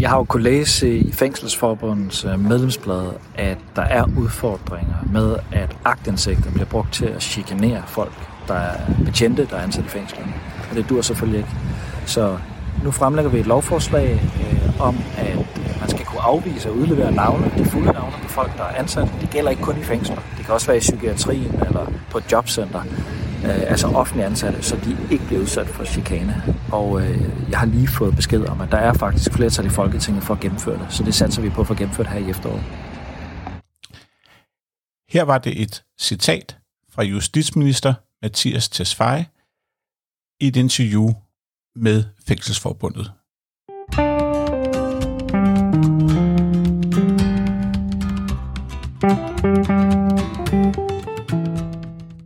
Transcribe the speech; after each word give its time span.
Jamen, 0.00 0.02
jeg 0.02 0.10
har 0.10 0.18
jo 0.18 0.24
kunnet 0.24 0.44
læse 0.44 0.98
i 0.98 1.12
Fængselsforbundets 1.12 2.24
øh, 2.24 2.40
medlemsblad, 2.40 3.12
at 3.34 3.58
der 3.76 3.82
er 3.82 4.04
udfordringer 4.18 4.94
med, 5.12 5.36
at 5.52 5.76
agtindsigter 5.84 6.50
bliver 6.50 6.66
brugt 6.66 6.92
til 6.92 7.06
at 7.06 7.22
chikanere 7.22 7.82
folk, 7.86 8.12
der 8.48 8.54
er 8.54 8.76
betjente, 9.04 9.46
der 9.50 9.56
er 9.56 9.62
ansat 9.62 9.84
i 9.84 9.88
fængslerne. 9.88 10.32
Og 10.70 10.76
det 10.76 10.88
dur 10.88 11.02
selvfølgelig 11.02 11.38
ikke. 11.38 11.50
Så 12.06 12.38
nu 12.84 12.90
fremlægger 12.90 13.30
vi 13.30 13.38
et 13.38 13.46
lovforslag 13.46 14.12
øh, 14.12 14.80
om, 14.80 14.96
at 15.18 15.36
man 15.80 15.88
skal 15.88 16.04
kunne 16.04 16.22
afvise 16.22 16.70
og 16.70 16.76
udlevere 16.76 17.12
navne, 17.12 17.50
de 17.58 17.64
fulde 17.64 17.92
navne 17.92 18.14
på 18.22 18.28
folk, 18.28 18.56
der 18.56 18.64
er 18.64 18.74
ansat. 18.74 19.08
Det 19.20 19.30
gælder 19.30 19.50
ikke 19.50 19.62
kun 19.62 19.78
i 19.80 19.82
fængsler. 19.82 20.18
Det 20.36 20.44
kan 20.44 20.54
også 20.54 20.66
være 20.66 20.76
i 20.76 20.80
psykiatrien 20.80 21.54
eller 21.66 21.92
på 22.10 22.18
et 22.18 22.32
jobcenter 22.32 22.82
øh, 23.44 23.70
altså 23.70 23.86
offentlige 23.86 24.26
ansatte, 24.26 24.62
så 24.62 24.76
de 24.76 24.96
ikke 25.10 25.26
bliver 25.26 25.42
udsat 25.42 25.66
for 25.66 25.84
chikane. 25.84 26.42
Og 26.72 27.02
øh, 27.02 27.50
jeg 27.50 27.58
har 27.58 27.66
lige 27.66 27.88
fået 27.88 28.16
besked 28.16 28.46
om, 28.46 28.60
at 28.60 28.70
der 28.70 28.78
er 28.78 28.92
faktisk 28.92 29.32
flertal 29.32 29.66
i 29.66 29.68
Folketinget 29.68 30.24
for 30.24 30.34
at 30.34 30.40
gennemføre 30.40 30.78
det, 30.78 30.86
så 30.90 31.02
det 31.02 31.14
satser 31.14 31.42
vi 31.42 31.48
på 31.48 31.64
for 31.64 31.74
at 31.74 31.78
gennemføre 31.78 32.04
det 32.04 32.12
her 32.12 32.26
i 32.26 32.30
efteråret. 32.30 32.62
Her 35.08 35.22
var 35.22 35.38
det 35.38 35.62
et 35.62 35.84
citat 36.00 36.58
fra 36.90 37.02
justitsminister 37.02 37.94
Mathias 38.22 38.68
Tesfaye 38.68 39.24
i 40.40 40.48
et 40.48 40.56
interview 40.56 41.08
med 41.76 42.04
Fængselsforbundet. 42.28 43.12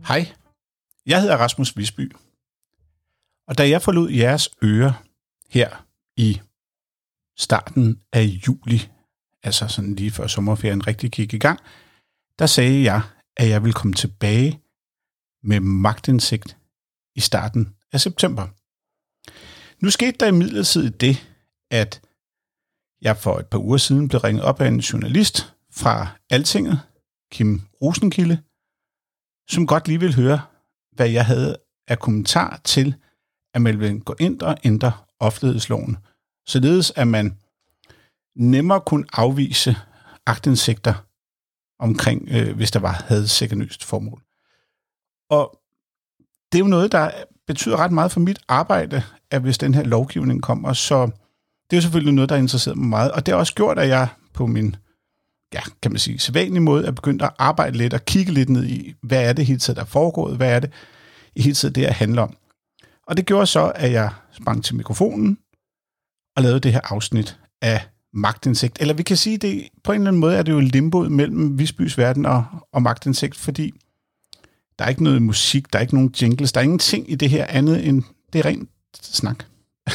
Hej, 0.07 0.27
jeg 1.05 1.21
hedder 1.21 1.37
Rasmus 1.37 1.77
Visby, 1.77 2.11
og 3.47 3.57
da 3.57 3.69
jeg 3.69 3.81
forlod 3.81 4.09
jeres 4.11 4.49
øre 4.63 4.93
her 5.49 5.85
i 6.17 6.41
starten 7.37 8.01
af 8.13 8.23
juli, 8.23 8.89
altså 9.43 9.67
sådan 9.67 9.95
lige 9.95 10.11
før 10.11 10.27
sommerferien 10.27 10.87
rigtig 10.87 11.11
gik 11.11 11.33
i 11.33 11.37
gang, 11.37 11.59
der 12.39 12.45
sagde 12.45 12.83
jeg, 12.83 13.01
at 13.37 13.49
jeg 13.49 13.63
ville 13.63 13.73
komme 13.73 13.93
tilbage 13.93 14.61
med 15.43 15.59
magtindsigt 15.59 16.57
i 17.15 17.19
starten 17.19 17.75
af 17.91 18.01
september. 18.01 18.47
Nu 19.83 19.89
skete 19.89 20.17
der 20.19 20.27
imidlertid 20.27 20.91
det, 20.91 21.15
at 21.71 22.01
jeg 23.01 23.17
for 23.17 23.37
et 23.37 23.47
par 23.47 23.59
uger 23.59 23.77
siden 23.77 24.07
blev 24.07 24.21
ringet 24.21 24.43
op 24.43 24.61
af 24.61 24.67
en 24.67 24.79
journalist 24.79 25.53
fra 25.71 26.07
Altinget, 26.29 26.79
Kim 27.31 27.61
Rosenkilde, 27.81 28.41
som 29.49 29.67
godt 29.67 29.87
lige 29.87 29.99
vil 29.99 30.15
høre, 30.15 30.41
hvad 30.95 31.09
jeg 31.09 31.25
havde 31.25 31.57
af 31.87 31.99
kommentar 31.99 32.61
til, 32.63 32.95
at 33.53 33.61
man 33.61 33.79
vil 33.79 33.99
gå 33.99 34.15
ind 34.19 34.41
og 34.41 34.57
ændre 34.63 34.91
offentlighedsloven, 35.19 35.97
således 36.47 36.91
at 36.95 37.07
man 37.07 37.37
nemmere 38.35 38.81
kunne 38.81 39.05
afvise 39.13 39.75
agtindsigter 40.25 40.93
omkring, 41.79 42.27
øh, 42.31 42.55
hvis 42.55 42.71
der 42.71 42.79
var 42.79 42.91
havde 43.07 43.27
sekundøst 43.27 43.83
formål. 43.83 44.21
Og 45.29 45.59
det 46.51 46.57
er 46.57 46.63
jo 46.63 46.69
noget, 46.69 46.91
der 46.91 47.11
betyder 47.47 47.77
ret 47.77 47.91
meget 47.91 48.11
for 48.11 48.19
mit 48.19 48.39
arbejde, 48.47 49.03
at 49.31 49.41
hvis 49.41 49.57
den 49.57 49.73
her 49.73 49.83
lovgivning 49.83 50.43
kommer, 50.43 50.73
så 50.73 51.05
det 51.69 51.75
er 51.75 51.77
jo 51.77 51.81
selvfølgelig 51.81 52.13
noget, 52.13 52.29
der 52.29 52.35
interesserer 52.35 52.75
mig 52.75 52.87
meget, 52.87 53.11
og 53.11 53.25
det 53.25 53.31
har 53.31 53.39
også 53.39 53.55
gjort, 53.55 53.79
at 53.79 53.89
jeg 53.89 54.07
på 54.33 54.45
min, 54.45 54.75
ja, 55.53 55.61
kan 55.81 55.91
man 55.91 55.99
sige, 55.99 56.19
sædvanlig 56.19 56.61
måde 56.61 56.85
er 56.85 56.91
begyndt 56.91 57.21
at 57.21 57.31
arbejde 57.39 57.77
lidt 57.77 57.93
og 57.93 58.05
kigge 58.05 58.31
lidt 58.31 58.49
ned 58.49 58.65
i, 58.65 58.93
hvad 59.01 59.29
er 59.29 59.33
det 59.33 59.45
hele 59.45 59.59
tiden, 59.59 59.75
der 59.75 59.81
er 59.81 59.87
foregået, 59.87 60.37
hvad 60.37 60.55
er 60.55 60.59
det 60.59 60.71
i 61.35 61.41
hele 61.41 61.55
tiden, 61.55 61.75
det 61.75 61.83
her 61.83 61.93
handler 61.93 62.21
om. 62.21 62.37
Og 63.07 63.17
det 63.17 63.25
gjorde 63.25 63.45
så, 63.45 63.71
at 63.75 63.91
jeg 63.91 64.09
sprang 64.31 64.63
til 64.63 64.75
mikrofonen 64.75 65.37
og 66.35 66.43
lavede 66.43 66.59
det 66.59 66.73
her 66.73 66.81
afsnit 66.83 67.39
af 67.61 67.87
magtindsigt. 68.13 68.77
Eller 68.81 68.93
vi 68.93 69.03
kan 69.03 69.17
sige, 69.17 69.37
det 69.37 69.67
på 69.83 69.91
en 69.91 70.01
eller 70.01 70.07
anden 70.07 70.19
måde 70.19 70.35
er 70.35 70.43
det 70.43 70.51
jo 70.51 70.59
limboet 70.59 71.11
mellem 71.11 71.59
Visbys 71.59 71.97
verden 71.97 72.25
og, 72.25 72.45
og 72.71 72.81
magtindsigt, 72.81 73.35
fordi 73.35 73.73
der 74.79 74.85
er 74.85 74.89
ikke 74.89 75.03
noget 75.03 75.21
musik, 75.21 75.73
der 75.73 75.79
er 75.79 75.81
ikke 75.81 75.95
nogen 75.95 76.13
jingles, 76.21 76.51
der 76.51 76.59
er 76.59 76.63
ingenting 76.63 77.11
i 77.11 77.15
det 77.15 77.29
her 77.29 77.45
andet 77.49 77.87
end, 77.87 78.03
det 78.33 78.39
er 78.39 78.45
rent 78.45 78.69
snak. 79.01 79.45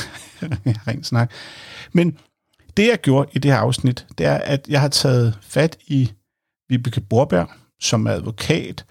rent 0.88 1.06
snak. 1.06 1.32
Men 1.92 2.18
det, 2.76 2.88
jeg 2.88 2.98
gjorde 2.98 3.30
i 3.32 3.38
det 3.38 3.50
her 3.50 3.58
afsnit, 3.58 4.06
det 4.18 4.26
er, 4.26 4.34
at 4.34 4.66
jeg 4.68 4.80
har 4.80 4.88
taget 4.88 5.38
fat 5.42 5.78
i 5.86 6.12
Vibeke 6.68 7.00
Borberg, 7.00 7.48
som 7.80 8.06
er 8.06 8.10
advokat. 8.10 8.84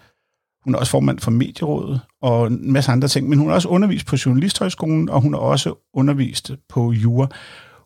Hun 0.64 0.74
er 0.74 0.78
også 0.78 0.90
formand 0.90 1.18
for 1.18 1.30
Medierådet 1.30 2.00
og 2.22 2.46
en 2.46 2.72
masse 2.72 2.92
andre 2.92 3.08
ting, 3.08 3.28
men 3.28 3.38
hun 3.38 3.48
har 3.48 3.54
også 3.54 3.68
undervist 3.68 4.06
på 4.06 4.16
Journalisthøjskolen, 4.26 5.08
og 5.08 5.20
hun 5.20 5.34
har 5.34 5.40
også 5.40 5.74
undervist 5.94 6.50
på 6.68 6.92
Jura. 6.92 7.26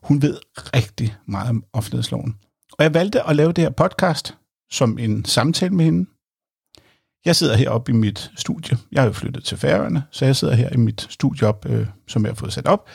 Hun 0.03 0.21
ved 0.21 0.37
rigtig 0.57 1.15
meget 1.27 1.49
om 1.49 1.63
offentlighedsloven. 1.73 2.35
Og 2.71 2.83
jeg 2.83 2.93
valgte 2.93 3.29
at 3.29 3.35
lave 3.35 3.51
det 3.51 3.63
her 3.63 3.71
podcast 3.71 4.37
som 4.71 4.97
en 4.97 5.25
samtale 5.25 5.75
med 5.75 5.85
hende. 5.85 6.09
Jeg 7.25 7.35
sidder 7.35 7.55
heroppe 7.55 7.91
i 7.91 7.95
mit 7.95 8.31
studie. 8.35 8.77
Jeg 8.91 9.01
har 9.01 9.07
jo 9.07 9.13
flyttet 9.13 9.43
til 9.43 9.57
Færøerne, 9.57 10.03
så 10.11 10.25
jeg 10.25 10.35
sidder 10.35 10.55
her 10.55 10.69
i 10.69 10.77
mit 10.77 11.07
studie 11.09 11.47
op, 11.47 11.65
øh, 11.69 11.87
som 12.07 12.23
jeg 12.23 12.29
har 12.29 12.35
fået 12.35 12.53
sat 12.53 12.67
op 12.67 12.89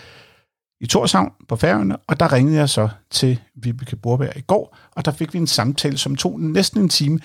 i 0.80 0.86
Torshavn 0.86 1.32
på 1.48 1.56
Færøerne, 1.56 1.96
og 1.96 2.20
der 2.20 2.32
ringede 2.32 2.56
jeg 2.56 2.68
så 2.68 2.88
til 3.10 3.40
Vibeke 3.54 3.96
Borberg 3.96 4.36
i 4.36 4.40
går, 4.40 4.76
og 4.90 5.04
der 5.04 5.12
fik 5.12 5.32
vi 5.34 5.38
en 5.38 5.46
samtale, 5.46 5.98
som 5.98 6.16
tog 6.16 6.40
næsten 6.40 6.80
en 6.80 6.88
time. 6.88 7.20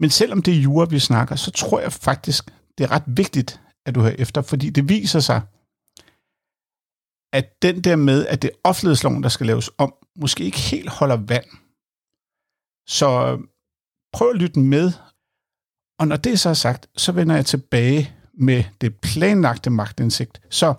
Men 0.00 0.10
selvom 0.10 0.42
det 0.42 0.54
er 0.54 0.60
jura, 0.60 0.86
vi 0.90 0.98
snakker, 0.98 1.36
så 1.36 1.50
tror 1.50 1.80
jeg 1.80 1.92
faktisk, 1.92 2.50
det 2.78 2.84
er 2.84 2.90
ret 2.90 3.02
vigtigt, 3.06 3.60
at 3.86 3.94
du 3.94 4.00
hører 4.00 4.14
efter, 4.18 4.42
fordi 4.42 4.70
det 4.70 4.88
viser 4.88 5.20
sig, 5.20 5.40
at 7.32 7.62
den 7.62 7.84
der 7.84 7.96
med, 7.96 8.26
at 8.26 8.42
det 8.42 8.50
er 8.50 8.58
offentlighedsloven, 8.64 9.22
der 9.22 9.28
skal 9.28 9.46
laves 9.46 9.70
om, 9.78 9.94
måske 10.16 10.44
ikke 10.44 10.58
helt 10.58 10.88
holder 10.88 11.16
vand. 11.16 11.44
Så 12.88 13.38
prøv 14.12 14.30
at 14.30 14.36
lytte 14.36 14.60
med, 14.60 14.92
og 15.98 16.08
når 16.08 16.16
det 16.16 16.40
så 16.40 16.48
er 16.48 16.54
sagt, 16.54 16.88
så 16.96 17.12
vender 17.12 17.34
jeg 17.34 17.46
tilbage 17.46 18.14
med 18.34 18.64
det 18.80 19.00
planlagte 19.00 19.70
magtindsigt. 19.70 20.40
Så 20.50 20.74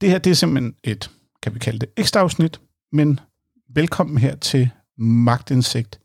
det 0.00 0.10
her, 0.10 0.18
det 0.18 0.30
er 0.30 0.34
simpelthen 0.34 0.74
et, 0.84 1.10
kan 1.42 1.54
vi 1.54 1.58
kalde 1.58 1.78
det, 1.78 1.88
ekstra 1.96 2.20
afsnit, 2.20 2.60
men 2.92 3.20
velkommen 3.68 4.18
her 4.18 4.36
til 4.36 4.70
magtindsigt 4.96 6.00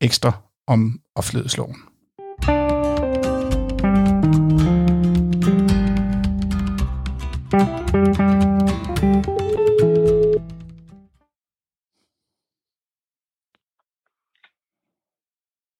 ekstra 0.00 0.32
om 0.66 1.00
offentlighedsloven. 1.14 1.76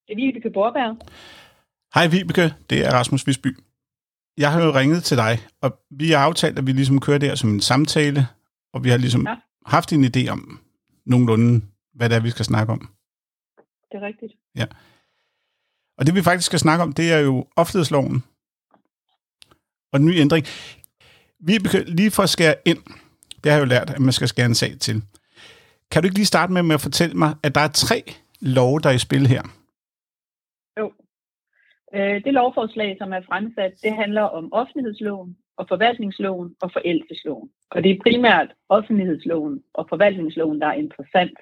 Det 0.07 0.13
er 0.13 0.17
Vibeke 0.17 0.51
Borberg. 0.51 0.97
Hej 1.95 2.07
Vibeke, 2.07 2.55
det 2.71 2.87
er 2.87 2.91
Rasmus 2.93 3.27
Visby. 3.27 3.66
Jeg 4.37 4.53
har 4.53 4.65
jo 4.65 4.75
ringet 4.75 5.05
til 5.05 5.17
dig, 5.17 5.47
og 5.61 5.79
vi 5.91 6.11
har 6.11 6.19
aftalt, 6.19 6.59
at 6.59 6.67
vi 6.67 6.73
ligesom 6.73 7.01
kører 7.01 7.19
det 7.19 7.29
her 7.29 7.37
som 7.37 7.51
en 7.51 7.61
samtale, 7.61 8.29
og 8.73 8.85
vi 8.85 8.91
har 8.91 8.97
ligesom 8.97 9.27
ja. 9.27 9.35
haft 9.67 9.93
en 9.93 10.05
idé 10.05 10.29
om 10.29 10.61
nogenlunde, 11.07 11.65
hvad 11.95 12.09
det 12.09 12.17
er, 12.17 12.21
vi 12.21 12.31
skal 12.31 12.45
snakke 12.45 12.73
om. 12.73 12.79
Det 13.93 13.97
er 14.03 14.07
rigtigt. 14.07 14.33
Ja. 14.57 14.67
Og 15.99 16.07
det 16.07 16.15
vi 16.15 16.23
faktisk 16.23 16.47
skal 16.47 16.59
snakke 16.59 16.83
om, 16.83 16.93
det 16.93 17.13
er 17.13 17.19
jo 17.19 17.47
offentlighedsloven 17.57 18.25
og 19.93 19.99
den 19.99 20.07
nye 20.07 20.21
ændring. 20.21 20.47
Vi 21.41 21.59
lige 21.87 22.11
for 22.11 22.23
at 22.23 22.31
skære 22.31 22.55
ind, 22.65 22.79
det 23.45 23.53
har 23.53 23.59
jeg 23.59 23.61
jo 23.61 23.65
lært, 23.65 23.91
at 23.91 24.01
man 24.01 24.13
skal 24.13 24.29
skære 24.29 24.47
en 24.47 24.55
sag 24.55 24.79
til. 24.81 25.03
Kan 25.91 26.03
du 26.03 26.07
ikke 26.07 26.19
lige 26.19 26.27
starte 26.27 26.53
med, 26.53 26.63
med 26.63 26.75
at 26.75 26.81
fortælle 26.81 27.15
mig, 27.15 27.35
at 27.43 27.55
der 27.55 27.61
er 27.61 27.69
tre 27.69 28.15
love, 28.41 28.81
der 28.81 28.89
er 28.89 28.95
i 28.95 28.99
spil 28.99 29.27
her? 29.27 29.43
Øh, 31.97 32.25
det 32.25 32.35
lovforslag, 32.35 32.97
som 32.99 33.13
er 33.13 33.21
fremsat, 33.21 33.73
det 33.83 33.93
handler 33.93 34.23
om 34.23 34.53
offentlighedsloven 34.53 35.37
og 35.57 35.69
forvaltningsloven 35.69 36.57
og 36.61 36.73
forældelsesloven. 36.73 37.51
Og 37.71 37.85
det 37.85 37.91
er 37.91 38.03
primært 38.03 38.55
offentlighedsloven 38.69 39.63
og 39.75 39.87
forvaltningsloven, 39.89 40.61
der 40.61 40.67
er 40.67 40.73
interessant. 40.73 41.39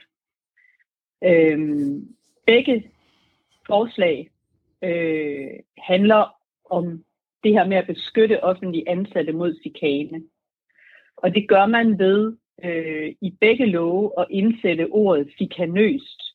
Øhm, 1.24 2.08
begge 2.46 2.90
forslag 3.66 4.30
øh, 4.82 5.50
handler 5.78 6.36
om 6.70 7.04
det 7.44 7.52
her 7.52 7.66
med 7.66 7.76
at 7.76 7.86
beskytte 7.86 8.44
offentlige 8.44 8.88
ansatte 8.88 9.32
mod 9.32 9.60
chikane. 9.60 10.22
Og 11.16 11.34
det 11.34 11.48
gør 11.48 11.66
man 11.66 11.98
ved 11.98 12.36
øh, 12.64 13.14
i 13.20 13.30
begge 13.40 13.66
love 13.66 14.12
at 14.18 14.26
indsætte 14.30 14.88
ordet 14.90 15.30
chikanøst 15.36 16.33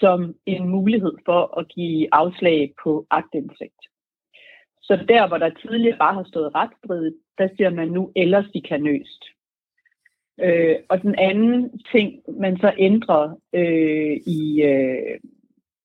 som 0.00 0.34
en 0.46 0.68
mulighed 0.68 1.12
for 1.24 1.58
at 1.58 1.68
give 1.68 2.08
afslag 2.12 2.74
på 2.82 3.06
agtindsigt. 3.10 3.82
Så 4.82 4.96
der, 5.08 5.28
hvor 5.28 5.38
der 5.38 5.50
tidligere 5.50 5.98
bare 5.98 6.14
har 6.14 6.24
stået 6.24 6.54
retsstridigt, 6.54 7.16
der 7.38 7.48
siger 7.56 7.70
man 7.70 7.88
nu 7.88 8.12
ellers 8.16 8.46
chikanøst. 8.50 9.24
Øh, 10.40 10.76
og 10.88 11.02
den 11.02 11.14
anden 11.18 11.80
ting, 11.92 12.22
man 12.38 12.58
så 12.58 12.72
ændrer 12.78 13.24
øh, 13.52 14.16
i 14.26 14.62
øh, 14.62 15.20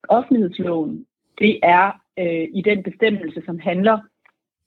offentlighedsloven, 0.10 1.06
det 1.40 1.60
er 1.64 1.92
øh, 2.20 2.48
i 2.54 2.62
den 2.66 2.84
bestemmelse, 2.84 3.42
som 3.46 3.60
handler 3.60 4.00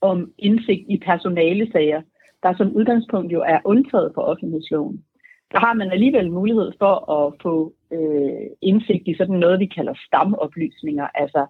om 0.01 0.33
indsigt 0.39 0.85
i 0.89 0.99
personalesager, 0.99 2.03
der 2.43 2.55
som 2.57 2.77
udgangspunkt 2.77 3.33
jo 3.33 3.41
er 3.41 3.61
undtaget 3.65 4.15
på 4.15 4.21
offentlighedsloven. 4.21 5.05
der 5.53 5.59
har 5.59 5.75
man 5.75 5.91
alligevel 5.91 6.33
mulighed 6.33 6.73
for 6.79 6.95
at 7.13 7.35
få 7.43 7.75
øh, 7.93 8.47
indsigt 8.63 9.09
i 9.09 9.15
sådan 9.15 9.37
noget, 9.37 9.61
vi 9.61 9.67
kalder 9.67 9.95
stamoplysninger, 10.07 11.07
altså 11.15 11.47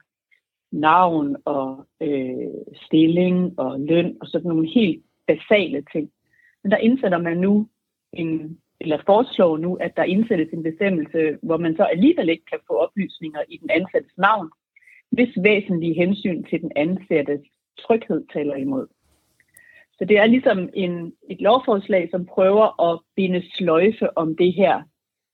navn 0.73 1.37
og 1.45 1.87
øh, 2.01 2.55
stilling 2.87 3.59
og 3.59 3.81
løn 3.81 4.17
og 4.21 4.27
sådan 4.27 4.49
nogle 4.49 4.69
helt 4.69 5.03
basale 5.27 5.85
ting. 5.93 6.11
Men 6.63 6.71
der 6.71 6.77
indsætter 6.77 7.19
man 7.19 7.37
nu 7.37 7.69
en, 8.13 8.59
eller 8.81 8.99
foreslår 9.07 9.57
nu, 9.57 9.75
at 9.75 9.97
der 9.97 10.03
indsættes 10.05 10.49
en 10.53 10.63
bestemmelse, 10.63 11.39
hvor 11.43 11.57
man 11.57 11.77
så 11.77 11.83
alligevel 11.83 12.29
ikke 12.29 12.45
kan 12.51 12.59
få 12.67 12.73
oplysninger 12.73 13.41
i 13.49 13.57
den 13.57 13.71
ansattes 13.71 14.19
navn, 14.19 14.51
hvis 15.11 15.35
væsentlige 15.43 15.95
hensyn 15.95 16.45
til 16.45 16.61
den 16.61 16.73
ansattes 16.77 17.41
tryghed 17.79 18.25
taler 18.33 18.55
imod. 18.55 18.87
Så 19.99 20.05
det 20.05 20.19
er 20.19 20.27
ligesom 20.27 20.69
en, 20.75 21.13
et 21.31 21.41
lovforslag, 21.41 22.09
som 22.11 22.27
prøver 22.27 22.93
at 22.93 23.01
binde 23.17 23.43
sløjfe 23.51 24.19
om 24.19 24.37
det 24.37 24.53
her 24.53 24.83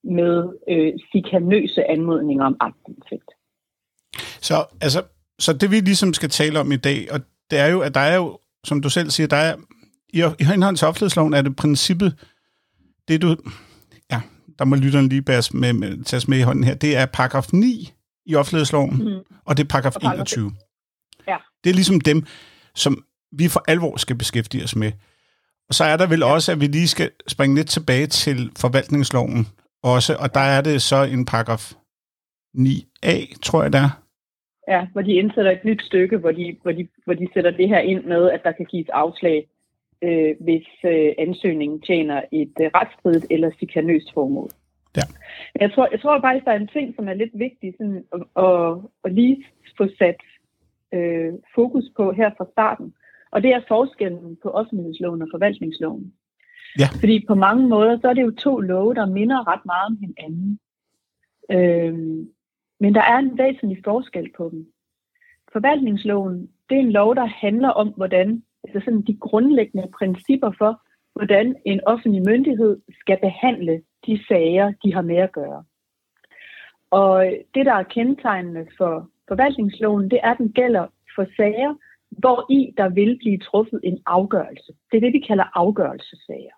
med 0.05 0.49
øh, 0.69 0.93
sikanøse 1.13 1.85
anmodninger 1.91 2.45
om 2.45 2.57
aktindsigt. 2.61 3.31
Så, 4.41 4.65
altså, 4.81 5.03
så 5.39 5.53
det 5.53 5.71
vi 5.71 5.81
ligesom 5.81 6.15
skal 6.15 6.29
tale 6.29 6.61
om 6.61 6.73
i 6.73 6.77
dag, 6.77 7.13
og 7.13 7.21
det 7.51 7.59
er 7.59 7.67
jo, 7.67 7.81
at 7.81 7.95
der 7.95 8.01
er 8.01 8.17
jo, 8.17 8.39
som 8.65 8.83
du 8.83 8.89
selv 8.89 9.11
siger, 9.11 9.27
der 9.27 9.37
er, 9.37 9.57
i, 10.13 10.23
i 10.41 10.45
henhold 10.45 10.77
til 10.77 10.89
offentlighedsloven 10.89 11.35
er 11.35 11.43
det 11.43 11.57
princippet, 11.57 12.15
det 13.09 13.23
du, 13.23 13.37
ja, 14.13 14.21
der 14.59 14.65
må 14.65 14.77
lytteren 14.77 15.09
lige 15.09 15.23
bæres 15.23 15.55
med, 15.55 15.73
med, 15.73 16.05
tages 16.05 16.29
med 16.29 16.39
i 16.39 16.43
hånden 16.43 16.65
her, 16.65 16.75
det 16.75 16.97
er 16.97 17.07
paragraf 17.07 17.53
9 17.53 17.93
i 18.27 18.35
offentlighedsloven, 18.35 18.97
mm. 18.97 19.35
og 19.45 19.57
det 19.57 19.65
er 19.65 19.69
paragraf, 19.69 19.97
og 19.97 20.03
paragraf 20.03 20.17
21. 20.17 20.53
Ja. 21.29 21.37
Det 21.65 21.71
er 21.71 21.75
ligesom 21.75 22.01
dem, 22.01 22.27
som 22.75 23.05
vi 23.33 23.49
for 23.49 23.65
alvor 23.69 23.97
skal 23.97 24.17
beskæftige 24.17 24.65
os 24.65 24.77
med. 24.77 24.93
Og 25.69 25.75
så 25.75 25.85
er 25.85 25.97
der 25.97 26.07
vel 26.07 26.23
også, 26.23 26.53
at 26.53 26.61
vi 26.61 26.67
lige 26.67 26.89
skal 26.89 27.11
springe 27.29 27.57
lidt 27.57 27.69
tilbage 27.69 28.07
til 28.07 28.51
forvaltningsloven 28.57 29.47
også, 29.83 30.17
og 30.23 30.35
der 30.35 30.41
er 30.41 30.61
det 30.61 30.83
så 30.83 30.97
en 31.05 31.25
paragraf 31.25 31.73
9a, 32.59 33.41
tror 33.43 33.63
jeg 33.63 33.73
der. 33.73 33.89
Ja, 34.69 34.87
hvor 34.93 35.03
de 35.03 35.13
indsætter 35.13 35.51
et 35.51 35.65
nyt 35.65 35.83
stykke, 35.83 36.17
hvor 36.17 36.33
de, 36.33 36.57
hvor 36.63 36.73
de, 36.73 36.89
hvor 37.05 37.15
de 37.15 37.29
sætter 37.35 37.51
det 37.51 37.69
her 37.69 37.79
ind 37.79 38.05
med, 38.05 38.31
at 38.31 38.41
der 38.45 38.53
kan 38.53 38.67
gives 38.67 38.89
afslag, 38.89 39.49
øh, 40.03 40.35
hvis 40.41 40.69
øh, 40.85 41.13
ansøgningen 41.19 41.81
tjener 41.81 42.23
et 42.33 42.53
øh, 42.61 42.71
retsstridigt 42.75 43.27
eller 43.31 43.51
sikanøst 43.59 44.15
formål. 44.15 44.51
Ja. 44.97 45.03
Jeg 45.61 45.73
tror, 45.73 45.89
jeg 45.91 46.01
tror 46.01 46.21
faktisk, 46.21 46.45
der 46.45 46.53
er 46.53 46.57
en 46.57 46.75
ting, 46.77 46.95
som 46.97 47.09
er 47.09 47.15
lidt 47.15 47.35
vigtig 47.35 47.75
sådan, 47.79 48.05
at, 48.15 48.45
at, 48.45 48.79
at 49.05 49.13
lige 49.13 49.45
få 49.77 49.87
sat 49.99 50.21
øh, 50.95 51.33
fokus 51.55 51.85
på 51.97 52.13
her 52.13 52.31
fra 52.37 52.47
starten. 52.53 52.95
Og 53.31 53.43
det 53.43 53.51
er 53.51 53.61
forskellen 53.69 54.37
på 54.43 54.49
offentlighedsloven 54.51 55.23
og 55.23 55.29
forvaltningsloven. 55.31 56.13
Ja. 56.79 56.87
Fordi 57.01 57.25
på 57.29 57.35
mange 57.35 57.69
måder, 57.69 57.99
så 58.01 58.09
er 58.09 58.15
det 58.15 58.23
jo 58.23 58.31
to 58.31 58.61
love, 58.61 58.95
der 58.95 59.07
minder 59.07 59.49
ret 59.49 59.65
meget 59.65 59.87
om 59.87 59.97
hinanden. 60.01 60.59
Øhm, 61.51 62.29
men 62.81 62.95
der 62.95 63.03
er 63.03 63.19
en 63.19 63.39
væsentlig 63.39 63.79
forskel 63.85 64.31
på 64.37 64.49
dem. 64.53 64.73
Forvaltningsloven, 65.53 66.51
det 66.71 66.77
er 66.77 66.81
en 66.81 66.93
lov, 66.93 67.15
der 67.15 67.27
handler 67.27 67.69
om, 67.69 67.89
hvordan 67.89 68.43
altså 68.65 68.81
sådan 68.85 69.03
de 69.03 69.17
grundlæggende 69.17 69.89
principper 69.99 70.53
for, 70.59 70.83
hvordan 71.15 71.57
en 71.65 71.81
offentlig 71.87 72.23
myndighed 72.27 72.81
skal 73.01 73.19
behandle 73.23 73.83
de 74.07 74.25
sager, 74.29 74.73
de 74.85 74.95
har 74.95 75.03
med 75.03 75.17
at 75.17 75.33
gøre. 75.33 75.65
Og 76.91 77.27
det, 77.55 77.67
der 77.67 77.75
er 77.75 77.83
kendetegnende 77.83 78.67
for 78.79 79.11
forvaltningsloven, 79.29 80.11
det 80.11 80.21
er, 80.23 80.31
at 80.31 80.39
den 80.39 80.53
gælder 80.53 80.87
for 81.15 81.27
sager, 81.37 81.75
hvor 82.11 82.53
i 82.53 82.75
der 82.77 82.89
vil 82.89 83.19
blive 83.19 83.39
truffet 83.39 83.81
en 83.85 83.99
afgørelse. 84.07 84.73
Det 84.91 84.97
er 84.97 85.01
det, 85.01 85.13
vi 85.13 85.25
kalder 85.29 85.59
afgørelsesager. 85.59 86.57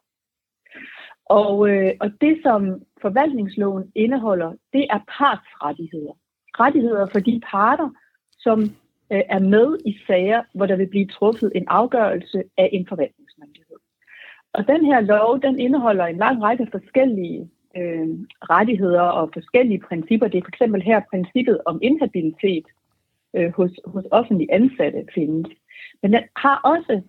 Og, 1.27 1.69
øh, 1.69 1.93
og 2.01 2.11
det, 2.21 2.41
som 2.43 2.83
forvaltningsloven 3.03 3.93
indeholder, 3.95 4.53
det 4.73 4.87
er 4.91 5.01
partsrettigheder. 5.19 6.13
Rettigheder 6.61 7.07
for 7.13 7.21
de 7.21 7.41
parter, 7.51 7.89
som 8.39 8.61
øh, 9.13 9.23
er 9.29 9.39
med 9.39 9.79
i 9.87 9.99
sager, 10.07 10.43
hvor 10.55 10.67
der 10.67 10.77
vil 10.77 10.87
blive 10.87 11.07
truffet 11.07 11.53
en 11.55 11.65
afgørelse 11.69 12.43
af 12.59 12.69
en 12.73 12.87
forvaltningsmyndighed. 12.89 13.77
Og 14.53 14.67
den 14.67 14.85
her 14.85 15.01
lov, 15.01 15.41
den 15.43 15.59
indeholder 15.59 16.05
en 16.05 16.17
lang 16.17 16.43
række 16.43 16.69
forskellige 16.71 17.51
øh, 17.77 18.09
rettigheder 18.51 19.01
og 19.01 19.31
forskellige 19.33 19.81
principper. 19.89 20.29
Det 20.29 20.39
er 20.39 20.43
for 20.45 20.55
eksempel 20.57 20.83
her 20.83 21.01
princippet 21.11 21.61
om 21.67 21.79
inhabilitet, 21.83 22.67
øh, 23.37 23.53
hos, 23.57 23.71
hos 23.85 24.05
offentlige 24.11 24.53
ansatte 24.55 25.05
findes. 25.15 25.47
Men 26.03 26.13
den, 26.13 26.23
har 26.37 26.61
også, 26.65 27.03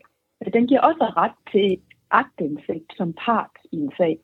den 0.54 0.68
giver 0.68 0.82
også 0.82 1.06
ret 1.18 1.38
til 1.52 1.80
agtindsigt 2.22 2.90
som 2.98 3.14
part 3.14 3.56
i 3.72 3.76
en 3.76 3.92
sag. 3.98 4.20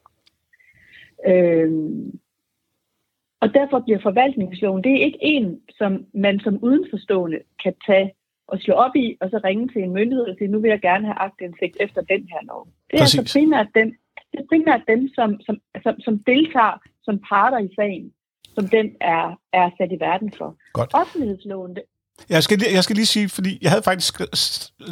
Øhm, 1.27 2.19
og 3.41 3.53
derfor 3.53 3.79
bliver 3.79 4.01
forvaltningsloven, 4.01 4.83
det 4.83 4.91
er 4.91 5.05
ikke 5.05 5.17
en, 5.21 5.61
som 5.69 6.05
man 6.13 6.39
som 6.39 6.63
udenforstående 6.63 7.39
kan 7.63 7.73
tage 7.87 8.13
og 8.47 8.59
slå 8.59 8.73
op 8.73 8.95
i, 8.95 9.17
og 9.21 9.29
så 9.29 9.41
ringe 9.43 9.67
til 9.67 9.83
en 9.83 9.93
myndighed 9.93 10.25
og 10.25 10.35
sige, 10.37 10.47
nu 10.47 10.59
vil 10.59 10.69
jeg 10.69 10.81
gerne 10.81 11.05
have 11.05 11.19
agtindsigt 11.19 11.77
efter 11.79 12.01
den 12.01 12.27
her 12.31 12.41
lov. 12.51 12.67
Det 12.91 12.95
er 12.95 13.03
Præcis. 13.03 13.19
altså 13.19 13.39
primært 13.39 13.67
dem, 13.75 13.87
det 14.31 14.39
er 14.39 14.47
primært 14.49 14.81
dem 14.87 15.09
som, 15.15 15.41
som, 15.45 15.55
som, 15.83 16.01
som 16.01 16.19
deltager 16.19 16.77
som 17.03 17.19
parter 17.29 17.59
i 17.59 17.69
sagen, 17.75 18.13
som 18.55 18.67
den 18.67 18.95
er, 19.01 19.39
er 19.53 19.69
sat 19.77 19.91
i 19.91 19.99
verden 19.99 20.33
for. 20.37 20.57
Godt. 20.73 20.91
Offentlighedsloven, 20.93 21.77
jeg 22.29 22.43
skal, 22.43 22.57
lige, 22.57 22.73
jeg 22.73 22.83
skal 22.83 22.95
lige 22.95 23.05
sige, 23.05 23.29
fordi 23.29 23.51
jeg 23.61 23.71
havde 23.71 23.83
faktisk 23.83 24.13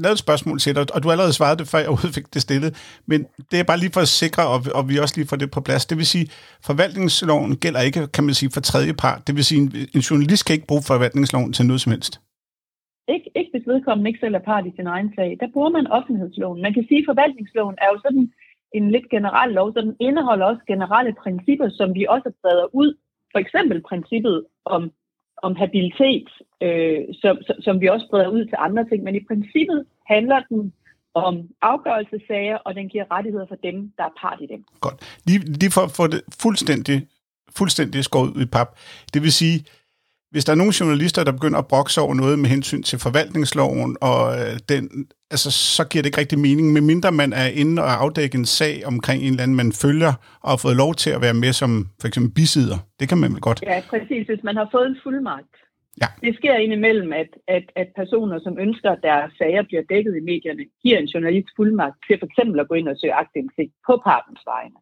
lavet 0.04 0.14
et 0.18 0.26
spørgsmål 0.26 0.60
til 0.60 0.76
dig, 0.76 0.86
og 0.96 1.04
du 1.04 1.12
allerede 1.12 1.34
svarede 1.34 1.58
det, 1.60 1.68
før 1.68 1.80
jeg 1.80 1.98
fik 2.18 2.34
det 2.34 2.42
stillet. 2.42 2.72
Men 3.12 3.20
det 3.52 3.60
er 3.60 3.64
bare 3.64 3.80
lige 3.80 3.94
for 3.94 4.02
at 4.02 4.08
sikre, 4.08 4.44
og, 4.54 4.60
og 4.78 4.90
vi 4.90 4.98
også 4.98 5.16
lige 5.18 5.28
får 5.28 5.38
det 5.38 5.52
på 5.52 5.62
plads. 5.62 5.86
Det 5.86 5.98
vil 5.98 6.06
sige, 6.06 6.28
forvaltningsloven 6.70 7.56
gælder 7.64 7.82
ikke, 7.82 8.08
kan 8.08 8.24
man 8.24 8.34
sige, 8.34 8.52
for 8.54 8.62
tredje 8.62 8.94
part. 8.94 9.28
Det 9.28 9.36
vil 9.36 9.46
sige, 9.46 9.62
en, 9.62 9.72
en 9.96 10.02
journalist 10.10 10.46
kan 10.46 10.54
ikke 10.54 10.68
bruge 10.68 10.84
forvaltningsloven 10.88 11.54
til 11.54 11.66
noget 11.66 11.82
som 11.82 11.92
helst. 11.92 12.14
Ikke, 13.16 13.30
ikke 13.40 13.52
hvis 13.54 13.68
vedkommende 13.72 14.10
ikke 14.10 14.24
selv 14.24 14.36
er 14.36 14.46
part 14.52 14.66
i 14.66 14.76
sin 14.76 14.88
egen 14.88 15.10
sag. 15.18 15.30
Der 15.42 15.54
bruger 15.54 15.72
man 15.78 15.88
offentlighedsloven. 15.98 16.62
Man 16.62 16.74
kan 16.74 16.86
sige, 16.88 17.02
at 17.02 17.10
forvaltningsloven 17.12 17.76
er 17.84 17.90
jo 17.94 17.98
sådan 18.06 18.26
en 18.78 18.92
lidt 18.92 19.10
generel 19.16 19.52
lov, 19.60 19.68
så 19.74 19.82
den 19.82 19.96
indeholder 20.08 20.46
også 20.46 20.64
generelle 20.68 21.14
principper, 21.24 21.70
som 21.70 21.88
vi 21.98 22.04
også 22.16 22.30
breder 22.42 22.68
ud. 22.82 22.90
For 23.32 23.40
eksempel 23.40 23.78
princippet 23.90 24.46
om 24.66 24.92
om 25.44 25.56
habilitet, 25.56 26.30
øh, 26.62 27.00
som, 27.22 27.38
som 27.66 27.82
vi 27.82 27.88
også 27.88 28.08
breder 28.10 28.28
ud 28.28 28.46
til 28.46 28.58
andre 28.68 28.84
ting, 28.90 29.04
men 29.04 29.16
i 29.16 29.24
princippet 29.30 29.86
handler 30.08 30.40
den 30.50 30.74
om 31.14 31.36
afgørelsesager, 31.62 32.58
og 32.58 32.76
den 32.76 32.90
giver 32.90 33.06
rettigheder 33.12 33.46
for 33.48 33.56
dem, 33.56 33.92
der 33.98 34.04
er 34.04 34.16
part 34.22 34.40
i 34.42 34.48
dem. 34.54 34.66
Godt. 34.80 35.20
Lige, 35.28 35.40
lige 35.62 35.72
for 35.72 35.82
at 35.82 35.92
få 35.92 36.08
det 36.08 36.22
fuldstændig, 36.42 37.08
fuldstændig 37.58 38.04
skåret 38.04 38.30
ud 38.38 38.42
i 38.42 38.46
pap. 38.46 38.70
Det 39.14 39.22
vil 39.22 39.32
sige, 39.32 39.66
hvis 40.32 40.46
der 40.46 40.52
er 40.54 40.58
nogle 40.62 40.74
journalister, 40.80 41.24
der 41.24 41.32
begynder 41.32 41.60
at 41.60 41.68
brokse 41.68 42.02
over 42.02 42.14
noget 42.14 42.40
med 42.40 42.50
hensyn 42.50 42.84
til 42.84 43.00
forvaltningsloven, 43.00 43.98
og 44.02 44.22
øh, 44.40 44.54
den, 44.70 45.08
altså, 45.32 45.52
så 45.52 45.84
giver 45.90 46.02
det 46.02 46.10
ikke 46.10 46.22
rigtig 46.24 46.40
mening, 46.40 46.74
medmindre 46.74 47.12
man 47.12 47.34
er 47.34 47.48
inde 47.62 47.82
og 47.82 47.92
afdække 48.04 48.38
en 48.38 48.46
sag 48.46 48.74
omkring 48.86 49.20
en 49.24 49.30
eller 49.30 49.44
anden, 49.44 49.58
man 49.58 49.72
følger, 49.72 50.14
og 50.44 50.50
har 50.50 50.60
fået 50.66 50.76
lov 50.84 50.92
til 50.96 51.12
at 51.16 51.22
være 51.22 51.34
med 51.44 51.54
som 51.54 51.72
for 52.02 52.08
eksempel 52.08 52.32
bisider. 52.40 52.78
Det 53.00 53.10
kan 53.10 53.18
man 53.18 53.32
vel 53.34 53.42
godt. 53.42 53.60
Ja, 53.72 53.82
præcis. 53.90 54.28
Hvis 54.28 54.44
man 54.44 54.56
har 54.56 54.68
fået 54.72 54.88
en 54.88 54.98
fuldmagt. 55.04 55.56
Ja. 56.02 56.10
Det 56.26 56.34
sker 56.40 56.56
indimellem, 56.66 57.12
at, 57.14 57.32
at, 57.48 57.66
at 57.82 57.88
personer, 58.02 58.40
som 58.46 58.56
ønsker, 58.66 58.90
at 58.92 59.02
deres 59.10 59.32
sager 59.40 59.64
bliver 59.70 59.84
dækket 59.94 60.14
i 60.18 60.24
medierne, 60.32 60.64
giver 60.84 60.98
en 61.00 61.12
journalist 61.14 61.50
fuldmagt 61.58 61.98
til 62.08 62.16
for 62.20 62.28
eksempel 62.30 62.60
at 62.60 62.68
gå 62.70 62.76
ind 62.80 62.88
og 62.88 62.98
søge 63.02 63.20
agtindsigt 63.22 63.74
på 63.88 63.94
partens 64.10 64.42
vegne. 64.54 64.78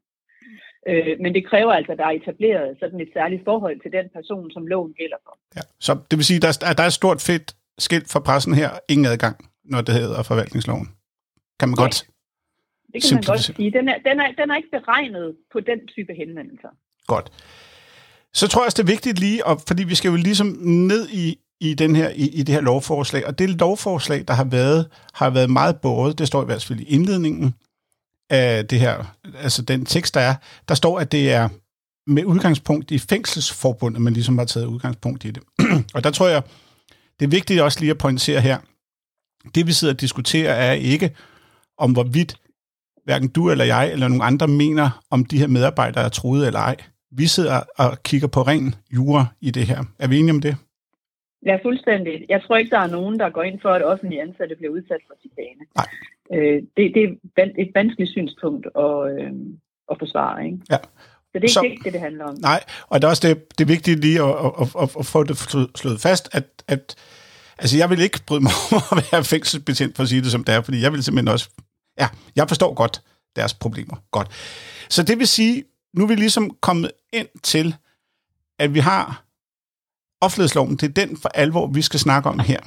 Øh, 0.90 1.20
men 1.24 1.34
det 1.34 1.44
kræver 1.50 1.74
altså, 1.74 1.92
at 1.92 1.98
der 1.98 2.06
er 2.06 2.16
etableret 2.22 2.78
sådan 2.80 3.00
et 3.02 3.10
særligt 3.14 3.44
forhold 3.44 3.78
til 3.84 3.92
den 3.92 4.06
person, 4.16 4.52
som 4.52 4.68
loven 4.68 4.94
gælder 4.94 5.20
for. 5.26 5.38
Ja. 5.56 5.62
Så 5.80 5.92
det 6.10 6.18
vil 6.18 6.26
sige, 6.26 6.38
at 6.38 6.58
der, 6.62 6.74
der 6.78 6.84
er 6.84 6.88
et 6.88 7.00
stort 7.02 7.22
fedt 7.30 7.56
skilt 7.78 8.12
for 8.14 8.20
pressen 8.20 8.54
her, 8.54 8.70
ingen 8.90 9.08
adgang, 9.14 9.36
når 9.64 9.82
det 9.82 9.94
hedder 9.94 10.24
forvaltningsloven. 10.24 10.88
Kan 11.60 11.70
man 11.70 11.76
ja. 11.80 11.84
godt 11.84 12.08
det 12.94 13.04
kan 13.04 13.16
man 13.16 13.24
godt 13.24 13.40
sige. 13.40 13.72
Den 13.72 13.90
er, 13.90 13.98
den, 14.08 14.20
er, 14.20 14.28
den 14.38 14.52
er 14.52 14.56
ikke 14.56 14.70
beregnet 14.72 15.36
på 15.52 15.60
den 15.60 15.80
type 15.88 16.14
henvendelser. 16.14 16.70
Godt. 17.08 17.32
Så 18.34 18.48
tror 18.48 18.62
jeg 18.62 18.66
også, 18.66 18.82
det 18.82 18.90
er 18.90 18.94
vigtigt 18.96 19.20
lige, 19.20 19.46
og, 19.46 19.62
fordi 19.68 19.84
vi 19.84 19.96
skal 19.96 20.10
jo 20.10 20.16
ligesom 20.16 20.48
ned 20.92 21.10
i, 21.10 21.38
i, 21.60 21.74
den 21.74 21.96
her, 21.96 22.10
i, 22.10 22.26
i 22.40 22.44
det 22.44 22.56
her 22.56 22.62
lovforslag, 22.62 23.28
og 23.28 23.40
det 23.40 23.50
lovforslag, 23.50 24.24
der 24.28 24.34
har 24.34 24.48
været, 24.52 24.90
har 25.14 25.30
været 25.30 25.50
meget 25.50 25.76
båret, 25.82 26.20
det 26.20 26.28
står 26.28 26.42
i 26.42 26.46
hvert 26.46 26.64
fald 26.64 26.80
i 26.80 26.84
indledningen, 26.84 27.54
af 28.30 28.68
det 28.68 28.80
her, 28.80 29.16
altså 29.38 29.62
den 29.62 29.86
tekst, 29.86 30.14
der 30.14 30.22
er, 30.22 30.36
der 30.68 30.76
står, 30.76 31.00
at 31.00 31.12
det 31.12 31.34
er 31.34 31.50
med 32.08 32.26
udgangspunkt 32.26 32.92
i 32.92 33.00
fængselsforbundet, 33.00 34.02
man 34.02 34.14
ligesom 34.14 34.38
har 34.38 34.46
taget 34.46 34.66
udgangspunkt 34.66 35.26
i 35.26 35.32
det. 35.32 35.44
og 35.96 36.04
der 36.04 36.12
tror 36.12 36.28
jeg, 36.28 36.42
det 37.20 37.26
er 37.26 37.30
vigtigt 37.30 37.62
også 37.62 37.80
lige 37.80 37.92
at 37.92 37.98
pointere 37.98 38.42
her, 38.42 38.58
det 39.56 39.68
vi 39.68 39.72
sidder 39.72 39.94
og 39.94 40.02
diskuterer 40.02 40.54
er 40.54 40.72
ikke, 40.72 41.16
om 41.78 41.92
hvorvidt 41.92 42.38
hverken 43.04 43.30
du 43.30 43.52
eller 43.52 43.66
jeg 43.66 43.92
eller 43.92 44.08
nogen 44.08 44.22
andre 44.32 44.48
mener, 44.48 45.04
om 45.12 45.26
de 45.26 45.40
her 45.40 45.48
medarbejdere 45.48 46.06
er 46.06 46.10
troede 46.10 46.48
eller 46.48 46.60
ej. 46.60 46.76
Vi 47.12 47.28
sidder 47.28 47.62
og 47.78 48.04
kigger 48.04 48.28
på 48.28 48.42
ren 48.42 48.76
jura 48.96 49.26
i 49.42 49.52
det 49.52 49.66
her. 49.68 49.84
Er 50.00 50.08
vi 50.08 50.18
enige 50.20 50.36
om 50.38 50.42
det? 50.42 50.56
Ja, 51.46 51.56
fuldstændig. 51.66 52.26
Jeg 52.30 52.42
tror 52.44 52.58
ikke, 52.58 52.72
der 52.76 52.80
er 52.80 52.88
nogen, 52.88 53.20
der 53.20 53.30
går 53.30 53.44
ind 53.44 53.60
for, 53.62 53.70
at 53.70 53.84
offentlige 53.86 54.22
ansatte 54.22 54.56
bliver 54.56 54.74
udsat 54.74 55.02
for 55.08 55.16
chikane. 55.22 55.64
Nej. 55.76 55.90
Øh, 56.34 56.62
det, 56.78 56.92
det 56.96 57.04
er 57.38 57.46
et 57.58 57.72
vanskeligt 57.76 58.12
synspunkt 58.12 58.68
at, 58.76 59.12
øh, 59.12 59.32
at 59.92 59.96
forsvare. 60.00 60.46
Ikke? 60.46 60.58
Ja. 60.70 60.78
Så 61.32 61.40
det 61.42 61.44
er 61.44 61.54
så, 61.54 61.62
ikke 61.62 61.84
det, 61.84 61.94
det 61.94 62.02
handler 62.02 62.26
om. 62.26 62.36
Nej, 62.40 62.64
og 62.88 63.02
det 63.02 63.08
er 63.08 63.10
også 63.10 63.28
det, 63.28 63.58
det 63.58 63.64
er 63.64 63.68
vigtigt 63.68 64.00
lige 64.00 64.24
at, 64.24 64.36
at, 64.62 64.68
at, 64.82 64.96
at 65.00 65.06
få 65.06 65.24
det 65.24 65.38
slået 65.76 66.02
fast, 66.02 66.30
at, 66.32 66.64
at 66.68 66.96
altså 67.58 67.78
jeg 67.78 67.90
vil 67.90 68.00
ikke 68.00 68.20
bryde 68.28 68.42
mig 68.42 68.52
om 68.72 68.98
at 68.98 69.08
være 69.12 69.24
fængselsbetjent, 69.24 69.96
for 69.96 70.04
at 70.04 70.10
sige 70.10 70.22
det 70.22 70.32
som 70.32 70.44
det 70.44 70.56
er, 70.56 70.62
fordi 70.62 70.82
jeg 70.82 70.92
vil 70.92 71.04
simpelthen 71.04 71.28
også, 71.28 71.50
ja, 72.00 72.08
jeg 72.36 72.48
forstår 72.48 72.74
godt 72.74 73.02
deres 73.36 73.54
problemer. 73.54 73.96
Godt. 74.12 74.28
Så 74.90 75.04
det 75.04 75.20
vil 75.20 75.28
sige, 75.28 75.64
nu 75.94 76.04
er 76.04 76.08
vi 76.08 76.16
ligesom 76.16 76.58
kommet 76.62 76.92
ind 77.14 77.28
til, 77.44 77.76
at 78.60 78.74
vi 78.74 78.80
har 78.80 79.24
offentlighedsloven. 80.22 80.76
Det 80.76 80.84
er 80.84 81.06
den 81.06 81.18
for 81.18 81.30
alvor, 81.30 81.68
vi 81.68 81.82
skal 81.82 82.00
snakke 82.00 82.30
om 82.30 82.40
her. 82.40 82.60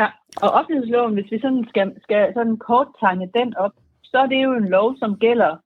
Ja, 0.00 0.08
og 0.44 0.50
offentlighedsloven, 0.58 1.14
hvis 1.14 1.32
vi 1.32 1.38
sådan 1.40 1.64
skal, 1.68 1.86
skal 2.02 2.32
sådan 2.34 2.56
kort 2.56 2.88
tegne 3.00 3.30
den 3.38 3.56
op, 3.56 3.74
så 4.02 4.18
er 4.18 4.26
det 4.26 4.42
jo 4.42 4.52
en 4.52 4.68
lov, 4.68 4.96
som 4.96 5.18
gælder 5.18 5.56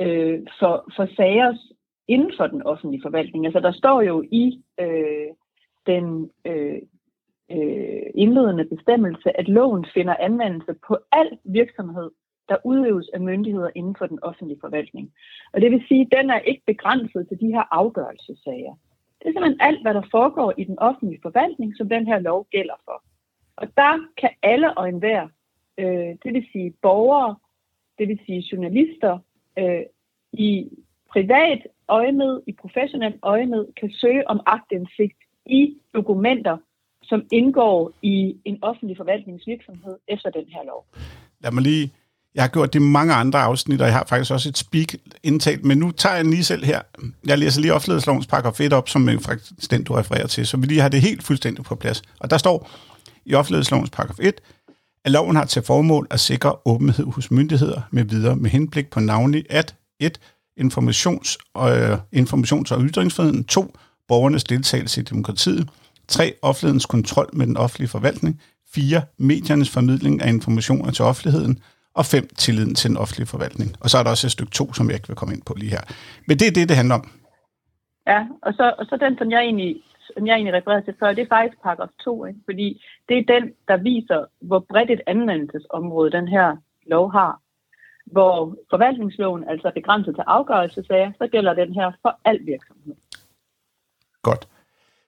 øh, 0.00 0.38
for, 0.58 0.74
for 0.96 1.06
sager 1.16 1.52
inden 2.08 2.32
for 2.36 2.46
den 2.46 2.62
offentlige 2.62 3.02
forvaltning. 3.02 3.44
Altså 3.46 3.60
der 3.60 3.72
står 3.72 4.02
jo 4.02 4.24
i 4.32 4.62
øh, 4.80 5.28
den 5.86 6.30
øh, 6.44 6.80
øh, 7.50 8.06
indledende 8.14 8.64
bestemmelse, 8.64 9.38
at 9.40 9.48
loven 9.48 9.86
finder 9.94 10.16
anvendelse 10.20 10.74
på 10.86 10.98
al 11.12 11.38
virksomhed, 11.44 12.10
der 12.48 12.56
udøves 12.64 13.08
af 13.14 13.20
myndigheder 13.20 13.70
inden 13.74 13.96
for 13.98 14.06
den 14.06 14.18
offentlige 14.22 14.60
forvaltning. 14.60 15.12
Og 15.52 15.60
det 15.60 15.70
vil 15.70 15.84
sige, 15.88 16.00
at 16.00 16.18
den 16.18 16.30
er 16.30 16.38
ikke 16.38 16.62
begrænset 16.66 17.28
til 17.28 17.40
de 17.40 17.52
her 17.54 17.64
afgørelsessager. 17.70 18.74
Det 19.18 19.26
er 19.28 19.32
simpelthen 19.32 19.60
alt, 19.60 19.82
hvad 19.82 19.94
der 19.94 20.02
foregår 20.10 20.52
i 20.58 20.64
den 20.64 20.78
offentlige 20.78 21.22
forvaltning, 21.22 21.76
som 21.76 21.88
den 21.88 22.06
her 22.06 22.18
lov 22.18 22.46
gælder 22.50 22.78
for. 22.84 23.02
Og 23.60 23.66
der 23.76 23.92
kan 24.20 24.30
alle 24.42 24.78
og 24.78 24.88
enhver, 24.88 25.28
øh, 25.78 26.10
det 26.22 26.30
vil 26.34 26.46
sige 26.52 26.74
borgere, 26.82 27.36
det 27.98 28.08
vil 28.08 28.20
sige 28.26 28.44
journalister, 28.52 29.18
øh, 29.58 29.82
i 30.32 30.68
privat 31.12 31.66
øjemed, 31.88 32.40
i 32.46 32.52
professionelt 32.52 33.18
øjemed, 33.22 33.66
kan 33.80 33.90
søge 33.92 34.28
om 34.28 34.40
agtindsigt 34.46 35.18
i 35.46 35.76
dokumenter, 35.94 36.56
som 37.02 37.26
indgår 37.32 37.92
i 38.02 38.36
en 38.44 38.58
offentlig 38.62 38.96
forvaltningsvirksomhed 38.96 39.96
efter 40.08 40.30
den 40.30 40.46
her 40.48 40.64
lov. 40.64 40.86
Lad 41.40 41.52
mig 41.52 41.62
lige 41.62 41.92
jeg 42.34 42.42
har 42.42 42.48
gjort 42.48 42.72
det 42.72 42.80
i 42.80 42.82
mange 42.82 43.14
andre 43.14 43.38
afsnit, 43.38 43.80
og 43.80 43.86
jeg 43.86 43.94
har 43.94 44.06
faktisk 44.08 44.30
også 44.30 44.48
et 44.48 44.58
speak 44.58 44.94
indtalt, 45.22 45.64
men 45.64 45.78
nu 45.78 45.90
tager 45.90 46.14
jeg 46.14 46.24
den 46.24 46.32
lige 46.32 46.44
selv 46.44 46.64
her. 46.64 46.80
Jeg 47.26 47.38
læser 47.38 47.60
lige 47.60 47.74
offentlighedslovens 47.74 48.26
paragraf 48.26 48.60
1 48.60 48.72
op, 48.72 48.88
som 48.88 49.08
faktisk 49.08 49.70
den, 49.70 49.84
du 49.84 49.92
refererer 49.94 50.26
til, 50.26 50.46
så 50.46 50.56
vi 50.56 50.66
lige 50.66 50.80
har 50.80 50.88
det 50.88 51.00
helt 51.00 51.22
fuldstændigt 51.22 51.66
på 51.66 51.74
plads. 51.74 52.02
Og 52.20 52.30
der 52.30 52.38
står 52.38 52.70
i 53.24 53.34
offentlighedslovens 53.34 53.90
paragraf 53.90 54.16
1, 54.20 54.40
at 55.04 55.12
loven 55.12 55.36
har 55.36 55.44
til 55.44 55.62
formål 55.62 56.06
at 56.10 56.20
sikre 56.20 56.56
åbenhed 56.64 57.06
hos 57.06 57.30
myndigheder 57.30 57.80
med 57.90 58.04
videre 58.04 58.36
med 58.36 58.50
henblik 58.50 58.90
på 58.90 59.00
navnlig 59.00 59.44
at 59.50 59.74
1. 60.00 60.20
Informations- 60.60 61.36
og, 61.54 61.78
øh, 61.78 61.98
informations- 62.16 62.74
og 62.74 62.82
ytringsfriheden, 62.82 63.44
2. 63.44 63.74
Borgernes 64.08 64.44
deltagelse 64.44 65.00
i 65.00 65.04
demokratiet, 65.04 65.68
3. 66.08 66.34
Offentlighedens 66.42 66.86
kontrol 66.86 67.30
med 67.32 67.46
den 67.46 67.56
offentlige 67.56 67.88
forvaltning, 67.88 68.40
4. 68.74 69.02
Mediernes 69.18 69.70
formidling 69.70 70.22
af 70.22 70.28
informationer 70.28 70.90
til 70.90 71.04
offentligheden, 71.04 71.62
og 71.94 72.06
5. 72.06 72.28
Tilliden 72.38 72.74
til 72.74 72.90
den 72.90 72.96
offentlige 72.96 73.26
forvaltning. 73.26 73.76
Og 73.80 73.90
så 73.90 73.98
er 73.98 74.02
der 74.02 74.10
også 74.10 74.26
et 74.26 74.32
stykke 74.32 74.52
2, 74.52 74.72
som 74.72 74.86
jeg 74.86 74.94
ikke 74.94 75.08
vil 75.08 75.16
komme 75.16 75.34
ind 75.34 75.42
på 75.42 75.54
lige 75.56 75.70
her. 75.70 75.80
Men 76.26 76.38
det 76.38 76.46
er 76.48 76.52
det, 76.52 76.68
det 76.68 76.76
handler 76.76 76.94
om. 76.94 77.10
Ja, 78.06 78.20
og 78.42 78.52
så, 78.52 78.74
og 78.78 78.84
så 78.86 78.96
den, 79.00 79.18
som 79.18 79.30
jeg 79.30 79.40
egentlig 79.40 79.76
som 80.16 80.26
jeg 80.26 80.34
egentlig 80.34 80.54
refererede 80.54 80.84
til 80.84 80.94
før, 81.00 81.12
det 81.12 81.22
er 81.22 81.28
faktisk 81.36 81.62
paragraf 81.62 81.88
2, 82.04 82.24
ikke? 82.24 82.40
fordi 82.44 82.84
det 83.08 83.18
er 83.18 83.32
den, 83.34 83.52
der 83.68 83.76
viser, 83.76 84.24
hvor 84.40 84.58
bredt 84.68 84.90
et 84.90 85.00
anvendelsesområde 85.06 86.10
den 86.10 86.28
her 86.28 86.56
lov 86.86 87.12
har. 87.12 87.40
Hvor 88.06 88.56
forvaltningsloven 88.70 89.48
altså 89.48 89.68
er 89.68 89.72
begrænset 89.72 90.14
til 90.14 90.24
afgørelsesager, 90.26 91.12
så 91.18 91.28
gælder 91.32 91.54
den 91.54 91.74
her 91.74 91.92
for 92.02 92.20
al 92.24 92.46
virksomhed. 92.46 92.94
Godt. 94.22 94.48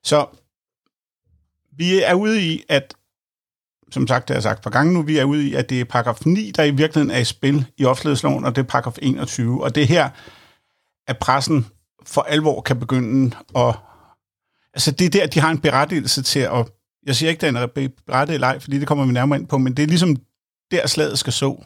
Så 0.03 0.27
vi 1.77 2.03
er 2.05 2.15
ude 2.15 2.39
i, 2.41 2.63
at 2.69 2.97
som 3.91 4.07
sagt, 4.07 4.29
det 4.29 4.35
har 4.35 4.37
jeg 4.37 4.43
sagt 4.43 4.63
par 4.63 4.71
gange 4.71 4.95
nu, 4.95 5.03
vi 5.03 5.19
er 5.19 5.25
ude 5.25 5.49
i, 5.49 5.55
at 5.55 5.71
det 5.71 5.81
er 5.81 5.85
paragraf 5.85 6.27
9, 6.27 6.51
der 6.57 6.63
i 6.63 6.71
virkeligheden 6.71 7.17
er 7.17 7.21
i 7.21 7.25
spil 7.25 7.67
i 7.77 7.85
offentlighedsloven, 7.85 8.45
og 8.45 8.57
det 8.57 8.63
er 8.63 8.67
paragraf 8.67 8.99
21. 9.03 9.65
Og 9.65 9.75
det 9.75 9.89
her, 9.89 10.11
at 11.07 11.19
pressen 11.19 11.67
for 12.07 12.23
alvor 12.23 12.61
kan 12.61 12.81
begynde 12.81 13.37
at... 13.57 13.75
Altså, 14.75 14.91
det 14.93 15.05
er 15.07 15.11
der, 15.11 15.27
de 15.27 15.41
har 15.41 15.51
en 15.51 15.61
berettigelse 15.61 16.23
til 16.23 16.41
at... 16.41 16.73
Jeg 17.07 17.15
siger 17.15 17.31
ikke, 17.31 17.47
den 17.47 17.57
er 17.57 17.67
berettiget 18.07 18.35
eller 18.35 18.47
ej, 18.47 18.59
fordi 18.59 18.79
det 18.79 18.89
kommer 18.89 19.07
vi 19.07 19.13
nærmere 19.13 19.39
ind 19.39 19.49
på, 19.49 19.59
men 19.59 19.75
det 19.77 19.83
er 19.83 19.87
ligesom 19.87 20.17
der, 20.71 20.87
slaget 20.87 21.19
skal 21.19 21.33
så. 21.33 21.65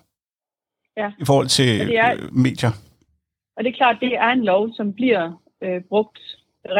Ja. 0.96 1.08
I 1.18 1.24
forhold 1.26 1.48
til 1.48 1.88
det 1.88 1.98
er, 1.98 2.12
øh, 2.12 2.34
medier. 2.34 2.72
Og 3.56 3.64
det 3.64 3.70
er 3.70 3.76
klart, 3.76 3.96
det 4.00 4.14
er 4.14 4.30
en 4.32 4.44
lov, 4.44 4.72
som 4.76 4.92
bliver 4.92 5.24
øh, 5.62 5.80
brugt 5.88 6.18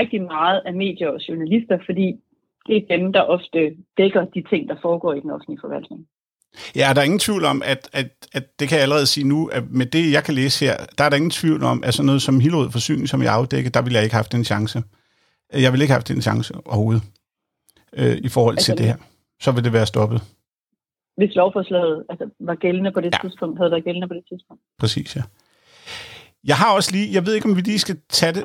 rigtig 0.00 0.22
meget 0.22 0.62
af 0.66 0.74
medier 0.74 1.08
og 1.08 1.20
journalister, 1.28 1.78
fordi 1.86 2.06
det 2.66 2.76
er 2.76 2.96
dem, 2.96 3.12
der 3.12 3.20
ofte 3.20 3.58
dækker 3.98 4.24
de 4.34 4.42
ting, 4.50 4.68
der 4.68 4.76
foregår 4.82 5.12
i 5.14 5.20
den 5.20 5.30
offentlige 5.30 5.60
forvaltning. 5.60 6.06
Ja, 6.76 6.92
der 6.94 7.00
er 7.00 7.04
ingen 7.04 7.18
tvivl 7.18 7.44
om, 7.44 7.62
at, 7.64 7.90
at, 7.92 8.08
at 8.32 8.60
det 8.60 8.68
kan 8.68 8.76
jeg 8.76 8.82
allerede 8.82 9.06
sige 9.06 9.28
nu, 9.28 9.46
at 9.46 9.70
med 9.70 9.86
det, 9.86 10.12
jeg 10.12 10.24
kan 10.24 10.34
læse 10.34 10.64
her, 10.64 10.76
der 10.98 11.04
er 11.04 11.08
der 11.08 11.16
ingen 11.16 11.30
tvivl 11.30 11.62
om, 11.62 11.84
at 11.84 11.94
sådan 11.94 12.06
noget 12.06 12.22
som 12.22 12.40
Hillerød 12.40 12.70
Forsyning, 12.70 13.08
som 13.08 13.22
jeg 13.22 13.32
afdækker, 13.32 13.70
der 13.70 13.82
ville 13.82 13.96
jeg 13.96 14.04
ikke 14.04 14.14
have 14.14 14.24
haft 14.24 14.34
en 14.34 14.44
chance. 14.44 14.82
Jeg 15.52 15.72
ville 15.72 15.84
ikke 15.84 15.92
have 15.92 16.00
haft 16.00 16.10
en 16.10 16.22
chance 16.22 16.54
overhovedet 16.64 17.02
øh, 17.92 18.16
i 18.16 18.28
forhold 18.28 18.54
altså, 18.54 18.66
til 18.66 18.78
det 18.78 18.86
her. 18.86 18.96
Så 19.40 19.52
vil 19.52 19.64
det 19.64 19.72
være 19.72 19.86
stoppet. 19.86 20.22
Hvis 21.16 21.34
lovforslaget 21.34 22.04
altså, 22.08 22.30
var 22.40 22.54
gældende 22.54 22.92
på 22.92 23.00
det 23.00 23.12
ja. 23.12 23.18
tidspunkt, 23.22 23.58
havde 23.58 23.70
været 23.70 23.84
gældende 23.84 24.08
på 24.08 24.14
det 24.14 24.24
tidspunkt. 24.28 24.62
Præcis, 24.78 25.16
ja. 25.16 25.22
Jeg 26.44 26.56
har 26.56 26.74
også 26.74 26.92
lige, 26.92 27.12
jeg 27.12 27.26
ved 27.26 27.34
ikke, 27.34 27.48
om 27.48 27.56
vi 27.56 27.60
lige 27.60 27.78
skal 27.78 27.96
tage 28.08 28.32
det 28.32 28.44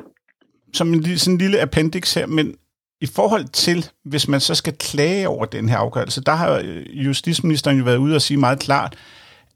som 0.74 0.94
en 0.94 1.18
sådan 1.18 1.34
en 1.34 1.38
lille 1.38 1.60
appendix 1.60 2.14
her, 2.14 2.26
men 2.26 2.54
i 3.00 3.06
forhold 3.06 3.44
til, 3.44 3.90
hvis 4.04 4.28
man 4.28 4.40
så 4.40 4.54
skal 4.54 4.74
klage 4.78 5.28
over 5.28 5.44
den 5.44 5.68
her 5.68 5.76
afgørelse, 5.76 6.20
der 6.20 6.32
har 6.32 6.62
justitsministeren 6.92 7.78
jo 7.78 7.84
været 7.84 7.96
ude 7.96 8.14
og 8.14 8.22
sige 8.22 8.36
meget 8.36 8.58
klart, 8.58 8.96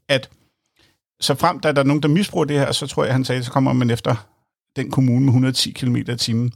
at 0.07 0.29
så 1.19 1.35
frem 1.35 1.59
der 1.59 1.69
er 1.69 1.73
der 1.73 1.83
nogen, 1.83 2.03
der 2.03 2.09
misbruger 2.09 2.45
det 2.45 2.59
her, 2.59 2.71
så 2.71 2.87
tror 2.87 3.03
jeg, 3.03 3.13
han 3.13 3.25
sagde, 3.25 3.43
så 3.43 3.51
kommer 3.51 3.73
man 3.73 3.89
efter 3.89 4.15
den 4.75 4.91
kommune 4.91 5.19
med 5.19 5.27
110 5.27 5.71
km 5.71 5.95
i 5.95 6.03
timen. 6.17 6.53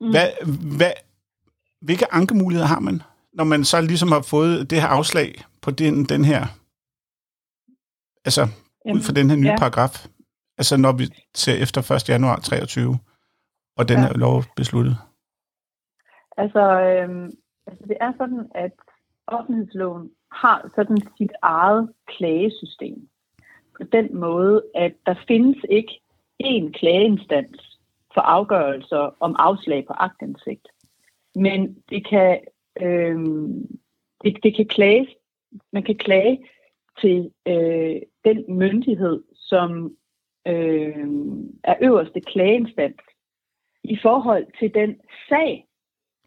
Mm. 0.00 0.10
Hvad, 0.10 0.28
hvad, 0.78 0.92
hvilke 1.80 2.14
ankemuligheder 2.14 2.66
har 2.66 2.80
man, 2.80 3.02
når 3.32 3.44
man 3.44 3.64
så 3.64 3.80
ligesom 3.80 4.12
har 4.12 4.22
fået 4.22 4.70
det 4.70 4.80
her 4.80 4.88
afslag 4.88 5.44
på 5.62 5.70
den, 5.70 6.04
den 6.04 6.24
her, 6.24 6.46
altså 8.24 8.40
Jamen, 8.84 8.96
ud 8.96 9.02
fra 9.02 9.12
den 9.12 9.30
her 9.30 9.36
nye 9.36 9.48
ja. 9.48 9.58
paragraf, 9.58 10.06
altså 10.58 10.76
når 10.76 10.92
vi 10.92 11.04
ser 11.34 11.62
efter 11.62 11.92
1. 11.92 12.08
januar 12.08 12.36
23, 12.36 12.98
og 13.76 13.88
den 13.88 13.98
ja. 13.98 14.06
her 14.06 14.12
lov 14.12 14.44
besluttet? 14.56 14.96
Altså, 16.36 16.64
øhm, 16.80 17.30
altså 17.66 17.84
det 17.88 17.96
er 18.00 18.12
sådan, 18.18 18.46
at 18.54 18.72
offentlighedsloven 19.26 20.10
har 20.32 20.70
sådan 20.74 20.98
sit 21.18 21.32
eget 21.42 21.92
klagesystem. 22.06 23.08
På 23.76 23.84
den 23.92 24.16
måde, 24.16 24.62
at 24.74 24.92
der 25.06 25.14
findes 25.28 25.56
ikke 25.70 26.00
én 26.42 26.70
klageinstans 26.78 27.67
for 28.14 28.20
afgørelser 28.20 29.16
om 29.20 29.36
afslag 29.38 29.86
på 29.86 29.92
agtindsigt. 29.92 30.68
Men 31.34 31.82
det 31.90 32.06
kan, 32.06 32.40
øh, 32.80 33.18
det, 34.24 34.38
det 34.42 34.56
kan 34.56 34.66
klages, 34.66 35.08
man 35.72 35.82
kan 35.82 35.96
klage 35.96 36.44
til 37.00 37.30
øh, 37.48 37.96
den 38.24 38.44
myndighed, 38.48 39.22
som 39.34 39.96
øh, 40.46 41.06
er 41.64 41.74
øverste 41.82 42.20
klageinstans 42.20 43.00
i 43.84 43.98
forhold 44.02 44.46
til 44.58 44.74
den 44.74 44.96
sag, 45.28 45.66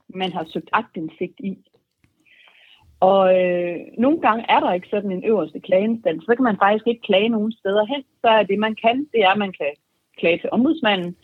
man 0.08 0.32
har 0.32 0.46
søgt 0.46 0.70
agtindsigt 0.74 1.40
i. 1.40 1.58
Og 3.00 3.42
øh, 3.42 3.80
nogle 3.98 4.22
gange 4.22 4.46
er 4.50 4.60
der 4.60 4.74
ikke 4.74 4.88
sådan 4.90 5.12
en 5.12 5.24
øverste 5.24 5.60
klageinstans, 5.60 6.24
så 6.24 6.36
kan 6.36 6.44
man 6.44 6.58
faktisk 6.58 6.88
ikke 6.88 7.02
klage 7.02 7.30
nogen 7.30 7.52
steder 7.52 7.86
hen. 7.86 8.04
Så 8.22 8.28
er 8.28 8.44
det, 8.44 8.60
man 8.60 8.76
kan, 8.76 9.08
det 9.14 9.20
er, 9.24 9.30
at 9.30 9.38
man 9.38 9.54
kan 9.54 9.72
klage 10.18 10.40
til 10.40 10.50
ombudsmanden, 10.52 11.16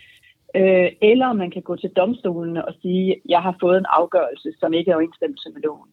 øh, 0.56 0.92
eller 1.01 1.34
man 1.34 1.51
kan 1.51 1.62
gå 1.62 1.75
til 1.75 1.89
domstolen 1.89 2.58
og 2.58 2.74
sige, 2.82 3.22
jeg 3.30 3.42
har 3.42 3.56
fået 3.60 3.77
en 3.77 3.86
afgørelse, 3.89 4.54
som 4.60 4.74
ikke 4.74 4.92
er 4.92 4.96
overensstemmelse 4.96 5.50
med 5.54 5.62
loven. 5.62 5.89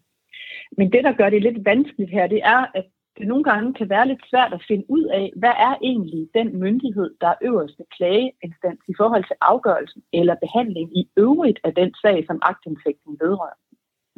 Men 0.79 0.93
det, 0.93 1.05
der 1.05 1.13
gør 1.13 1.31
det 1.31 1.43
lidt 1.43 1.65
vanskeligt 1.65 2.11
her, 2.11 2.27
det 2.27 2.41
er, 2.45 2.67
at 2.75 2.85
det 3.19 3.27
nogle 3.29 3.45
gange 3.45 3.75
kan 3.75 3.89
være 3.89 4.09
lidt 4.09 4.23
svært 4.31 4.53
at 4.53 4.65
finde 4.69 4.85
ud 4.89 5.05
af, 5.05 5.33
hvad 5.37 5.55
er 5.69 5.75
egentlig 5.83 6.29
den 6.35 6.59
myndighed, 6.59 7.15
der 7.21 7.29
er 7.29 7.43
øverste 7.43 7.85
klageinstans 7.97 8.81
i 8.89 8.95
forhold 8.97 9.25
til 9.25 9.37
afgørelsen 9.41 10.03
eller 10.13 10.35
behandling 10.35 10.99
i 10.99 11.09
øvrigt 11.17 11.61
af 11.65 11.75
den 11.75 11.95
sag, 12.03 12.25
som 12.27 12.39
agtindsigten 12.43 13.17
vedrører. 13.21 13.59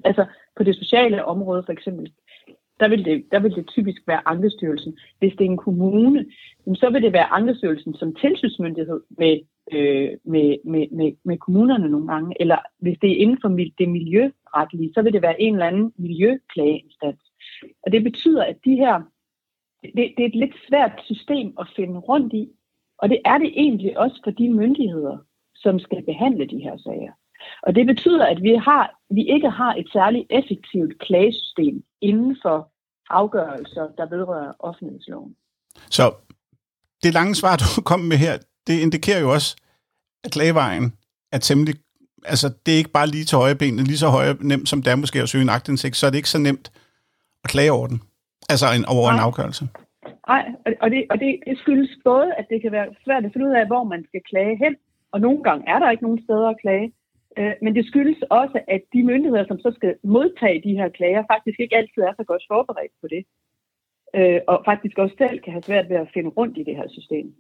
Altså 0.05 0.27
på 0.57 0.63
det 0.63 0.77
sociale 0.77 1.25
område 1.25 1.63
for 1.67 1.73
eksempel, 1.73 2.13
der 2.81 2.89
vil, 2.89 3.05
det, 3.05 3.25
der 3.33 3.39
vil 3.41 3.55
det 3.55 3.67
typisk 3.67 4.03
være 4.07 4.29
Ankestyrelsen. 4.29 4.99
Hvis 5.19 5.33
det 5.33 5.41
er 5.41 5.51
en 5.51 5.57
kommune, 5.57 6.27
så 6.75 6.91
vil 6.91 7.03
det 7.03 7.13
være 7.13 7.33
Ankestyrelsen 7.33 7.95
som 7.95 8.15
tilsynsmyndighed 8.15 9.01
med, 9.19 9.41
øh, 9.73 10.11
med, 10.25 10.57
med, 10.65 10.87
med, 10.91 11.13
med 11.25 11.39
kommunerne 11.39 11.89
nogle 11.89 12.09
gange. 12.09 12.37
Eller 12.41 12.59
hvis 12.79 12.99
det 13.03 13.11
er 13.11 13.17
inden 13.17 13.39
for 13.41 13.49
det 13.79 13.89
miljøretlige, 13.89 14.93
så 14.95 15.03
vil 15.03 15.13
det 15.13 15.23
være 15.23 15.41
en 15.41 15.55
eller 15.55 15.67
anden 15.67 15.93
miljøklageinstans. 15.97 17.21
Og 17.87 17.93
det 17.93 18.05
betyder, 18.05 18.45
at 18.45 18.57
de 18.65 18.77
her, 18.77 19.03
det, 19.83 20.15
det 20.17 20.23
er 20.23 20.27
et 20.27 20.35
lidt 20.35 20.57
svært 20.69 21.01
system 21.05 21.55
at 21.61 21.67
finde 21.77 21.99
rundt 21.99 22.33
i, 22.33 22.49
Og 22.99 23.09
det 23.09 23.19
er 23.25 23.39
det 23.39 23.53
egentlig 23.57 23.99
også 23.99 24.21
for 24.25 24.31
de 24.31 24.49
myndigheder, 24.51 25.19
som 25.55 25.79
skal 25.79 26.03
behandle 26.03 26.47
de 26.47 26.59
her 26.59 26.77
sager. 26.77 27.13
Og 27.63 27.75
det 27.75 27.87
betyder, 27.87 28.27
at 28.27 28.43
vi, 28.43 28.55
har, 28.55 29.01
vi 29.11 29.23
ikke 29.25 29.51
har 29.51 29.75
et 29.75 29.89
særligt 29.93 30.27
effektivt 30.31 30.99
klagesystem 30.99 31.85
inden 32.01 32.37
for 32.43 32.73
afgørelser, 33.11 33.89
der 33.99 34.09
vedrører 34.09 34.53
offentlighedsloven. 34.59 35.37
Så 35.91 36.15
det 37.03 37.15
lange 37.15 37.35
svar, 37.35 37.57
du 37.77 37.83
kom 37.83 38.01
med 38.01 38.17
her, 38.17 38.39
det 38.67 38.81
indikerer 38.81 39.21
jo 39.21 39.33
også, 39.33 39.57
at 40.25 40.33
klagevejen 40.33 40.93
er 41.33 41.39
temmelig... 41.39 41.75
Altså, 42.25 42.49
det 42.67 42.75
er 42.75 42.79
ikke 42.79 42.91
bare 42.91 43.07
lige 43.07 43.25
til 43.25 43.39
højre 43.39 43.55
benet, 43.55 43.87
lige 43.87 43.99
så 43.99 44.09
højre 44.09 44.37
nemt, 44.41 44.69
som 44.69 44.83
det 44.83 44.91
er 44.91 44.97
måske 44.97 45.23
at 45.23 45.29
søge 45.29 45.43
en 45.43 45.49
agtindsigt, 45.49 45.97
så 45.97 46.07
er 46.07 46.11
det 46.11 46.17
ikke 46.17 46.37
så 46.37 46.39
nemt 46.39 46.73
at 47.45 47.51
klage 47.51 47.73
over 47.73 47.87
den. 47.87 48.01
Altså 48.53 48.67
en, 48.77 48.85
over 48.85 49.07
Nej. 49.07 49.15
en 49.15 49.27
afgørelse. 49.29 49.65
Nej, 50.29 50.45
og, 50.83 50.91
det, 50.91 51.01
og 51.11 51.17
det, 51.23 51.31
det 51.47 51.59
skyldes 51.59 51.91
både, 52.05 52.29
at 52.39 52.47
det 52.51 52.63
kan 52.63 52.73
være 52.73 52.87
svært 53.05 53.25
at 53.25 53.33
finde 53.33 53.47
ud 53.49 53.55
af, 53.61 53.67
hvor 53.67 53.85
man 53.85 54.05
skal 54.09 54.21
klage 54.31 54.57
hen, 54.65 54.75
og 55.13 55.21
nogle 55.21 55.43
gange 55.43 55.63
er 55.73 55.79
der 55.79 55.91
ikke 55.91 56.03
nogen 56.03 56.23
steder 56.27 56.49
at 56.49 56.61
klage, 56.63 56.93
Øh, 57.39 57.55
men 57.63 57.75
det 57.75 57.87
skyldes 57.87 58.23
også, 58.23 58.61
at 58.69 58.83
de 58.93 59.03
myndigheder, 59.03 59.47
som 59.47 59.59
så 59.59 59.73
skal 59.77 59.97
modtage 60.03 60.63
de 60.63 60.77
her 60.79 60.89
klager, 60.89 61.25
faktisk 61.33 61.61
ikke 61.61 61.77
altid 61.77 62.03
er 62.03 62.13
så 62.17 62.25
godt 62.25 62.43
forberedt 62.49 62.93
på 63.01 63.07
det, 63.09 63.23
øh, 64.15 64.41
og 64.47 64.63
faktisk 64.65 64.99
også 64.99 65.15
selv 65.19 65.41
kan 65.41 65.53
have 65.53 65.63
svært 65.63 65.89
ved 65.89 65.97
at 65.97 66.11
finde 66.15 66.31
rundt 66.31 66.59
i 66.59 66.63
det 66.63 66.77
her 66.77 66.89
system. 66.89 67.35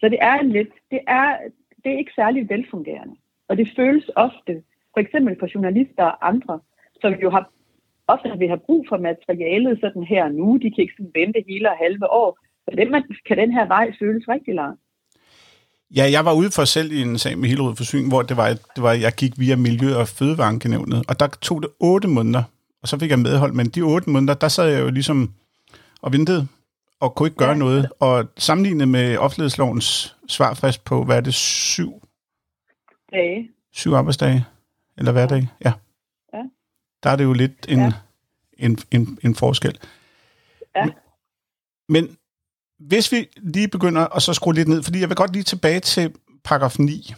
Så 0.00 0.08
det 0.08 0.18
er 0.20 0.34
en 0.38 0.50
lidt, 0.50 0.72
det 0.90 1.00
er, 1.06 1.38
det 1.84 1.92
er 1.92 1.98
ikke 1.98 2.12
særlig 2.16 2.48
velfungerende, 2.48 3.16
og 3.48 3.56
det 3.56 3.72
føles 3.76 4.10
ofte, 4.16 4.62
for 4.94 5.00
eksempel 5.00 5.36
for 5.38 5.48
journalister 5.54 6.04
og 6.04 6.28
andre, 6.28 6.60
som 7.00 7.12
jo 7.12 7.30
har 7.30 7.52
ofte 8.06 8.38
vil 8.38 8.48
have 8.48 8.66
brug 8.66 8.86
for 8.88 8.98
materialet 8.98 9.80
sådan 9.80 10.04
her 10.04 10.28
nu. 10.28 10.56
De 10.62 10.70
kan 10.70 10.82
ikke 10.82 10.94
sådan 10.96 11.12
vente 11.14 11.44
hele 11.48 11.70
og 11.70 11.76
halve 11.76 12.06
år. 12.12 12.38
Så 12.64 12.70
dem, 12.76 12.88
kan 13.26 13.38
den 13.38 13.52
her 13.52 13.66
vej 13.66 13.92
føles 13.98 14.28
rigtig 14.28 14.54
lang. 14.54 14.78
Ja, 15.96 16.10
jeg 16.10 16.24
var 16.24 16.32
ude 16.32 16.50
for 16.50 16.64
selv 16.64 16.92
i 16.92 17.02
en 17.02 17.18
sag 17.18 17.38
med 17.38 17.48
Hillerød 17.48 17.76
Forsyn, 17.76 18.08
hvor 18.08 18.22
det 18.22 18.36
var, 18.36 18.48
det 18.48 18.82
var, 18.82 18.92
jeg 18.92 19.12
gik 19.12 19.32
via 19.38 19.56
Miljø- 19.56 19.96
og 19.96 20.08
Fødevarengenævnet, 20.08 21.04
og 21.08 21.20
der 21.20 21.26
tog 21.26 21.62
det 21.62 21.70
otte 21.80 22.08
måneder, 22.08 22.42
og 22.82 22.88
så 22.88 22.98
fik 22.98 23.10
jeg 23.10 23.18
medhold, 23.18 23.52
men 23.52 23.68
de 23.68 23.80
otte 23.82 24.10
måneder, 24.10 24.34
der 24.34 24.48
sad 24.48 24.68
jeg 24.68 24.80
jo 24.80 24.90
ligesom 24.90 25.34
og 26.02 26.12
ventede, 26.12 26.48
og 27.00 27.14
kunne 27.14 27.26
ikke 27.26 27.36
gøre 27.36 27.48
ja. 27.48 27.54
noget. 27.54 27.92
Og 28.00 28.28
sammenlignet 28.36 28.88
med 28.88 29.16
offentlighedslovens 29.16 30.16
svarfrist 30.28 30.84
på, 30.84 31.04
hvad 31.04 31.16
er 31.16 31.20
det, 31.20 31.34
syv? 31.34 32.02
Dage. 33.12 33.50
Syv 33.72 33.92
arbejdsdage? 33.92 34.44
Eller 34.98 35.12
hverdag? 35.12 35.48
Ja. 35.64 35.72
ja. 36.34 36.42
Der 37.02 37.10
er 37.10 37.16
det 37.16 37.24
jo 37.24 37.32
lidt 37.32 37.66
en, 37.68 37.78
ja. 37.78 37.92
en, 38.58 38.78
en, 38.90 39.18
en 39.22 39.34
forskel. 39.34 39.78
Ja. 40.76 40.86
Men 41.88 42.16
hvis 42.80 43.12
vi 43.12 43.28
lige 43.36 43.68
begynder 43.68 44.16
at 44.16 44.22
så 44.22 44.32
skrue 44.32 44.54
lidt 44.54 44.68
ned, 44.68 44.82
fordi 44.82 45.00
jeg 45.00 45.08
vil 45.08 45.16
godt 45.16 45.32
lige 45.32 45.42
tilbage 45.42 45.80
til 45.80 46.14
paragraf 46.44 46.78
9 46.78 47.14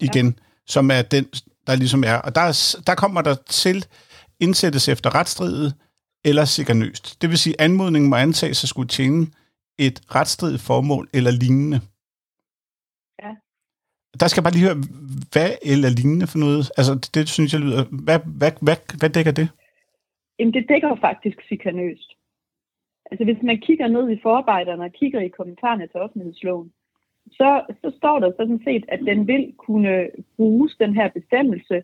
igen, 0.00 0.26
ja. 0.26 0.32
som 0.66 0.90
er 0.90 1.02
den, 1.02 1.24
der 1.66 1.74
ligesom 1.74 2.04
er. 2.04 2.14
Og 2.14 2.34
der, 2.34 2.76
der 2.86 2.94
kommer 2.94 3.22
der 3.22 3.34
til 3.34 3.86
indsættes 4.40 4.88
efter 4.88 5.14
retsstridet 5.14 5.74
eller 6.24 6.44
sikkernøst. 6.44 7.22
Det 7.22 7.30
vil 7.30 7.38
sige, 7.38 7.54
at 7.58 7.64
anmodningen 7.64 8.10
må 8.10 8.16
antages 8.16 8.64
at 8.64 8.68
skulle 8.68 8.88
tjene 8.88 9.26
et 9.78 10.00
retsstridigt 10.14 10.62
formål 10.62 11.08
eller 11.14 11.30
lignende. 11.30 11.80
Ja. 13.22 13.30
Der 14.20 14.26
skal 14.28 14.40
jeg 14.40 14.44
bare 14.44 14.56
lige 14.56 14.66
høre, 14.68 14.82
hvad 15.32 15.50
eller 15.62 15.88
lignende 15.88 16.26
for 16.26 16.38
noget? 16.38 16.70
Altså, 16.76 16.94
det, 16.94 17.14
det 17.14 17.28
synes 17.28 17.52
jeg 17.52 17.60
lyder... 17.60 17.84
Hvad, 18.04 18.18
hvad, 18.38 18.52
hvad, 18.60 18.76
hvad 18.98 19.10
dækker 19.10 19.32
det? 19.32 19.48
Jamen, 20.38 20.54
det 20.54 20.64
dækker 20.68 20.96
faktisk 21.00 21.38
sikkernøst. 21.48 22.15
Altså 23.10 23.24
hvis 23.24 23.42
man 23.42 23.60
kigger 23.60 23.88
ned 23.88 24.10
i 24.10 24.20
forarbejderne 24.22 24.84
og 24.84 24.92
kigger 24.92 25.20
i 25.20 25.28
kommentarerne 25.28 25.86
til 25.86 26.00
offentlighedsloven, 26.00 26.72
så, 27.30 27.62
så 27.82 27.92
står 27.96 28.18
der 28.18 28.32
sådan 28.36 28.60
set, 28.64 28.84
at 28.88 29.00
den 29.00 29.26
vil 29.26 29.52
kunne 29.58 30.10
bruges, 30.36 30.76
den 30.76 30.94
her 30.94 31.08
bestemmelse, 31.08 31.82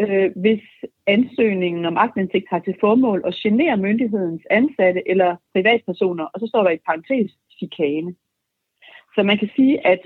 øh, 0.00 0.30
hvis 0.36 0.62
ansøgningen 1.06 1.84
om 1.84 1.96
agtindsigt 1.96 2.46
har 2.50 2.58
til 2.58 2.76
formål 2.80 3.22
at 3.26 3.34
genere 3.34 3.76
myndighedens 3.76 4.42
ansatte 4.50 5.08
eller 5.10 5.36
privatpersoner, 5.54 6.24
og 6.24 6.40
så 6.40 6.46
står 6.46 6.62
der 6.62 6.70
i 6.70 6.84
parentes 6.86 7.32
chikane. 7.58 8.14
Så 9.14 9.22
man 9.22 9.38
kan 9.38 9.50
sige, 9.56 9.86
at, 9.86 10.00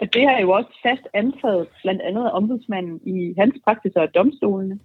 at 0.00 0.14
det 0.14 0.28
har 0.28 0.40
jo 0.40 0.50
også 0.50 0.70
fast 0.82 1.08
antaget, 1.14 1.68
blandt 1.82 2.02
andet 2.02 2.32
ombudsmanden 2.32 3.00
i 3.04 3.34
hans 3.38 3.54
praksis 3.64 3.92
og 3.92 4.14
domstolene, 4.14 4.78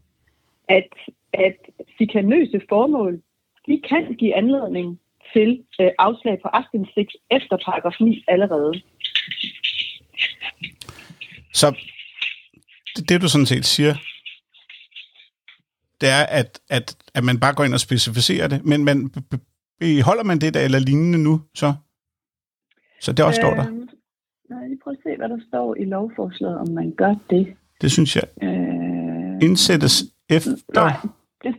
at, 0.67 0.93
at 1.33 1.57
chikanøse 1.95 2.61
formål, 2.69 3.21
de 3.67 3.81
kan 3.89 4.13
give 4.13 4.35
anledning 4.35 4.99
til 5.33 5.63
øh, 5.81 5.91
afslag 5.99 6.35
på 6.41 6.47
aktindsigt 6.47 7.11
efter 7.31 7.57
paragraf 7.65 7.95
9 7.99 8.23
allerede. 8.27 8.81
Så 11.53 11.67
det, 12.95 13.09
det 13.09 13.21
du 13.21 13.29
sådan 13.29 13.45
set 13.45 13.65
siger, 13.65 13.93
det 16.01 16.09
er, 16.09 16.25
at, 16.39 16.59
at, 16.69 16.95
at 17.13 17.23
man 17.23 17.39
bare 17.39 17.53
går 17.55 17.63
ind 17.63 17.73
og 17.73 17.79
specificerer 17.79 18.47
det, 18.47 18.65
men 18.65 18.85
man, 18.85 18.97
holder 20.03 20.23
man 20.23 20.39
det 20.39 20.53
der 20.53 20.61
eller 20.61 20.79
lignende 20.79 21.23
nu, 21.23 21.41
så? 21.55 21.73
Så 23.01 23.11
det 23.11 23.25
også 23.25 23.41
øh, 23.41 23.43
står 23.43 23.53
der? 23.55 23.67
Øhm, 23.67 23.89
nej, 24.49 24.67
lige 24.67 24.79
prøv 24.83 24.93
at 24.93 24.99
se, 25.03 25.17
hvad 25.17 25.29
der 25.29 25.39
står 25.47 25.75
i 25.75 25.85
lovforslaget, 25.85 26.57
om 26.57 26.69
man 26.69 26.91
gør 26.91 27.15
det. 27.29 27.55
Det 27.81 27.91
synes 27.91 28.15
jeg. 28.15 28.23
Øh, 28.43 29.47
Indsættes 29.47 30.03
efter... 30.29 30.53
Nej, 30.73 30.93
det, 31.43 31.55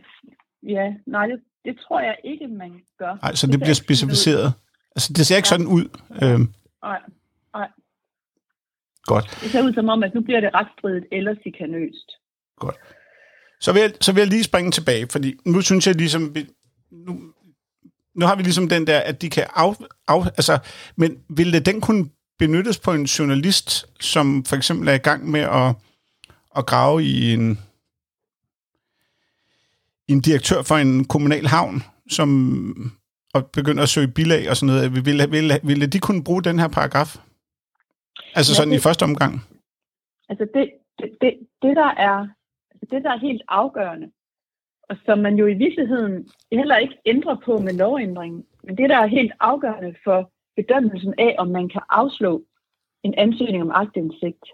ja, 0.63 0.93
nej, 1.05 1.27
det, 1.27 1.39
det 1.65 1.79
tror 1.87 1.99
jeg 1.99 2.15
ikke, 2.23 2.47
man 2.47 2.71
gør. 2.97 3.17
Nej, 3.21 3.35
så 3.35 3.47
det, 3.47 3.53
det 3.53 3.59
bliver 3.61 3.73
specificeret. 3.73 4.53
Altså, 4.95 5.13
det 5.13 5.27
ser 5.27 5.35
ikke 5.35 5.47
ja. 5.47 5.55
sådan 5.55 5.67
ud. 5.67 5.85
Øhm. 6.23 6.53
Nej, 6.83 6.99
nej. 7.53 7.67
Godt. 9.03 9.37
Det 9.41 9.51
ser 9.51 9.63
ud 9.63 9.73
som 9.73 9.89
om, 9.89 10.03
at 10.03 10.13
nu 10.13 10.21
bliver 10.21 10.39
det 10.39 10.49
retsstridigt 10.53 11.05
eller 11.11 11.35
sikanøst. 11.43 12.11
Godt. 12.59 12.75
Så 13.61 13.73
vil, 13.73 13.81
jeg, 13.81 13.91
så 14.01 14.13
vil 14.13 14.21
jeg 14.21 14.29
lige 14.29 14.43
springe 14.43 14.71
tilbage, 14.71 15.07
fordi 15.11 15.35
nu 15.45 15.61
synes 15.61 15.87
jeg 15.87 15.95
ligesom, 15.95 16.35
nu, 16.91 17.19
nu 18.15 18.25
har 18.25 18.35
vi 18.35 18.43
ligesom 18.43 18.69
den 18.69 18.87
der, 18.87 18.99
at 18.99 19.21
de 19.21 19.29
kan 19.29 19.45
af, 19.55 19.75
af 20.07 20.25
altså, 20.25 20.59
men 20.95 21.23
ville 21.29 21.59
den 21.59 21.81
kunne 21.81 22.09
benyttes 22.39 22.79
på 22.79 22.91
en 22.93 23.03
journalist, 23.03 23.85
som 23.99 24.45
for 24.45 24.55
eksempel 24.55 24.87
er 24.87 24.93
i 24.93 24.97
gang 24.97 25.31
med 25.31 25.39
at, 25.39 25.75
at 26.57 26.65
grave 26.65 27.03
i 27.03 27.33
en, 27.33 27.59
en 30.13 30.21
direktør 30.21 30.61
for 30.69 30.75
en 30.75 31.05
kommunal 31.05 31.45
havn, 31.55 31.83
som 32.09 32.29
og 33.35 33.41
begynder 33.57 33.83
at 33.83 33.89
søge 33.89 34.15
bilag 34.17 34.49
og 34.49 34.55
sådan 34.57 34.73
noget. 34.73 35.05
Ville, 35.07 35.25
ville, 35.35 35.53
ville 35.63 35.87
de 35.87 35.99
kunne 35.99 36.23
bruge 36.23 36.43
den 36.43 36.59
her 36.59 36.67
paragraf? 36.67 37.09
Altså 38.35 38.51
ja, 38.51 38.55
sådan 38.55 38.73
det, 38.73 38.79
i 38.79 38.85
første 38.87 39.03
omgang? 39.03 39.33
Altså 40.29 40.45
det, 40.53 40.65
det, 40.99 41.09
det, 41.21 41.31
det, 41.61 41.75
der 41.75 41.91
er, 42.09 42.17
altså 42.71 42.85
det, 42.91 43.03
der 43.03 43.11
er 43.11 43.27
helt 43.27 43.43
afgørende, 43.47 44.07
og 44.89 44.95
som 45.05 45.17
man 45.19 45.35
jo 45.35 45.45
i 45.47 45.53
virkeligheden 45.53 46.29
heller 46.51 46.77
ikke 46.77 46.97
ændrer 47.05 47.37
på 47.45 47.57
med 47.57 47.73
lovændringen, 47.73 48.43
men 48.63 48.77
det, 48.77 48.89
der 48.89 48.97
er 48.97 49.07
helt 49.07 49.33
afgørende 49.39 49.95
for 50.03 50.31
bedømmelsen 50.55 51.13
af, 51.17 51.35
om 51.37 51.47
man 51.47 51.69
kan 51.69 51.81
afslå 51.89 52.43
en 53.03 53.13
ansøgning 53.17 53.63
om 53.63 53.71
agtindsigt 53.71 54.45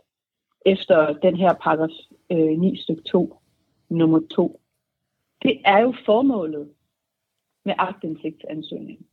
efter 0.65 1.13
den 1.13 1.35
her 1.35 1.53
paragraf 1.53 1.95
øh, 2.31 2.59
9 2.59 2.81
stykke 2.81 3.01
2, 3.01 3.41
nummer 3.89 4.21
2, 4.35 4.61
det 5.41 5.61
er 5.65 5.79
jo 5.79 5.93
formålet 6.05 6.69
med 7.65 7.73
aktindsigtsansøgningen. 7.77 9.05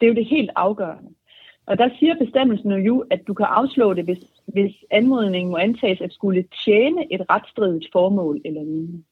Det 0.00 0.06
er 0.06 0.10
jo 0.10 0.14
det 0.14 0.26
helt 0.26 0.50
afgørende. 0.56 1.10
Og 1.66 1.78
der 1.78 1.88
siger 1.98 2.14
bestemmelsen 2.18 2.72
jo, 2.72 3.04
at 3.10 3.20
du 3.26 3.34
kan 3.34 3.46
afslå 3.48 3.94
det, 3.94 4.04
hvis, 4.04 4.18
hvis 4.46 4.74
anmodningen 4.90 5.50
må 5.50 5.56
antages 5.56 6.00
at 6.00 6.12
skulle 6.12 6.44
tjene 6.64 7.12
et 7.12 7.20
retstridigt 7.30 7.88
formål 7.92 8.40
eller 8.44 8.62
lignende. 8.62 9.04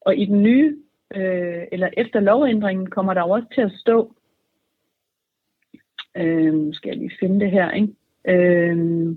Og 0.00 0.16
i 0.16 0.24
den 0.24 0.42
nye, 0.42 0.76
øh, 1.14 1.62
eller 1.72 1.88
efter 1.96 2.20
lovændringen, 2.20 2.90
kommer 2.90 3.14
der 3.14 3.22
også 3.22 3.46
til 3.54 3.60
at 3.60 3.72
stå, 3.72 4.14
øh, 6.16 6.74
skal 6.74 6.88
jeg 6.88 6.98
lige 6.98 7.16
finde 7.20 7.40
det 7.40 7.50
her, 7.50 7.70
ikke? 7.70 7.94
Øh, 8.28 9.16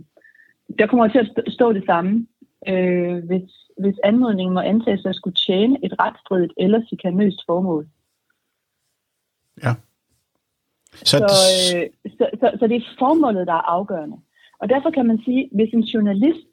der 0.79 0.87
kommer 0.87 1.07
til 1.07 1.19
at 1.19 1.53
stå 1.53 1.73
det 1.73 1.85
samme, 1.85 2.27
øh, 2.67 3.25
hvis 3.25 3.65
hvis 3.77 3.95
anmodningen 4.03 4.53
må 4.53 4.59
antages 4.59 5.05
at 5.05 5.15
skulle 5.15 5.35
tjene 5.35 5.85
et 5.85 5.93
retstridigt 5.99 6.53
eller 6.57 6.81
sikanøst 6.89 7.41
formål. 7.45 7.87
Ja. 9.63 9.73
Så, 10.93 11.17
så, 11.17 11.23
øh, 11.77 12.11
så, 12.17 12.29
så, 12.39 12.57
så 12.59 12.67
det 12.67 12.75
er 12.75 12.95
formålet, 12.99 13.47
der 13.47 13.53
er 13.53 13.69
afgørende. 13.77 14.17
Og 14.59 14.69
derfor 14.69 14.89
kan 14.89 15.05
man 15.05 15.21
sige, 15.25 15.49
hvis 15.51 15.73
en 15.73 15.81
journalist 15.81 16.47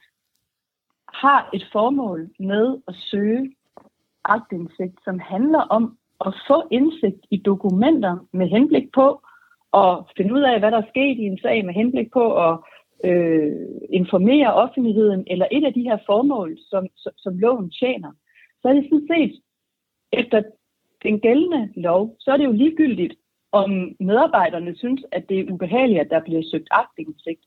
har 1.08 1.50
et 1.52 1.66
formål 1.72 2.30
med 2.38 2.78
at 2.88 2.94
søge 2.94 3.54
agtindsigt, 4.24 4.98
som 5.04 5.18
handler 5.18 5.60
om 5.60 5.98
at 6.26 6.34
få 6.48 6.68
indsigt 6.70 7.26
i 7.30 7.36
dokumenter 7.36 8.26
med 8.32 8.48
henblik 8.48 8.92
på 8.94 9.22
at 9.74 9.98
finde 10.16 10.34
ud 10.34 10.40
af, 10.40 10.58
hvad 10.58 10.70
der 10.70 10.78
er 10.78 10.88
sket 10.88 11.18
i 11.18 11.22
en 11.22 11.38
sag, 11.42 11.64
med 11.64 11.74
henblik 11.74 12.12
på 12.12 12.48
at 12.48 12.58
øh, 13.04 13.52
informere 13.90 14.54
offentligheden, 14.54 15.24
eller 15.26 15.46
et 15.52 15.64
af 15.64 15.72
de 15.72 15.82
her 15.82 15.98
formål, 16.06 16.58
som, 16.70 16.86
som, 16.96 17.12
som 17.16 17.38
loven 17.38 17.70
tjener, 17.70 18.12
så 18.62 18.68
er 18.68 18.72
det 18.72 18.84
sådan 18.84 19.08
set, 19.10 19.40
efter 20.12 20.42
den 21.02 21.20
gældende 21.20 21.72
lov, 21.76 22.16
så 22.20 22.30
er 22.30 22.36
det 22.36 22.44
jo 22.44 22.52
ligegyldigt, 22.52 23.14
om 23.52 23.96
medarbejderne 24.00 24.76
synes, 24.76 25.04
at 25.12 25.28
det 25.28 25.40
er 25.40 25.52
ubehageligt, 25.52 26.00
at 26.00 26.10
der 26.10 26.20
bliver 26.20 26.42
søgt 26.50 26.68
agtindsigt. 26.70 27.40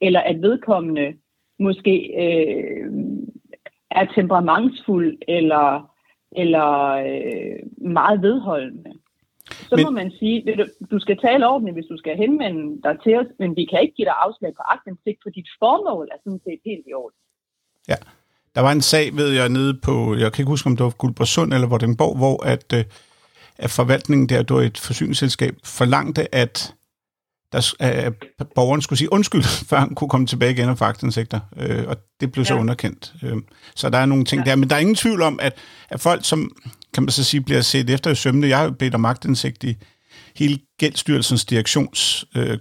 eller 0.00 0.20
at 0.20 0.42
vedkommende 0.42 1.14
måske 1.58 1.94
øh, 2.24 2.90
er 3.90 4.04
temperamentsfuld 4.14 5.18
eller, 5.28 5.94
eller 6.36 6.88
øh, 6.88 7.90
meget 7.92 8.22
vedholdende. 8.22 8.92
Så 9.50 9.76
men, 9.76 9.84
må 9.84 9.90
man 9.90 10.10
sige, 10.18 10.56
du, 10.58 10.64
du 10.90 10.98
skal 10.98 11.16
tale 11.18 11.48
ordentligt, 11.48 11.76
hvis 11.76 11.90
du 11.92 11.96
skal 12.02 12.16
henvende 12.16 12.82
dig 12.82 12.96
til 13.04 13.14
os, 13.20 13.26
men 13.38 13.56
vi 13.56 13.64
kan 13.70 13.82
ikke 13.82 13.94
give 13.94 14.06
dig 14.10 14.18
afslag 14.26 14.52
på 14.54 14.62
aktindsigt, 14.74 15.18
for 15.22 15.30
dit 15.30 15.48
formål 15.58 16.08
er 16.12 16.18
sådan 16.24 16.40
set 16.46 16.60
helt 16.64 16.86
i 16.90 16.92
orden. 16.94 17.18
Ja. 17.88 17.98
Der 18.54 18.60
var 18.60 18.72
en 18.72 18.82
sag, 18.82 19.16
ved 19.16 19.28
jeg, 19.28 19.48
nede 19.48 19.74
på, 19.86 20.14
jeg 20.14 20.32
kan 20.32 20.42
ikke 20.42 20.54
huske, 20.54 20.66
om 20.66 20.76
det 20.76 20.84
var 20.84 20.90
Guldborgsund 20.98 21.52
eller 21.54 21.68
Vordingborg, 21.68 22.16
hvor 22.16 22.46
at, 22.46 22.72
øh, 22.74 22.84
at 23.58 23.70
forvaltningen 23.70 24.28
der, 24.28 24.42
der 24.42 24.54
et 24.54 24.78
forsyningsselskab, 24.78 25.54
forlangte, 25.64 26.34
at 26.34 26.74
der, 27.52 27.74
at 27.80 28.12
borgeren 28.54 28.82
skulle 28.82 28.98
sige 28.98 29.12
undskyld, 29.12 29.42
før 29.70 29.78
han 29.78 29.94
kunne 29.94 30.08
komme 30.08 30.26
tilbage 30.26 30.52
igen 30.52 30.68
og 30.68 30.78
få 30.78 30.84
aktindsigter. 30.84 31.40
Øh, 31.56 31.84
og 31.86 31.96
det 32.20 32.32
blev 32.32 32.44
så 32.44 32.54
ja. 32.54 32.60
underkendt. 32.60 33.14
Øh, 33.22 33.36
så 33.76 33.90
der 33.90 33.98
er 33.98 34.06
nogle 34.06 34.24
ting 34.24 34.44
ja. 34.44 34.50
der. 34.50 34.56
Men 34.56 34.70
der 34.70 34.76
er 34.76 34.80
ingen 34.80 34.94
tvivl 34.94 35.22
om, 35.22 35.38
at, 35.42 35.52
at 35.90 36.00
folk, 36.00 36.24
som 36.24 36.50
kan 36.94 37.02
man 37.02 37.10
så 37.10 37.24
sige, 37.24 37.40
bliver 37.40 37.60
set 37.60 37.90
efter 37.90 38.10
i 38.10 38.14
sømne, 38.14 38.48
jeg 38.48 38.58
har 38.58 38.70
bedt 38.70 38.94
om 38.94 39.04
agtindsigt 39.04 39.64
i 39.64 39.76
hele 40.36 40.58
Gældsstyrelsens 40.78 41.44
direktions 41.44 42.24
øh, 42.36 42.58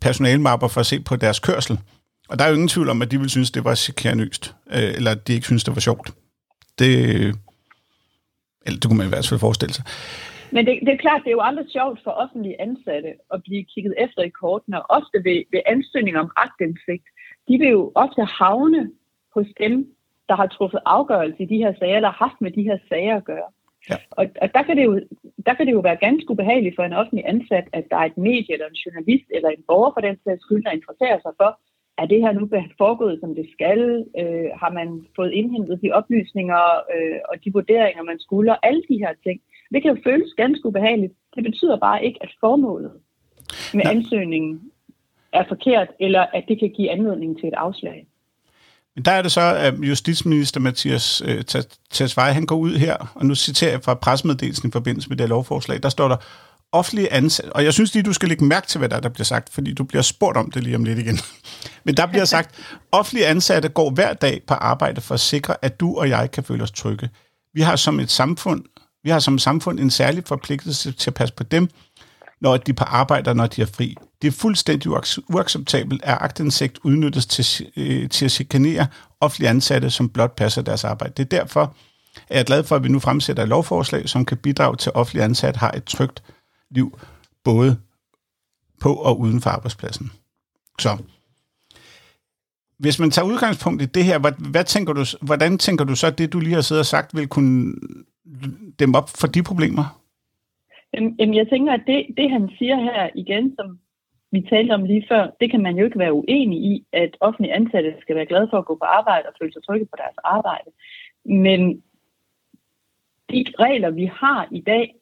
personalmapper 0.00 0.68
for 0.68 0.80
at 0.80 0.86
se 0.86 1.00
på 1.00 1.16
deres 1.16 1.38
kørsel. 1.38 1.78
Og 2.28 2.38
der 2.38 2.44
er 2.44 2.48
jo 2.48 2.54
ingen 2.54 2.68
tvivl 2.68 2.88
om, 2.88 3.02
at 3.02 3.10
de 3.10 3.20
vil 3.20 3.30
synes, 3.30 3.50
det 3.50 3.64
var 3.64 3.74
chikanøst, 3.74 4.54
øh, 4.72 4.82
eller 4.82 5.10
at 5.10 5.28
de 5.28 5.32
ikke 5.32 5.46
synes, 5.46 5.64
det 5.64 5.74
var 5.74 5.80
sjovt. 5.80 6.10
Det, 6.78 6.98
eller 8.66 8.80
det 8.80 8.84
kunne 8.84 8.96
man 8.96 9.06
i 9.06 9.08
hvert 9.08 9.26
fald 9.26 9.40
forestille 9.40 9.74
sig. 9.74 9.84
Men 10.54 10.66
det, 10.66 10.74
det 10.86 10.92
er 10.92 11.04
klart, 11.04 11.22
det 11.24 11.30
er 11.30 11.38
jo 11.38 11.48
aldrig 11.48 11.66
sjovt 11.76 12.00
for 12.04 12.10
offentlige 12.10 12.60
ansatte 12.60 13.10
at 13.34 13.42
blive 13.42 13.64
kigget 13.72 13.94
efter 14.04 14.22
i 14.22 14.36
kortene, 14.42 14.82
og 14.82 14.86
ofte 14.98 15.16
ved, 15.26 15.38
ved 15.52 15.62
ansøgninger 15.66 16.20
om 16.20 16.30
agtindsigt. 16.36 17.06
De 17.48 17.54
vil 17.58 17.70
jo 17.78 17.92
ofte 17.94 18.22
havne 18.24 18.90
hos 19.34 19.46
dem, 19.62 19.74
der 20.28 20.36
har 20.36 20.46
truffet 20.46 20.80
afgørelse 20.86 21.42
i 21.42 21.50
de 21.52 21.62
her 21.64 21.72
sager, 21.78 21.96
eller 21.96 22.10
har 22.10 22.24
haft 22.26 22.40
med 22.40 22.50
de 22.50 22.62
her 22.62 22.78
sager 22.88 23.16
at 23.16 23.24
gøre. 23.24 23.50
Ja. 23.90 23.96
Og, 24.10 24.24
og 24.42 24.48
der, 24.54 24.62
kan 24.62 24.76
det 24.76 24.84
jo, 24.84 25.00
der 25.46 25.54
kan 25.54 25.66
det 25.66 25.72
jo 25.72 25.80
være 25.88 26.04
ganske 26.06 26.30
ubehageligt 26.30 26.76
for 26.76 26.82
en 26.82 26.98
offentlig 27.00 27.24
ansat, 27.28 27.66
at 27.72 27.84
der 27.90 27.96
er 27.96 28.06
et 28.10 28.18
medie, 28.18 28.52
eller 28.52 28.68
en 28.68 28.82
journalist, 28.84 29.28
eller 29.36 29.48
en 29.48 29.64
borger 29.68 29.92
for 29.94 30.00
den 30.00 30.16
sags 30.24 30.42
skyld, 30.42 30.64
der 30.64 30.70
interesserer 30.78 31.18
sig 31.22 31.32
for, 31.40 31.50
er 31.98 32.06
det 32.06 32.20
her 32.24 32.32
nu 32.32 32.48
foregået, 32.78 33.20
som 33.20 33.34
det 33.34 33.46
skal? 33.52 33.80
Øh, 34.20 34.50
har 34.62 34.70
man 34.78 34.88
fået 35.16 35.32
indhentet 35.32 35.82
de 35.82 35.92
oplysninger 35.92 36.62
øh, 36.94 37.18
og 37.28 37.34
de 37.44 37.52
vurderinger, 37.52 38.02
man 38.02 38.18
skulle? 38.20 38.52
Og 38.52 38.66
alle 38.66 38.82
de 38.90 38.98
her 39.04 39.14
ting. 39.26 39.40
Det 39.72 39.82
kan 39.82 39.90
jo 39.94 40.00
føles 40.04 40.30
ganske 40.36 40.66
ubehageligt. 40.66 41.12
Det 41.36 41.44
betyder 41.44 41.78
bare 41.78 42.04
ikke, 42.04 42.18
at 42.22 42.30
formålet 42.40 42.92
med 43.74 43.82
ansøgningen 43.84 44.60
er 45.32 45.44
forkert, 45.48 45.88
eller 46.00 46.20
at 46.20 46.44
det 46.48 46.58
kan 46.58 46.70
give 46.76 46.90
anledning 46.90 47.38
til 47.40 47.48
et 47.48 47.54
afslag. 47.54 48.06
Men 48.94 49.04
der 49.04 49.10
er 49.12 49.22
det 49.22 49.32
så, 49.32 49.56
at 49.58 49.74
justitsminister 49.74 50.60
Mathias 50.60 51.22
øh, 51.28 51.44
Tesfaye, 51.90 52.32
han 52.32 52.46
går 52.46 52.56
ud 52.56 52.74
her, 52.74 53.12
og 53.14 53.26
nu 53.26 53.34
citerer 53.34 53.70
jeg 53.70 53.82
fra 53.82 53.94
pressemeddelelsen 53.94 54.68
i 54.68 54.72
forbindelse 54.72 55.08
med 55.08 55.16
det 55.16 55.28
lovforslag, 55.28 55.82
der 55.82 55.88
står 55.88 56.08
der, 56.08 56.16
offentlige 56.74 57.12
ansatte, 57.12 57.52
og 57.52 57.64
jeg 57.64 57.72
synes 57.72 57.94
lige, 57.94 58.02
du 58.02 58.12
skal 58.12 58.28
lægge 58.28 58.44
mærke 58.44 58.66
til, 58.66 58.78
hvad 58.78 58.88
der, 58.88 59.00
der 59.00 59.08
bliver 59.08 59.24
sagt, 59.24 59.52
fordi 59.52 59.74
du 59.74 59.84
bliver 59.84 60.02
spurgt 60.02 60.36
om 60.36 60.50
det 60.50 60.62
lige 60.64 60.76
om 60.76 60.84
lidt 60.84 60.98
igen. 60.98 61.18
Men 61.84 61.96
der 61.96 62.06
bliver 62.06 62.24
sagt, 62.24 62.54
offentlige 62.92 63.26
ansatte 63.26 63.68
går 63.68 63.90
hver 63.90 64.12
dag 64.12 64.42
på 64.46 64.54
arbejde 64.54 65.00
for 65.00 65.14
at 65.14 65.20
sikre, 65.20 65.56
at 65.62 65.80
du 65.80 65.98
og 65.98 66.08
jeg 66.08 66.30
kan 66.30 66.44
føle 66.44 66.62
os 66.62 66.70
trygge. 66.70 67.10
Vi 67.54 67.60
har 67.60 67.76
som 67.76 68.00
et 68.00 68.10
samfund, 68.10 68.64
vi 69.04 69.10
har 69.10 69.18
som 69.18 69.38
samfund 69.38 69.80
en 69.80 69.90
særlig 69.90 70.24
forpligtelse 70.26 70.92
til 70.92 71.10
at 71.10 71.14
passe 71.14 71.34
på 71.34 71.42
dem, 71.42 71.68
når 72.40 72.56
de 72.56 72.72
på 72.72 72.84
arbejde, 72.84 73.34
når 73.34 73.46
de 73.46 73.62
er 73.62 73.66
fri. 73.66 73.96
Det 74.22 74.28
er 74.28 74.32
fuldstændig 74.32 74.90
uacceptabelt, 75.28 76.02
at 76.04 76.18
agtindsigt 76.20 76.78
udnyttes 76.84 77.26
til, 77.26 77.66
øh, 77.76 78.08
til 78.08 78.24
at 78.24 78.30
chikanere 78.30 78.86
offentlige 79.20 79.50
ansatte, 79.50 79.90
som 79.90 80.08
blot 80.08 80.36
passer 80.36 80.62
deres 80.62 80.84
arbejde. 80.84 81.12
Det 81.16 81.34
er 81.34 81.38
derfor, 81.38 81.76
at 82.28 82.34
jeg 82.34 82.40
er 82.40 82.44
glad 82.44 82.64
for, 82.64 82.76
at 82.76 82.84
vi 82.84 82.88
nu 82.88 82.98
fremsætter 82.98 83.42
et 83.42 83.48
lovforslag, 83.48 84.08
som 84.08 84.24
kan 84.24 84.36
bidrage 84.36 84.76
til, 84.76 84.90
at 84.90 84.96
offentlige 84.96 85.24
ansatte 85.24 85.58
har 85.58 85.70
et 85.70 85.84
trygt 85.84 86.22
liv, 86.70 86.98
både 87.44 87.76
på 88.80 88.94
og 88.94 89.20
uden 89.20 89.40
for 89.40 89.50
arbejdspladsen. 89.50 90.12
Så 90.78 90.96
hvis 92.78 92.98
man 92.98 93.10
tager 93.10 93.26
udgangspunkt 93.26 93.82
i 93.82 93.86
det 93.86 94.04
her, 94.04 94.18
hvad, 94.18 94.32
hvad 94.38 94.64
tænker 94.64 94.92
du, 94.92 95.04
hvordan 95.20 95.58
tænker 95.58 95.84
du 95.84 95.94
så, 95.94 96.06
at 96.06 96.18
det, 96.18 96.32
du 96.32 96.40
lige 96.40 96.54
har 96.54 96.60
siddet 96.60 96.80
og 96.80 96.86
sagt, 96.86 97.16
vil 97.16 97.28
kunne 97.28 97.74
dem 98.78 98.94
op 98.94 99.08
for 99.20 99.26
de 99.26 99.42
problemer? 99.42 99.84
Jamen, 100.92 101.34
jeg 101.34 101.48
tænker, 101.48 101.72
at 101.72 101.84
det, 101.86 102.06
det, 102.16 102.30
han 102.30 102.50
siger 102.58 102.76
her 102.76 103.10
igen, 103.14 103.54
som 103.56 103.78
vi 104.30 104.40
talte 104.40 104.72
om 104.72 104.84
lige 104.84 105.06
før, 105.08 105.30
det 105.40 105.50
kan 105.50 105.62
man 105.62 105.76
jo 105.76 105.84
ikke 105.84 105.98
være 105.98 106.12
uenig 106.12 106.58
i, 106.58 106.84
at 106.92 107.16
offentlige 107.20 107.54
ansatte 107.54 107.94
skal 108.00 108.16
være 108.16 108.26
glade 108.26 108.48
for 108.50 108.58
at 108.58 108.64
gå 108.64 108.74
på 108.74 108.84
arbejde 108.84 109.28
og 109.28 109.34
føle 109.40 109.52
sig 109.52 109.62
trygge 109.64 109.86
på 109.86 109.96
deres 109.96 110.18
arbejde. 110.24 110.70
Men 111.24 111.82
de 113.30 113.44
regler, 113.58 113.90
vi 113.90 114.04
har 114.04 114.48
i 114.50 114.60
dag, 114.60 114.94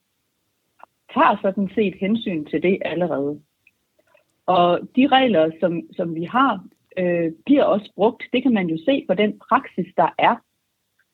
tager 1.14 1.37
sådan 1.42 1.70
set 1.74 1.94
hensyn 1.94 2.44
til 2.44 2.62
det 2.62 2.78
allerede. 2.85 3.40
Og 4.46 4.80
de 4.96 5.06
regler, 5.06 5.50
som, 5.61 5.82
som 5.96 6.14
vi 6.14 6.24
har, 6.24 6.64
øh, 6.98 7.32
bliver 7.46 7.64
også 7.64 7.92
brugt. 7.94 8.22
Det 8.32 8.42
kan 8.42 8.52
man 8.52 8.66
jo 8.66 8.78
se 8.85 9.04
på 9.08 9.14
den 9.14 9.38
praksis, 9.48 9.94
der 9.96 10.08
er. 10.18 10.37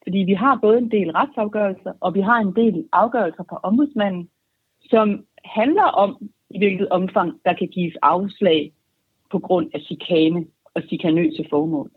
Fordi 0.08 0.18
vi 0.18 0.34
har 0.34 0.58
både 0.62 0.78
en 0.78 0.90
del 0.90 1.10
retsafgørelser, 1.10 1.92
og 2.00 2.14
vi 2.14 2.20
har 2.20 2.38
en 2.38 2.54
del 2.56 2.84
afgørelser 2.92 3.44
fra 3.48 3.60
ombudsmanden, 3.62 4.28
som 4.90 5.24
handler 5.44 5.88
om, 6.04 6.10
i 6.50 6.58
hvilket 6.58 6.88
omfang 6.88 7.32
der 7.44 7.52
kan 7.52 7.68
gives 7.68 7.96
afslag 8.02 8.72
på 9.32 9.38
grund 9.38 9.70
af 9.74 9.80
chikane 9.80 10.46
og 10.74 10.82
chikanøse 10.88 11.44
formål. 11.50 11.90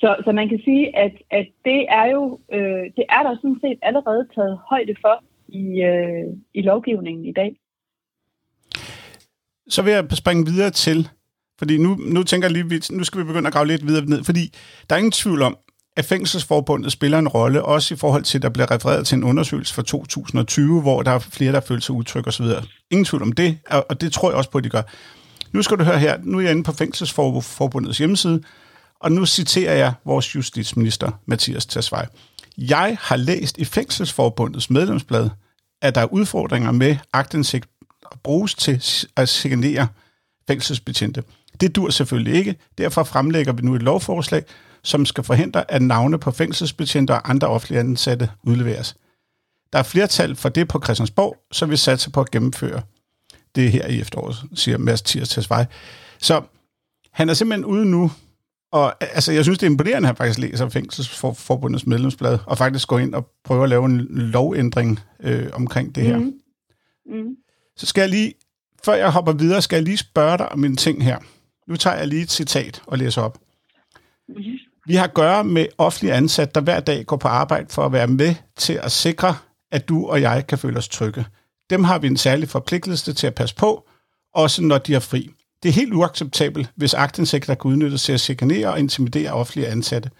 Så, 0.00 0.16
så 0.24 0.32
man 0.32 0.48
kan 0.48 0.60
sige, 0.64 0.96
at, 0.96 1.12
at 1.30 1.46
det 1.64 1.86
er 1.88 2.06
jo 2.14 2.40
øh, 2.52 2.84
det 2.96 3.04
er 3.08 3.22
der 3.22 3.36
sådan 3.36 3.60
set 3.60 3.78
allerede 3.82 4.28
taget 4.34 4.58
højde 4.70 4.94
for 5.00 5.24
i, 5.48 5.64
øh, 5.82 6.26
i 6.54 6.62
lovgivningen 6.62 7.24
i 7.24 7.32
dag. 7.32 7.56
Så 9.68 9.82
vil 9.82 9.92
jeg 9.92 10.04
springe 10.10 10.46
videre 10.46 10.70
til, 10.70 11.08
fordi 11.58 11.78
nu, 11.78 11.90
nu 12.14 12.22
tænker 12.22 12.48
jeg 12.48 12.52
lige, 12.52 12.96
nu 12.96 13.04
skal 13.04 13.20
vi 13.20 13.26
begynde 13.26 13.46
at 13.46 13.52
grave 13.52 13.66
lidt 13.66 13.86
videre 13.86 14.04
ned, 14.04 14.24
fordi 14.24 14.44
der 14.86 14.94
er 14.94 14.98
ingen 14.98 15.20
tvivl 15.22 15.42
om, 15.42 15.56
at 15.96 16.04
Fængselsforbundet 16.04 16.92
spiller 16.92 17.18
en 17.18 17.28
rolle, 17.28 17.62
også 17.62 17.94
i 17.94 17.96
forhold 17.96 18.22
til, 18.22 18.38
at 18.38 18.42
der 18.42 18.48
bliver 18.48 18.70
refereret 18.70 19.06
til 19.06 19.16
en 19.16 19.24
undersøgelse 19.24 19.74
fra 19.74 19.82
2020, 19.82 20.80
hvor 20.80 21.02
der 21.02 21.10
er 21.10 21.18
flere, 21.18 21.52
der 21.52 21.60
føler 21.60 21.80
sig 21.80 21.94
utryg 21.94 22.26
osv. 22.28 22.46
Ingen 22.90 23.04
tvivl 23.04 23.22
om 23.22 23.32
det, 23.32 23.58
og 23.70 24.00
det 24.00 24.12
tror 24.12 24.30
jeg 24.30 24.36
også 24.36 24.50
på, 24.50 24.58
at 24.58 24.64
de 24.64 24.68
gør. 24.68 24.82
Nu 25.52 25.62
skal 25.62 25.78
du 25.78 25.84
høre 25.84 25.98
her, 25.98 26.18
nu 26.22 26.38
er 26.38 26.42
jeg 26.42 26.50
inde 26.50 26.62
på 26.62 26.72
Fængselsforbundets 26.72 27.98
hjemmeside, 27.98 28.42
og 29.00 29.12
nu 29.12 29.26
citerer 29.26 29.74
jeg 29.74 29.92
vores 30.04 30.34
justitsminister, 30.34 31.10
Mathias 31.26 31.66
Tasvej. 31.66 32.06
Jeg 32.58 32.96
har 33.00 33.16
læst 33.16 33.58
i 33.58 33.64
Fængselsforbundets 33.64 34.70
medlemsblad, 34.70 35.30
at 35.82 35.94
der 35.94 36.00
er 36.00 36.12
udfordringer 36.12 36.72
med 36.72 36.96
agtindsigt 37.12 37.68
og 38.02 38.20
bruges 38.20 38.54
til 38.54 38.82
at 39.16 39.28
signere 39.28 39.88
fængselsbetjente. 40.48 41.22
Det 41.60 41.76
dur 41.76 41.90
selvfølgelig 41.90 42.34
ikke. 42.34 42.56
Derfor 42.78 43.04
fremlægger 43.04 43.52
vi 43.52 43.62
nu 43.62 43.74
et 43.74 43.82
lovforslag, 43.82 44.44
som 44.86 45.06
skal 45.06 45.24
forhindre, 45.24 45.70
at 45.70 45.82
navne 45.82 46.18
på 46.18 46.30
fængselsbetjente 46.30 47.10
og 47.10 47.30
andre 47.30 47.48
offentlige 47.48 47.80
ansatte 47.80 48.30
udleveres. 48.42 48.96
Der 49.72 49.78
er 49.78 49.82
flertal 49.82 50.36
for 50.36 50.48
det 50.48 50.68
på 50.68 50.80
Christiansborg, 50.84 51.36
så 51.52 51.66
vi 51.66 51.76
satser 51.76 52.10
på 52.10 52.20
at 52.20 52.30
gennemføre 52.30 52.82
det 53.54 53.72
her 53.72 53.86
i 53.86 54.00
efteråret, 54.00 54.36
siger 54.54 54.78
Mads 54.78 55.02
Thiers 55.02 55.48
Så 56.18 56.42
han 57.12 57.28
er 57.28 57.34
simpelthen 57.34 57.64
ude 57.64 57.84
nu 57.84 58.10
og 58.72 58.94
altså, 59.00 59.32
jeg 59.32 59.44
synes, 59.44 59.58
det 59.58 59.66
er 59.66 59.70
imponerende, 59.70 60.06
at 60.06 60.08
han 60.08 60.16
faktisk 60.16 60.38
læser 60.38 60.68
Fængselsforbundets 60.68 61.86
medlemsblad, 61.86 62.38
og 62.46 62.58
faktisk 62.58 62.88
går 62.88 62.98
ind 62.98 63.14
og 63.14 63.26
prøver 63.44 63.62
at 63.62 63.68
lave 63.68 63.84
en 63.84 64.06
lovændring 64.10 65.00
øh, 65.20 65.48
omkring 65.52 65.94
det 65.94 66.02
her. 66.02 66.18
Mm. 66.18 66.32
Mm. 67.06 67.36
Så 67.76 67.86
skal 67.86 68.00
jeg 68.00 68.10
lige, 68.10 68.34
før 68.84 68.94
jeg 68.94 69.12
hopper 69.12 69.32
videre, 69.32 69.62
skal 69.62 69.76
jeg 69.76 69.84
lige 69.84 69.96
spørge 69.96 70.38
dig 70.38 70.52
om 70.52 70.64
en 70.64 70.76
ting 70.76 71.04
her. 71.04 71.18
Nu 71.68 71.76
tager 71.76 71.96
jeg 71.96 72.08
lige 72.08 72.22
et 72.22 72.30
citat 72.30 72.82
og 72.86 72.98
læser 72.98 73.22
op. 73.22 73.38
Mm. 74.28 74.34
Vi 74.86 74.94
har 74.94 75.04
at 75.04 75.14
gøre 75.14 75.44
med 75.44 75.66
offentlige 75.78 76.14
ansatte, 76.14 76.54
der 76.54 76.60
hver 76.60 76.80
dag 76.80 77.06
går 77.06 77.16
på 77.16 77.28
arbejde 77.28 77.66
for 77.70 77.86
at 77.86 77.92
være 77.92 78.06
med 78.06 78.34
til 78.56 78.80
at 78.82 78.92
sikre, 78.92 79.36
at 79.72 79.88
du 79.88 80.06
og 80.06 80.20
jeg 80.22 80.46
kan 80.46 80.58
føle 80.58 80.78
os 80.78 80.88
trygge. 80.88 81.26
Dem 81.70 81.84
har 81.84 81.98
vi 81.98 82.06
en 82.06 82.16
særlig 82.16 82.48
forpligtelse 82.48 83.12
til 83.12 83.26
at 83.26 83.34
passe 83.34 83.54
på, 83.54 83.88
også 84.34 84.62
når 84.62 84.78
de 84.78 84.94
er 84.94 85.00
fri. 85.00 85.30
Det 85.62 85.68
er 85.68 85.72
helt 85.72 85.94
uacceptabelt, 85.94 86.70
hvis 86.76 86.94
agtindsigter 86.94 87.54
kan 87.54 87.70
udnyttes 87.70 88.02
til 88.02 88.12
at 88.12 88.20
chikanere 88.20 88.68
og 88.68 88.78
intimidere 88.78 89.32
offentlige 89.32 89.68
ansatte. 89.68 90.10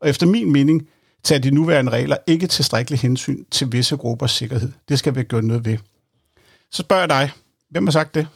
Og 0.00 0.08
efter 0.08 0.26
min 0.26 0.52
mening 0.52 0.88
tager 1.24 1.40
de 1.40 1.50
nuværende 1.50 1.92
regler 1.92 2.16
ikke 2.26 2.46
tilstrækkeligt 2.46 3.02
hensyn 3.02 3.44
til 3.50 3.72
visse 3.72 3.96
gruppers 3.96 4.32
sikkerhed. 4.32 4.72
Det 4.88 4.98
skal 4.98 5.14
vi 5.14 5.22
gøre 5.22 5.42
noget 5.42 5.64
ved. 5.64 5.78
Så 6.72 6.82
spørger 6.82 7.02
jeg 7.02 7.08
dig, 7.08 7.30
hvem 7.70 7.86
har 7.86 7.92
sagt 7.92 8.14
det? 8.14 8.28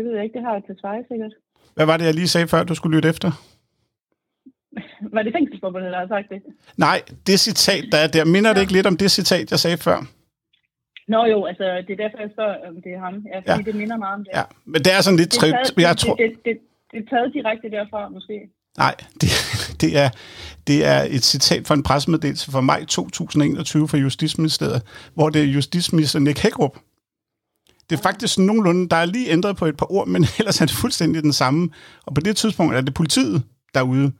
Det 0.00 0.08
ved 0.08 0.14
jeg 0.16 0.24
ikke, 0.24 0.38
det 0.38 0.46
har 0.46 0.52
jeg 0.52 0.64
til 0.66 0.76
svare 0.80 1.04
sikkert. 1.10 1.32
Hvad 1.74 1.86
var 1.86 1.96
det, 1.96 2.04
jeg 2.04 2.14
lige 2.14 2.28
sagde 2.28 2.48
før, 2.48 2.64
du 2.64 2.74
skulle 2.74 2.96
lytte 2.96 3.08
efter? 3.08 3.30
Var 5.14 5.22
det 5.22 5.32
fængselsforbundet, 5.36 5.92
der 5.92 5.98
har 5.98 6.08
sagt 6.08 6.28
det? 6.32 6.42
Nej, 6.76 6.98
det 7.26 7.40
citat, 7.40 7.84
der 7.92 7.98
er 7.98 8.08
der, 8.14 8.24
minder 8.24 8.50
ja. 8.50 8.54
det 8.54 8.60
ikke 8.60 8.72
lidt 8.72 8.86
om 8.86 8.96
det 8.96 9.10
citat, 9.10 9.50
jeg 9.50 9.58
sagde 9.58 9.76
før? 9.76 9.98
Nå 11.08 11.20
jo, 11.24 11.38
altså 11.50 11.66
det 11.86 11.92
er 11.92 12.00
derfor, 12.04 12.18
jeg 12.24 12.30
spørger, 12.36 12.56
om 12.68 12.74
det 12.84 12.90
er 12.96 13.00
ham. 13.06 13.14
Ja, 13.32 13.38
fordi 13.38 13.62
ja. 13.64 13.70
det 13.70 13.74
minder 13.74 13.96
meget 13.96 14.14
om 14.18 14.24
det. 14.24 14.32
Ja, 14.38 14.44
men 14.64 14.78
det 14.84 14.92
er 14.96 15.00
sådan 15.00 15.20
lidt 15.22 15.30
tript. 15.30 15.56
Jeg 15.76 15.90
det, 15.90 15.98
tror, 15.98 16.14
det, 16.14 16.30
det, 16.30 16.38
det, 16.44 16.56
det 16.90 16.98
er 17.02 17.06
taget 17.12 17.34
direkte 17.34 17.70
derfra, 17.76 18.08
måske. 18.08 18.36
nej, 18.84 18.94
det, 19.20 19.30
det, 19.82 19.90
er, 20.02 20.08
det 20.66 20.78
er 20.92 21.00
et 21.16 21.24
citat 21.32 21.66
fra 21.66 21.74
en 21.74 21.82
pressemeddelelse 21.82 22.52
fra 22.52 22.60
maj 22.60 22.84
2021 22.84 23.88
fra 23.88 23.98
Justitsministeriet, 23.98 24.82
hvor 25.14 25.28
det 25.28 25.40
er 25.42 25.46
justitsminister 25.46 26.18
Nick 26.18 26.38
Hækkerup. 26.42 26.76
Det 27.90 27.98
er 27.98 28.02
faktisk 28.02 28.38
nogenlunde, 28.38 28.88
der 28.88 28.96
er 28.96 29.04
lige 29.04 29.30
ændret 29.30 29.56
på 29.56 29.66
et 29.66 29.76
par 29.76 29.92
ord, 29.92 30.08
men 30.08 30.26
ellers 30.38 30.60
er 30.60 30.66
det 30.66 30.74
fuldstændig 30.74 31.22
den 31.22 31.32
samme. 31.32 31.70
Og 32.06 32.14
på 32.14 32.20
det 32.20 32.36
tidspunkt 32.36 32.74
er 32.74 32.80
det 32.80 32.94
politiet 32.94 33.42
derude. 33.74 34.12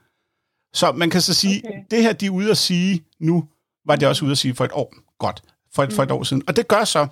Så 0.75 0.93
man 0.93 1.11
kan 1.11 1.21
så 1.21 1.35
sige, 1.35 1.63
Okay. 1.65 1.79
det 1.91 2.03
her, 2.03 2.13
de 2.13 2.27
er 2.27 2.31
ude 2.31 2.51
at 2.51 2.59
sige 2.59 3.05
nu, 3.21 3.45
var 3.87 3.97
det 3.97 4.09
også 4.09 4.25
ude 4.25 4.33
at 4.33 4.39
sige 4.39 4.55
for 4.55 4.65
et 4.65 4.71
år. 4.73 4.95
Godt, 5.19 5.43
for 5.75 5.83
et, 5.83 5.93
for 5.93 6.03
et 6.03 6.11
år 6.11 6.23
siden. 6.23 6.43
Og 6.47 6.57
det 6.57 6.69
gør 6.69 6.85
så, 6.85 7.07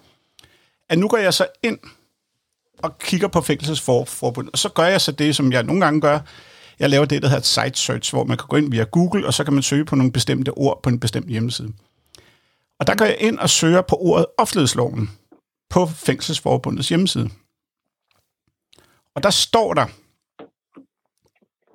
at 0.89 0.99
nu 0.99 1.09
går 1.09 1.19
jeg 1.19 1.35
så 1.35 1.47
ind 1.63 1.79
og 2.83 2.99
kigger 2.99 3.29
på 3.29 3.41
fængselsforbundet, 3.41 4.53
og 4.53 4.59
så 4.59 4.69
gør 4.69 4.85
jeg 4.85 5.01
så 5.01 5.13
det, 5.13 5.37
som 5.37 5.53
jeg 5.53 5.63
nogle 5.63 5.85
gange 5.85 6.01
gør. 6.01 6.19
Jeg 6.79 6.91
laver 6.91 7.05
det, 7.05 7.23
der 7.23 7.29
hedder 7.29 7.41
et 7.41 7.47
site 7.47 7.75
search, 7.75 8.13
hvor 8.13 8.25
man 8.25 8.37
kan 8.37 8.47
gå 8.49 8.57
ind 8.57 8.71
via 8.71 8.85
Google, 8.85 9.27
og 9.27 9.35
så 9.35 9.45
kan 9.45 9.53
man 9.53 9.63
søge 9.63 9.85
på 9.85 9.97
nogle 9.97 10.13
bestemte 10.13 10.51
ord 10.51 10.83
på 10.83 10.89
en 10.89 11.01
bestemt 11.01 11.29
hjemmeside. 11.29 11.73
Og 12.81 12.87
der 12.87 12.95
går 12.95 13.05
jeg 13.05 13.17
ind 13.21 13.39
og 13.39 13.51
søger 13.51 13.83
på 13.83 13.97
ordet 13.97 14.27
offentlighedsloven 14.39 15.11
på 15.71 15.87
Fængselsforbundets 15.87 16.89
hjemmeside. 16.89 17.31
Og 19.15 19.23
der 19.23 19.31
står 19.31 19.75
der 19.75 19.87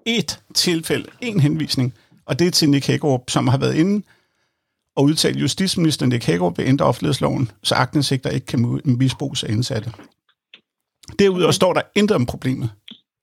et 0.06 0.42
tilfælde, 0.54 1.10
en 1.22 1.40
henvisning, 1.40 1.94
og 2.26 2.40
det 2.40 2.48
er 2.48 2.52
til 2.52 2.70
Nick 2.70 2.88
Hækkerup, 2.88 3.30
som 3.30 3.48
har 3.48 3.58
været 3.58 3.76
inde 3.76 4.06
og 4.96 5.04
udtalt 5.04 5.42
justitsminister 5.42 6.06
Nick 6.06 6.26
Hækkerup 6.26 6.58
vil 6.58 6.68
ændre 6.68 6.86
offentlighedsloven, 6.86 7.52
så 7.64 7.76
agtindsigter 7.76 8.30
ikke 8.30 8.46
kan 8.46 8.82
misbruges 8.86 9.44
af 9.44 9.50
indsatte. 9.50 9.94
Derudover 11.20 11.52
står 11.52 11.74
der 11.74 11.82
intet 11.96 12.16
om 12.16 12.26
problemet. 12.26 12.72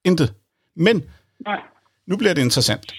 Intet. 0.05 0.35
Men 0.77 1.03
Nej. 1.47 1.61
nu 2.07 2.17
bliver 2.17 2.35
det 2.35 2.43
interessant. 2.43 2.93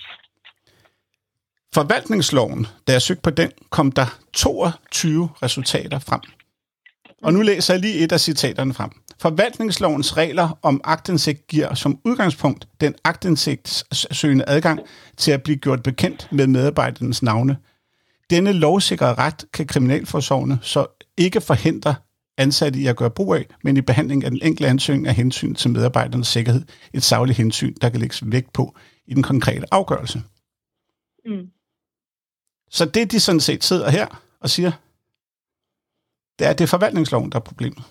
Forvaltningsloven, 1.73 2.67
da 2.87 2.91
jeg 2.91 3.01
søgte 3.01 3.21
på 3.21 3.29
den, 3.29 3.51
kom 3.69 3.91
der 3.91 4.19
22 4.33 5.29
resultater 5.41 5.99
frem. 5.99 6.21
Og 7.23 7.33
nu 7.33 7.41
læser 7.41 7.73
jeg 7.73 7.81
lige 7.81 7.97
et 7.97 8.11
af 8.11 8.19
citaterne 8.19 8.73
frem. 8.73 8.89
Forvaltningslovens 9.19 10.17
regler 10.17 10.59
om 10.61 10.81
agtindsigt 10.83 11.47
giver 11.47 11.73
som 11.73 11.99
udgangspunkt 12.05 12.67
den 12.81 12.95
agtindsigtssøgende 13.03 14.45
adgang 14.47 14.79
til 15.17 15.31
at 15.31 15.43
blive 15.43 15.57
gjort 15.57 15.83
bekendt 15.83 16.27
med 16.31 16.47
medarbejdernes 16.47 17.23
navne. 17.23 17.57
Denne 18.29 18.51
lovsikrede 18.51 19.13
ret 19.13 19.45
kan 19.53 19.67
kriminalforsorgene 19.67 20.59
så 20.61 20.85
ikke 21.17 21.41
forhindre 21.41 21.95
ansatte 22.37 22.79
i 22.79 22.87
at 22.87 22.95
gøre 22.95 23.09
brug 23.09 23.35
af, 23.35 23.45
men 23.63 23.77
i 23.77 23.81
behandling 23.81 24.23
af 24.23 24.31
den 24.31 24.39
enkelte 24.43 24.69
ansøgning 24.69 25.07
af 25.07 25.15
hensyn 25.15 25.55
til 25.55 25.71
medarbejdernes 25.71 26.27
sikkerhed 26.27 26.61
et 26.93 27.03
sagligt 27.03 27.37
hensyn, 27.37 27.73
der 27.81 27.89
kan 27.89 27.99
lægges 27.99 28.31
vægt 28.31 28.53
på 28.53 28.75
i 29.07 29.13
den 29.13 29.23
konkrete 29.23 29.65
afgørelse. 29.71 30.21
Mm. 31.25 31.47
Så 32.69 32.85
det, 32.85 33.11
de 33.11 33.19
sådan 33.19 33.39
set 33.39 33.63
sidder 33.63 33.89
her 33.89 34.23
og 34.39 34.49
siger, 34.49 34.71
det 36.41 36.49
er, 36.49 36.53
det 36.53 36.63
er 36.63 36.75
forvaltningsloven, 36.77 37.29
der 37.31 37.39
er 37.39 37.49
problemet. 37.51 37.83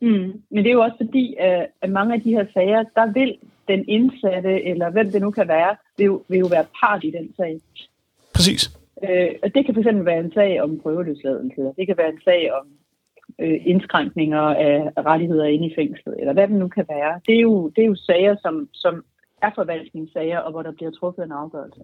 Mm. 0.00 0.28
Men 0.50 0.64
det 0.64 0.66
er 0.66 0.78
jo 0.78 0.82
også 0.82 0.96
fordi, 1.04 1.34
at, 1.38 1.66
at 1.82 1.90
mange 1.90 2.14
af 2.14 2.20
de 2.20 2.30
her 2.30 2.46
sager, 2.54 2.82
der 2.98 3.12
vil 3.12 3.36
den 3.68 3.84
indsatte, 3.88 4.62
eller 4.70 4.90
hvem 4.90 5.10
det 5.10 5.20
nu 5.20 5.30
kan 5.30 5.48
være, 5.48 5.76
vil 5.98 6.04
jo, 6.04 6.22
vil 6.28 6.38
jo 6.38 6.46
være 6.46 6.66
part 6.80 7.04
i 7.04 7.10
den 7.10 7.34
sag. 7.36 7.60
Præcis. 8.34 8.62
Øh, 9.04 9.30
og 9.42 9.54
det 9.54 9.66
kan 9.66 9.74
fx 9.74 9.86
være 10.10 10.20
en 10.20 10.32
sag 10.32 10.62
om 10.62 10.80
prøveløsladelse, 10.82 11.62
det 11.76 11.86
kan 11.86 11.96
være 11.96 12.08
en 12.08 12.20
sag 12.24 12.52
om 12.58 12.66
øh, 13.38 13.60
indskrænkninger 13.64 14.40
af 14.40 15.02
rettigheder 15.06 15.44
inde 15.44 15.66
i 15.66 15.74
fængslet, 15.78 16.14
eller 16.20 16.32
hvad 16.32 16.48
det 16.48 16.56
nu 16.56 16.68
kan 16.68 16.84
være. 16.88 17.20
Det 17.26 17.34
er 17.36 17.40
jo, 17.40 17.68
det 17.68 17.82
er 17.82 17.86
jo 17.86 17.94
sager, 17.94 18.36
som, 18.42 18.68
som 18.72 19.04
er 19.42 19.50
forvaltningssager, 19.54 20.38
og 20.38 20.50
hvor 20.50 20.62
der 20.62 20.72
bliver 20.72 20.90
truffet 20.90 21.24
en 21.24 21.32
afgørelse. 21.32 21.80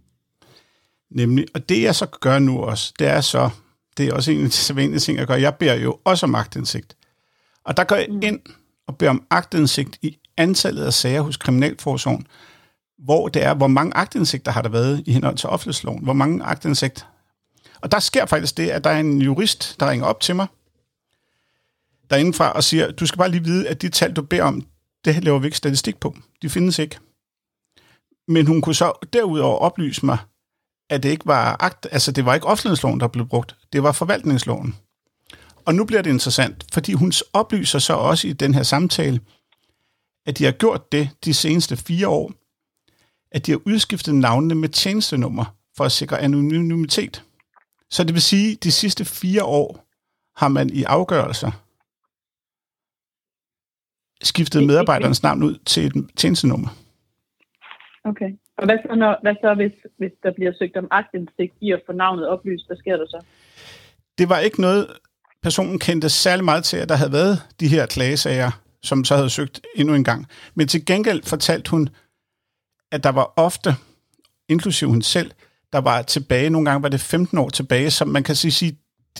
Nemlig, 1.10 1.44
og 1.54 1.68
det 1.68 1.82
jeg 1.82 1.94
så 1.94 2.18
gør 2.20 2.38
nu 2.38 2.60
også, 2.60 2.94
det 2.98 3.06
er 3.06 3.20
så, 3.20 3.50
det 3.98 4.08
er 4.08 4.14
også 4.14 4.30
en 4.30 4.44
af 4.44 4.50
de 4.50 4.56
sædvanlige 4.56 5.00
ting, 5.00 5.18
jeg 5.18 5.26
gør. 5.26 5.34
Jeg 5.34 5.54
beder 5.54 5.74
jo 5.74 5.98
også 6.04 6.26
om 6.26 6.34
agtindsigt. 6.34 6.96
Og 7.64 7.76
der 7.76 7.84
går 7.84 7.96
jeg 7.96 8.08
ind 8.22 8.40
og 8.86 8.98
beder 8.98 9.10
om 9.10 9.26
agtindsigt 9.30 9.98
i 10.02 10.18
antallet 10.36 10.84
af 10.84 10.92
sager 10.92 11.20
hos 11.20 11.36
Kriminalforsorgen, 11.36 12.26
hvor 12.98 13.28
det 13.28 13.44
er, 13.44 13.54
hvor 13.54 13.66
mange 13.66 13.96
agtindsigter 13.96 14.52
har 14.52 14.62
der 14.62 14.68
været 14.68 15.02
i 15.06 15.12
henhold 15.12 15.36
til 15.36 15.48
offentlighedsloven. 15.48 16.04
Hvor 16.04 16.12
mange 16.12 16.44
agtindsigt. 16.44 17.06
Og 17.80 17.92
der 17.92 17.98
sker 17.98 18.26
faktisk 18.26 18.56
det, 18.56 18.70
at 18.70 18.84
der 18.84 18.90
er 18.90 19.00
en 19.00 19.22
jurist, 19.22 19.76
der 19.80 19.90
ringer 19.90 20.06
op 20.06 20.20
til 20.20 20.36
mig, 20.36 20.46
derindefra 22.10 22.52
og 22.52 22.64
siger, 22.64 22.90
du 22.90 23.06
skal 23.06 23.18
bare 23.18 23.30
lige 23.30 23.44
vide, 23.44 23.68
at 23.68 23.82
de 23.82 23.88
tal, 23.88 24.12
du 24.12 24.22
beder 24.22 24.42
om, 24.42 24.66
det 25.04 25.24
laver 25.24 25.38
vi 25.38 25.46
ikke 25.46 25.56
statistik 25.56 26.00
på. 26.00 26.16
De 26.42 26.50
findes 26.50 26.78
ikke. 26.78 26.98
Men 28.28 28.46
hun 28.46 28.60
kunne 28.60 28.74
så 28.74 29.06
derudover 29.12 29.58
oplyse 29.58 30.06
mig, 30.06 30.18
at 30.90 31.02
det 31.02 31.08
ikke 31.08 31.26
var 31.26 31.56
akt, 31.60 31.86
altså 31.92 32.12
det 32.12 32.24
var 32.24 32.34
ikke 32.34 32.46
offentlighedsloven, 32.46 33.00
der 33.00 33.08
blev 33.08 33.28
brugt, 33.28 33.56
det 33.72 33.82
var 33.82 33.92
forvaltningsloven. 33.92 34.76
Og 35.64 35.74
nu 35.74 35.84
bliver 35.84 36.02
det 36.02 36.10
interessant, 36.10 36.64
fordi 36.72 36.92
hun 36.92 37.12
oplyser 37.32 37.78
så 37.78 37.94
også 37.94 38.28
i 38.28 38.32
den 38.32 38.54
her 38.54 38.62
samtale, 38.62 39.20
at 40.26 40.38
de 40.38 40.44
har 40.44 40.52
gjort 40.52 40.92
det 40.92 41.10
de 41.24 41.34
seneste 41.34 41.76
fire 41.76 42.08
år, 42.08 42.32
at 43.32 43.46
de 43.46 43.50
har 43.50 43.60
udskiftet 43.66 44.14
navnene 44.14 44.54
med 44.54 44.68
tjenestenummer 44.68 45.54
for 45.76 45.84
at 45.84 45.92
sikre 45.92 46.20
anonymitet. 46.20 47.24
Så 47.90 48.04
det 48.04 48.14
vil 48.14 48.22
sige, 48.22 48.52
at 48.52 48.64
de 48.64 48.72
sidste 48.72 49.04
fire 49.04 49.44
år 49.44 49.84
har 50.36 50.48
man 50.48 50.70
i 50.70 50.82
afgørelser 50.82 51.50
skiftet 54.22 54.66
medarbejderens 54.66 55.22
navn 55.22 55.42
ud 55.42 55.58
til 55.66 55.86
et 55.86 56.10
tjenestenummer. 56.16 56.68
Okay. 58.04 58.30
Og 58.58 58.64
hvad 58.64 58.78
så, 58.82 58.94
når, 58.94 59.18
hvad 59.22 59.34
så 59.42 59.54
hvis, 59.54 59.72
hvis 59.98 60.12
der 60.22 60.32
bliver 60.32 60.52
søgt 60.58 60.76
om 60.76 60.88
agtindsigt 60.90 61.54
i 61.60 61.72
at 61.72 61.82
få 61.86 61.92
navnet 61.92 62.28
oplyst? 62.28 62.66
Hvad 62.66 62.76
sker 62.76 62.96
der 62.96 63.06
så? 63.06 63.24
Det 64.18 64.28
var 64.28 64.38
ikke 64.38 64.60
noget, 64.60 64.86
personen 65.42 65.78
kendte 65.78 66.08
særlig 66.08 66.44
meget 66.44 66.64
til, 66.64 66.76
at 66.76 66.88
der 66.88 66.96
havde 66.96 67.12
været 67.12 67.36
de 67.60 67.68
her 67.68 67.86
klagesager, 67.86 68.50
som 68.82 69.04
så 69.04 69.16
havde 69.16 69.30
søgt 69.30 69.60
endnu 69.76 69.94
en 69.94 70.04
gang. 70.04 70.26
Men 70.54 70.68
til 70.68 70.86
gengæld 70.86 71.22
fortalte 71.22 71.70
hun, 71.70 71.88
at 72.92 73.04
der 73.04 73.12
var 73.12 73.32
ofte, 73.36 73.70
inklusive 74.48 74.90
hun 74.90 75.02
selv, 75.02 75.30
der 75.72 75.78
var 75.78 76.02
tilbage, 76.02 76.50
nogle 76.50 76.70
gange 76.70 76.82
var 76.82 76.88
det 76.88 77.00
15 77.00 77.38
år 77.38 77.48
tilbage, 77.48 77.90
som 77.90 78.08
man 78.08 78.22
kan 78.22 78.34
sige, 78.34 78.52
sige 78.52 78.78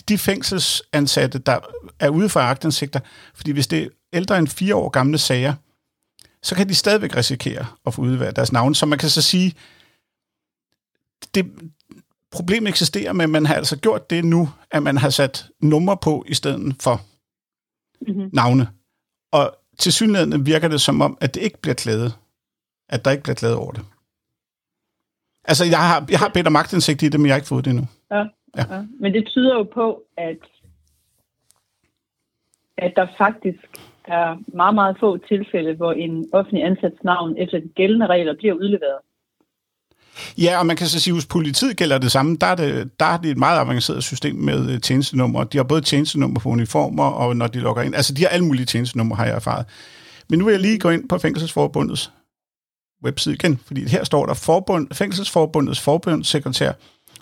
de 0.09 0.17
fængselsansatte, 0.17 1.39
der 1.39 1.59
er 1.99 2.09
ude 2.09 2.29
for 2.29 2.39
agtindsigter, 2.39 2.99
fordi 3.35 3.51
hvis 3.51 3.67
det 3.67 3.83
er 3.83 3.87
ældre 4.13 4.37
end 4.37 4.47
fire 4.47 4.75
år 4.75 4.89
gamle 4.89 5.17
sager, 5.17 5.53
så 6.43 6.55
kan 6.55 6.69
de 6.69 6.75
stadigvæk 6.75 7.15
risikere 7.15 7.65
at 7.85 7.93
få 7.93 8.01
udværet 8.01 8.35
deres 8.35 8.51
navn. 8.51 8.75
Så 8.75 8.85
man 8.85 8.99
kan 8.99 9.09
så 9.09 9.21
sige, 9.21 9.53
det 11.35 11.51
problem 12.31 12.67
eksisterer, 12.67 13.13
men 13.13 13.29
man 13.29 13.45
har 13.45 13.55
altså 13.55 13.79
gjort 13.79 14.09
det 14.09 14.25
nu, 14.25 14.49
at 14.71 14.83
man 14.83 14.97
har 14.97 15.09
sat 15.09 15.49
nummer 15.61 15.95
på 15.95 16.25
i 16.27 16.33
stedet 16.33 16.75
for 16.81 17.01
Mm-hmm. 18.07 18.29
navne. 18.33 18.67
Og 19.31 19.55
til 19.77 19.93
synligheden 19.93 20.45
virker 20.45 20.67
det 20.67 20.81
som 20.81 21.01
om, 21.01 21.17
at 21.21 21.35
det 21.35 21.41
ikke 21.41 21.61
bliver 21.61 21.75
klaget. 21.75 22.13
At 22.89 23.05
der 23.05 23.11
ikke 23.11 23.23
bliver 23.23 23.35
klaget 23.35 23.57
over 23.57 23.71
det. 23.71 23.85
Altså, 25.43 25.65
jeg 25.65 25.79
har, 25.89 26.05
jeg 26.09 26.19
har 26.19 26.29
bedt 26.33 26.47
om 26.47 26.53
magtindsigt 26.53 27.03
i 27.03 27.09
det, 27.09 27.19
men 27.19 27.27
jeg 27.27 27.33
har 27.33 27.37
ikke 27.37 27.47
fået 27.47 27.65
det 27.65 27.71
endnu. 27.71 27.87
Ja. 28.11 28.23
ja. 28.57 28.75
ja. 28.75 28.83
Men 28.99 29.13
det 29.13 29.27
tyder 29.27 29.55
jo 29.55 29.63
på, 29.63 30.03
at, 30.17 30.37
at 32.77 32.93
der 32.95 33.07
faktisk 33.17 33.67
er 34.17 34.27
meget, 34.61 34.75
meget 34.75 34.95
få 34.99 35.17
tilfælde, 35.17 35.75
hvor 35.75 35.91
en 35.91 36.29
offentlig 36.33 36.63
ansats 36.69 36.99
navn 37.03 37.37
efter 37.37 37.57
de 37.59 37.69
gældende 37.75 38.07
regler 38.07 38.33
bliver 38.39 38.53
udleveret. 38.53 38.99
Ja, 40.37 40.59
og 40.59 40.65
man 40.65 40.75
kan 40.75 40.87
så 40.87 40.99
sige, 40.99 41.11
at 41.11 41.15
hos 41.15 41.25
politiet 41.25 41.77
gælder 41.77 41.97
det 41.97 42.11
samme. 42.11 42.37
Der 42.41 42.47
er 42.47 42.55
det, 42.55 42.99
der 42.99 43.05
er 43.05 43.17
det 43.17 43.31
et 43.31 43.37
meget 43.37 43.59
avanceret 43.59 44.03
system 44.03 44.35
med 44.35 44.73
øh, 44.73 44.79
tjenestenummer. 44.81 45.43
De 45.43 45.57
har 45.57 45.63
både 45.63 45.81
tjenestenummer 45.81 46.39
på 46.39 46.49
uniformer, 46.49 47.03
og 47.03 47.35
når 47.35 47.47
de 47.47 47.59
logger 47.59 47.83
ind. 47.83 47.95
Altså, 47.95 48.13
de 48.13 48.21
har 48.21 48.29
alle 48.29 48.45
mulige 48.45 48.65
tjenestenummer, 48.65 49.15
har 49.15 49.25
jeg 49.25 49.35
erfaret. 49.35 49.65
Men 50.29 50.39
nu 50.39 50.45
vil 50.45 50.51
jeg 50.51 50.61
lige 50.61 50.79
gå 50.79 50.89
ind 50.89 51.09
på 51.09 51.17
Fængselsforbundets 51.17 52.11
webside 53.03 53.35
igen, 53.35 53.57
fordi 53.57 53.89
her 53.89 54.03
står 54.03 54.25
der 54.25 54.33
Forbund, 54.33 54.87
Fængselsforbundets 54.93 55.79
forbundssekretær, 55.79 56.71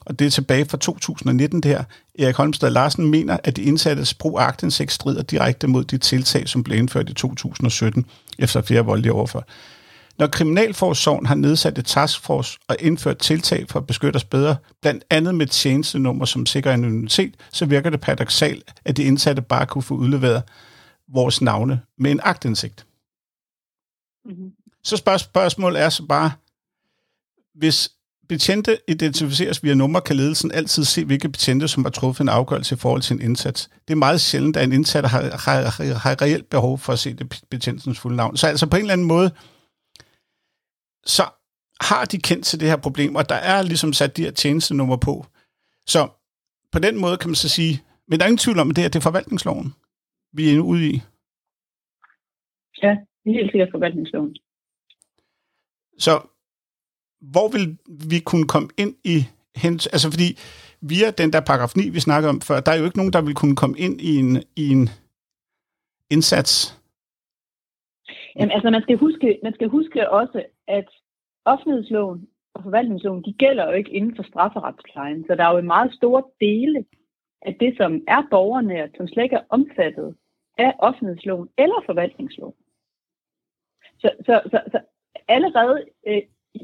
og 0.08 0.20
det 0.20 0.28
er 0.28 0.32
tilbage 0.32 0.66
fra 0.66 0.78
2019 0.78 1.62
det 1.62 1.72
her. 1.72 1.84
Erik 2.20 2.36
Holmstad 2.36 2.70
Larsen 2.70 3.10
mener, 3.12 3.38
at 3.44 3.56
de 3.56 3.62
indsattes 3.64 4.14
brug 4.14 4.40
af 4.40 4.44
aktindsigt 4.44 4.92
strider 4.92 5.22
direkte 5.22 5.68
mod 5.68 5.84
de 5.84 5.98
tiltag, 5.98 6.50
som 6.50 6.64
blev 6.64 6.78
indført 6.78 7.10
i 7.10 7.14
2017 7.14 8.06
efter 8.40 8.62
flere 8.62 8.86
voldelige 8.86 9.14
overfald. 9.14 9.44
Når 10.20 10.28
Kriminalforsorgen 10.28 11.26
har 11.26 11.36
nedsat 11.36 11.78
et 11.78 11.86
taskforce 11.86 12.60
og 12.68 12.76
indført 12.80 13.18
tiltag 13.18 13.66
for 13.70 13.80
at 13.80 13.88
beskytte 13.88 14.18
os 14.18 14.24
bedre, 14.24 14.56
blandt 14.82 15.04
andet 15.10 15.36
med 15.36 15.48
tjenestenummer 15.48 16.26
som 16.26 16.46
sikrer 16.46 16.74
anonymitet, 16.74 17.36
så 17.54 17.66
virker 17.66 17.90
det 17.90 18.02
paradoxalt, 18.02 18.74
at 18.86 18.98
de 18.98 19.04
indsatte 19.04 19.42
bare 19.42 19.66
kunne 19.66 19.82
få 19.82 19.94
udleveret 19.96 20.44
vores 21.14 21.42
navne 21.42 21.82
med 21.98 22.12
en 22.12 22.20
agtindsigt. 22.24 22.86
Mm-hmm. 24.26 24.52
Så 24.84 24.98
spørg- 24.98 25.20
spørgsmålet 25.20 25.82
er 25.82 25.90
så 25.90 26.06
bare, 26.06 26.32
hvis 27.56 27.92
betjente 28.30 28.78
identificeres 28.88 29.64
via 29.64 29.74
nummer, 29.74 30.00
kan 30.00 30.16
ledelsen 30.16 30.52
altid 30.52 30.84
se, 30.84 31.06
hvilke 31.06 31.30
betjente, 31.30 31.68
som 31.68 31.84
har 31.84 31.92
truffet 31.92 32.24
en 32.24 32.30
afgørelse 32.30 32.76
i 32.76 32.78
forhold 32.78 33.02
til 33.02 33.14
en 33.14 33.22
indsats. 33.22 33.70
Det 33.88 33.94
er 33.94 33.98
meget 33.98 34.22
sjældent, 34.22 34.58
at 34.58 34.64
en 34.64 34.72
indsat 34.72 35.10
har, 35.10 35.22
har, 35.22 35.84
har, 36.04 36.22
reelt 36.22 36.50
behov 36.50 36.78
for 36.78 36.94
at 36.94 37.00
se 37.00 37.14
det 37.14 37.44
betjentens 37.50 38.00
fulde 38.00 38.18
navn. 38.18 38.38
Så 38.38 38.48
altså 38.48 38.70
på 38.70 38.76
en 38.76 38.82
eller 38.82 38.94
anden 38.94 39.08
måde, 39.08 39.30
så 41.06 41.24
har 41.82 42.06
de 42.06 42.18
kendt 42.18 42.46
til 42.46 42.60
det 42.60 42.68
her 42.68 42.78
problem, 42.78 43.16
og 43.16 43.30
der 43.30 43.36
er 43.36 43.62
ligesom 43.62 43.94
sat 43.94 44.18
de 44.18 44.24
her 44.24 44.32
tjenestenummer 44.32 44.98
på. 44.98 45.26
Så 45.88 46.10
på 46.72 46.80
den 46.80 47.02
måde 47.02 47.18
kan 47.18 47.30
man 47.30 47.36
så 47.36 47.50
sige, 47.50 47.84
men 48.08 48.20
der 48.20 48.26
er 48.26 48.28
ingen 48.28 48.46
tvivl 48.46 48.60
om, 48.60 48.70
at 48.70 48.76
det, 48.76 48.84
er, 48.86 48.90
det 48.90 49.00
er 49.00 49.10
forvaltningsloven, 49.10 49.74
vi 50.34 50.50
er 50.50 50.56
nu 50.56 50.64
ude 50.64 50.90
i. 50.90 51.02
Ja, 52.84 52.94
helt 53.26 53.52
sikkert 53.52 53.70
forvaltningsloven. 53.72 54.38
Så 55.98 56.14
hvor 57.32 57.48
vil 57.56 57.78
vi 58.14 58.20
kunne 58.20 58.48
komme 58.54 58.70
ind 58.78 58.96
i 59.04 59.18
hens, 59.64 59.88
altså 59.88 60.08
fordi 60.12 60.30
via 60.92 61.10
den 61.22 61.34
der 61.34 61.42
paragraf 61.50 61.74
9, 61.76 61.90
vi 61.90 62.00
snakkede 62.00 62.30
om 62.30 62.42
før, 62.42 62.60
der 62.60 62.72
er 62.72 62.80
jo 62.80 62.86
ikke 62.86 62.98
nogen, 62.98 63.14
der 63.14 63.22
vil 63.22 63.36
kunne 63.36 63.56
komme 63.56 63.78
ind 63.86 64.02
i 64.02 64.12
en, 64.24 64.32
i 64.56 64.66
en 64.76 64.90
indsats. 66.10 66.54
Jamen, 68.36 68.52
altså 68.52 68.70
man 68.70 68.82
skal, 68.82 68.98
huske, 68.98 69.40
man 69.44 69.54
skal 69.54 69.68
huske 69.68 70.10
også, 70.10 70.44
at 70.68 70.90
offentlighedsloven 71.46 72.28
og 72.54 72.64
forvaltningsloven, 72.64 73.24
de 73.24 73.34
gælder 73.34 73.66
jo 73.66 73.72
ikke 73.72 73.92
inden 73.92 74.16
for 74.16 74.24
strafferetsplejen, 74.24 75.26
så 75.28 75.36
der 75.36 75.44
er 75.46 75.52
jo 75.52 75.58
en 75.58 75.74
meget 75.76 75.94
stor 75.94 76.32
dele 76.40 76.86
af 77.42 77.56
det, 77.60 77.78
som 77.78 77.92
er 78.08 78.22
borgernært, 78.32 78.90
som 78.98 79.08
slet 79.08 79.24
ikke 79.24 79.36
er 79.36 79.50
omfattet 79.50 80.16
af 80.58 80.74
offentlighedsloven 80.80 81.50
eller 81.58 81.84
forvaltningsloven. 81.86 82.54
Så, 84.00 84.10
så, 84.26 84.42
så, 84.52 84.60
så 84.72 84.80
allerede 85.28 85.86
øh, 86.08 86.22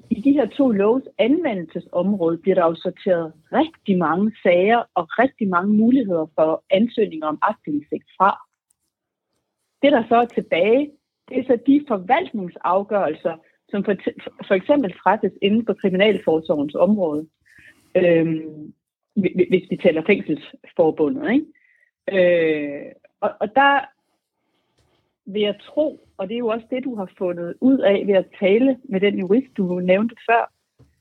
i 0.09 0.21
de 0.21 0.31
her 0.31 0.45
to 0.45 0.69
loves 0.69 1.03
anvendelsesområde 1.17 2.37
bliver 2.37 2.55
der 2.55 2.65
jo 2.65 2.75
sorteret 2.75 3.33
rigtig 3.53 3.97
mange 3.97 4.31
sager 4.43 4.83
og 4.95 5.07
rigtig 5.19 5.47
mange 5.47 5.73
muligheder 5.73 6.25
for 6.35 6.63
ansøgninger 6.69 7.27
om 7.27 7.37
aktindsigt 7.41 8.09
fra. 8.17 8.37
Det, 9.81 9.91
der 9.91 10.03
så 10.09 10.15
er 10.15 10.25
tilbage, 10.25 10.91
det 11.29 11.39
er 11.39 11.43
så 11.43 11.57
de 11.67 11.85
forvaltningsafgørelser, 11.87 13.35
som 13.69 13.83
for, 13.83 13.95
for 14.47 14.53
eksempel 14.53 14.93
træffes 14.93 15.31
inden 15.41 15.65
for 15.65 15.73
Kriminalforsorgens 15.73 16.75
område, 16.75 17.27
øhm, 17.95 18.73
hvis 19.49 19.65
vi 19.69 19.77
taler 19.83 20.03
fængselsforbundet. 20.05 21.31
Ikke? 21.31 21.45
Øh, 22.11 22.91
og, 23.21 23.31
og 23.39 23.55
der 23.55 23.92
vil 25.25 25.41
jeg 25.41 25.55
tro, 25.69 26.07
og 26.17 26.27
det 26.27 26.33
er 26.35 26.39
jo 26.39 26.47
også 26.47 26.65
det, 26.69 26.83
du 26.83 26.95
har 26.95 27.09
fundet 27.17 27.53
ud 27.61 27.79
af 27.79 28.03
ved 28.07 28.13
at 28.13 28.25
tale 28.39 28.77
med 28.89 28.99
den 28.99 29.19
jurist, 29.19 29.57
du 29.57 29.79
nævnte 29.79 30.15
før, 30.29 30.51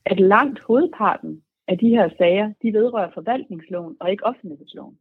at 0.05 0.19
langt 0.19 0.59
hovedparten 0.67 1.41
af 1.67 1.77
de 1.77 1.89
her 1.89 2.09
sager, 2.17 2.53
de 2.61 2.73
vedrører 2.73 3.11
forvaltningsloven 3.13 3.95
og 3.99 4.11
ikke 4.11 4.25
offentlighedsloven. 4.25 4.95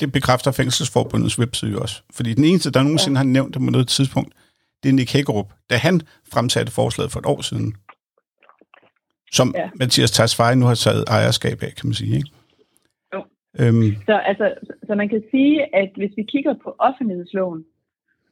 Det 0.00 0.12
bekræfter 0.12 0.50
Fængselsforbundets 0.50 1.38
webside 1.38 1.78
også. 1.82 2.02
Fordi 2.12 2.34
den 2.34 2.44
eneste, 2.44 2.72
der 2.72 2.82
nogensinde 2.82 3.18
ja. 3.18 3.24
har 3.24 3.32
nævnt 3.32 3.54
det 3.54 3.62
på 3.62 3.70
noget 3.70 3.88
tidspunkt, 3.88 4.34
det 4.82 4.88
er 4.88 4.92
Nick 4.92 5.12
Hækkerup, 5.12 5.52
da 5.70 5.74
han 5.76 6.00
fremsatte 6.32 6.72
forslaget 6.72 7.12
for 7.12 7.20
et 7.20 7.26
år 7.26 7.40
siden. 7.40 7.74
Som 9.32 9.54
ja. 9.56 9.70
Mathias 9.80 10.10
Tasfaye 10.10 10.56
nu 10.56 10.66
har 10.66 10.74
taget 10.74 11.04
ejerskab 11.08 11.62
af, 11.62 11.72
kan 11.78 11.86
man 11.88 11.94
sige. 11.94 12.16
Ikke? 12.16 12.30
Jo. 13.14 13.20
Øhm. 13.60 13.90
Så, 14.06 14.14
altså, 14.30 14.54
så 14.86 14.94
man 14.94 15.08
kan 15.08 15.22
sige, 15.30 15.76
at 15.76 15.90
hvis 15.96 16.12
vi 16.16 16.22
kigger 16.22 16.54
på 16.64 16.74
offentlighedsloven, 16.78 17.64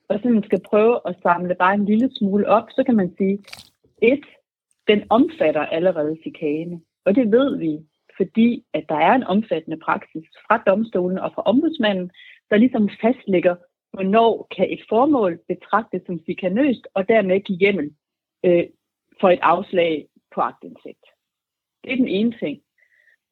og 0.09 0.21
sådan 0.23 0.43
skal 0.43 0.61
prøve 0.71 1.01
at 1.09 1.17
samle 1.23 1.55
bare 1.55 1.75
en 1.75 1.85
lille 1.85 2.11
smule 2.15 2.49
op, 2.49 2.69
så 2.71 2.83
kan 2.87 2.97
man 2.97 3.15
sige, 3.19 3.39
et, 4.03 4.25
den 4.89 5.03
omfatter 5.11 5.61
allerede 5.61 6.17
chikane. 6.23 6.81
Og 7.05 7.15
det 7.15 7.31
ved 7.31 7.59
vi, 7.59 7.79
fordi 8.17 8.65
at 8.73 8.85
der 8.89 8.95
er 8.95 9.15
en 9.15 9.25
omfattende 9.25 9.77
praksis 9.77 10.25
fra 10.47 10.63
domstolen 10.67 11.19
og 11.19 11.33
fra 11.35 11.43
ombudsmanden, 11.43 12.11
der 12.51 12.57
ligesom 12.57 12.91
fastlægger, 13.01 13.57
hvornår 13.93 14.47
kan 14.57 14.71
et 14.71 14.81
formål 14.89 15.39
betragtes 15.49 16.03
som 16.07 16.21
chikanøst, 16.21 16.87
og 16.95 17.09
dermed 17.09 17.41
give 17.41 17.59
hjemmel 17.59 17.95
øh, 18.45 18.65
for 19.21 19.31
et 19.31 19.39
afslag 19.43 20.09
på 20.35 20.41
agtindsigt. 20.41 21.05
Det 21.85 21.93
er 21.93 21.97
den 21.97 22.09
ene 22.09 22.35
ting. 22.39 22.61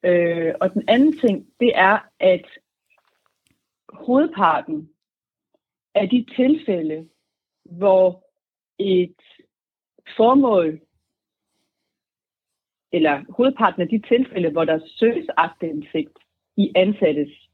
Øh, 0.03 0.53
og 0.61 0.73
den 0.73 0.83
anden 0.87 1.17
ting, 1.17 1.47
det 1.59 1.71
er, 1.75 1.99
at 2.19 2.45
hovedparten 3.89 4.89
af 5.95 6.09
de 6.09 6.25
tilfælde, 6.35 7.09
hvor 7.65 8.23
et 8.79 9.15
formål, 10.17 10.81
eller 12.91 13.23
hovedparten 13.29 13.81
af 13.81 13.87
de 13.87 14.01
tilfælde, 14.07 14.49
hvor 14.49 14.65
der 14.65 14.79
søges 14.99 15.27
agtindsigt 15.37 16.17
i 16.57 16.71
ansattes 16.75 17.49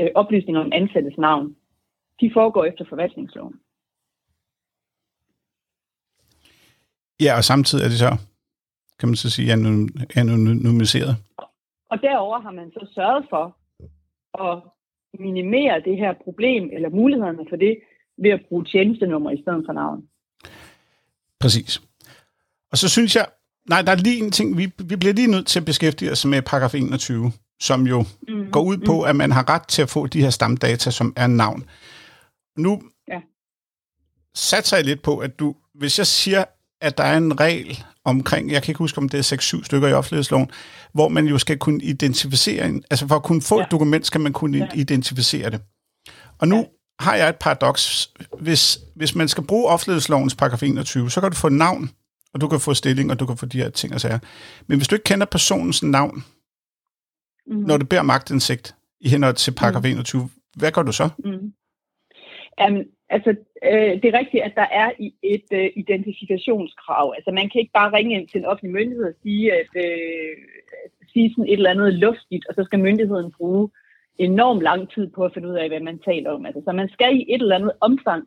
øh, 0.00 0.10
oplysninger 0.14 0.60
om 0.60 0.72
ansattes 0.72 1.18
navn, 1.18 1.56
de 2.20 2.30
foregår 2.34 2.64
efter 2.64 2.84
forvaltningsloven. 2.88 3.60
Ja, 7.20 7.36
og 7.36 7.44
samtidig 7.44 7.84
er 7.84 7.88
det 7.88 7.98
så, 7.98 8.12
kan 8.98 9.08
man 9.08 9.16
så 9.16 9.30
sige, 9.30 9.52
anonymiseret. 10.16 11.16
Og 11.90 12.00
derover 12.02 12.40
har 12.40 12.50
man 12.50 12.70
så 12.70 12.86
sørget 12.94 13.26
for 13.30 13.58
at 14.44 14.62
minimere 15.20 15.80
det 15.84 15.96
her 15.96 16.14
problem, 16.24 16.70
eller 16.72 16.88
mulighederne 16.90 17.46
for 17.48 17.56
det, 17.56 17.78
ved 18.22 18.30
at 18.30 18.40
bruge 18.48 18.64
tjenestenummer 18.64 19.30
i 19.30 19.42
stedet 19.42 19.62
for 19.66 19.72
navn. 19.72 20.02
Præcis. 21.40 21.82
Og 22.72 22.78
så 22.78 22.88
synes 22.88 23.16
jeg, 23.16 23.26
nej, 23.68 23.82
der 23.82 23.92
er 23.92 23.96
lige 23.96 24.24
en 24.24 24.30
ting, 24.30 24.58
vi, 24.58 24.72
vi 24.84 24.96
bliver 24.96 25.14
lige 25.14 25.30
nødt 25.30 25.46
til 25.46 25.60
at 25.60 25.66
beskæftige 25.66 26.10
os 26.10 26.24
med 26.24 26.42
paragraf 26.42 26.74
21, 26.74 27.32
som 27.60 27.86
jo 27.86 28.04
mm. 28.28 28.50
går 28.50 28.62
ud 28.62 28.78
på, 28.86 28.96
mm. 29.00 29.08
at 29.08 29.16
man 29.16 29.32
har 29.32 29.50
ret 29.50 29.68
til 29.68 29.82
at 29.82 29.88
få 29.88 30.06
de 30.06 30.22
her 30.22 30.30
stamdata, 30.30 30.90
som 30.90 31.12
er 31.16 31.26
navn. 31.26 31.64
Nu 32.56 32.82
ja. 33.08 33.20
satser 34.34 34.76
jeg 34.76 34.86
lidt 34.86 35.02
på, 35.02 35.18
at 35.18 35.38
du, 35.38 35.54
hvis 35.74 35.98
jeg 35.98 36.06
siger, 36.06 36.44
at 36.80 36.98
der 36.98 37.04
er 37.04 37.16
en 37.16 37.40
regel 37.40 37.84
omkring, 38.06 38.50
jeg 38.50 38.62
kan 38.62 38.70
ikke 38.70 38.78
huske, 38.78 38.98
om 38.98 39.08
det 39.08 39.32
er 39.32 39.36
6-7 39.36 39.64
stykker 39.64 39.88
i 39.88 39.92
offentlighedsloven, 39.92 40.50
hvor 40.92 41.08
man 41.08 41.26
jo 41.26 41.38
skal 41.38 41.58
kunne 41.58 41.82
identificere, 41.82 42.66
en, 42.66 42.84
altså 42.90 43.08
for 43.08 43.14
at 43.14 43.22
kunne 43.22 43.42
få 43.42 43.58
ja. 43.58 43.64
et 43.64 43.70
dokument, 43.70 44.06
skal 44.06 44.20
man 44.20 44.32
kunne 44.32 44.58
ja. 44.58 44.68
identificere 44.74 45.50
det. 45.50 45.60
Og 46.38 46.48
nu 46.48 46.56
ja. 46.56 46.64
har 47.00 47.14
jeg 47.14 47.28
et 47.28 47.36
paradoks. 47.36 48.12
Hvis, 48.40 48.78
hvis 48.96 49.14
man 49.14 49.28
skal 49.28 49.44
bruge 49.44 49.68
offentlighedslovens 49.68 50.34
paragraf 50.34 50.62
21, 50.62 51.10
så 51.10 51.20
kan 51.20 51.30
du 51.30 51.36
få 51.36 51.48
navn, 51.48 51.90
og 52.34 52.40
du 52.40 52.48
kan 52.48 52.60
få 52.60 52.74
stilling, 52.74 53.10
og 53.10 53.20
du 53.20 53.26
kan 53.26 53.36
få 53.36 53.46
de 53.46 53.58
her 53.58 53.70
ting 53.70 53.94
og 53.94 54.00
sager. 54.00 54.18
Men 54.66 54.78
hvis 54.78 54.88
du 54.88 54.94
ikke 54.94 55.04
kender 55.04 55.26
personens 55.26 55.82
navn, 55.82 56.24
mm. 57.46 57.56
når 57.56 57.76
du 57.76 57.86
beder 57.86 58.02
magtindsigt 58.02 58.74
i 59.00 59.08
henhold 59.08 59.34
til 59.34 59.50
paragraf 59.50 59.82
mm. 59.82 59.90
21, 59.90 60.30
hvad 60.56 60.72
gør 60.72 60.82
du 60.82 60.92
så? 60.92 61.08
Mm. 61.24 61.52
Um, 62.64 62.82
altså, 63.08 63.30
øh, 63.64 63.92
det 64.00 64.04
er 64.04 64.18
rigtigt, 64.18 64.42
at 64.42 64.54
der 64.54 64.68
er 64.82 64.90
et 65.22 65.48
øh, 65.52 65.70
identifikationskrav. 65.76 67.12
Altså, 67.16 67.30
man 67.30 67.48
kan 67.48 67.60
ikke 67.60 67.78
bare 67.80 67.92
ringe 67.96 68.14
ind 68.14 68.28
til 68.28 68.38
en 68.38 68.44
offentlig 68.44 68.72
myndighed 68.72 69.04
og 69.04 69.14
sige, 69.22 69.52
at, 69.52 69.70
øh, 69.84 70.32
sige 71.12 71.30
sådan 71.30 71.44
et 71.44 71.52
eller 71.52 71.70
andet 71.70 71.94
luftigt, 71.94 72.46
og 72.48 72.54
så 72.54 72.64
skal 72.64 72.78
myndigheden 72.78 73.32
bruge 73.38 73.70
enormt 74.18 74.62
lang 74.62 74.90
tid 74.94 75.06
på 75.10 75.24
at 75.24 75.34
finde 75.34 75.48
ud 75.48 75.54
af, 75.54 75.68
hvad 75.68 75.80
man 75.80 75.98
taler 75.98 76.30
om. 76.30 76.46
Altså, 76.46 76.62
så 76.64 76.72
man 76.72 76.88
skal 76.88 77.16
i 77.16 77.26
et 77.34 77.40
eller 77.42 77.56
andet 77.56 77.72
omfang 77.80 78.22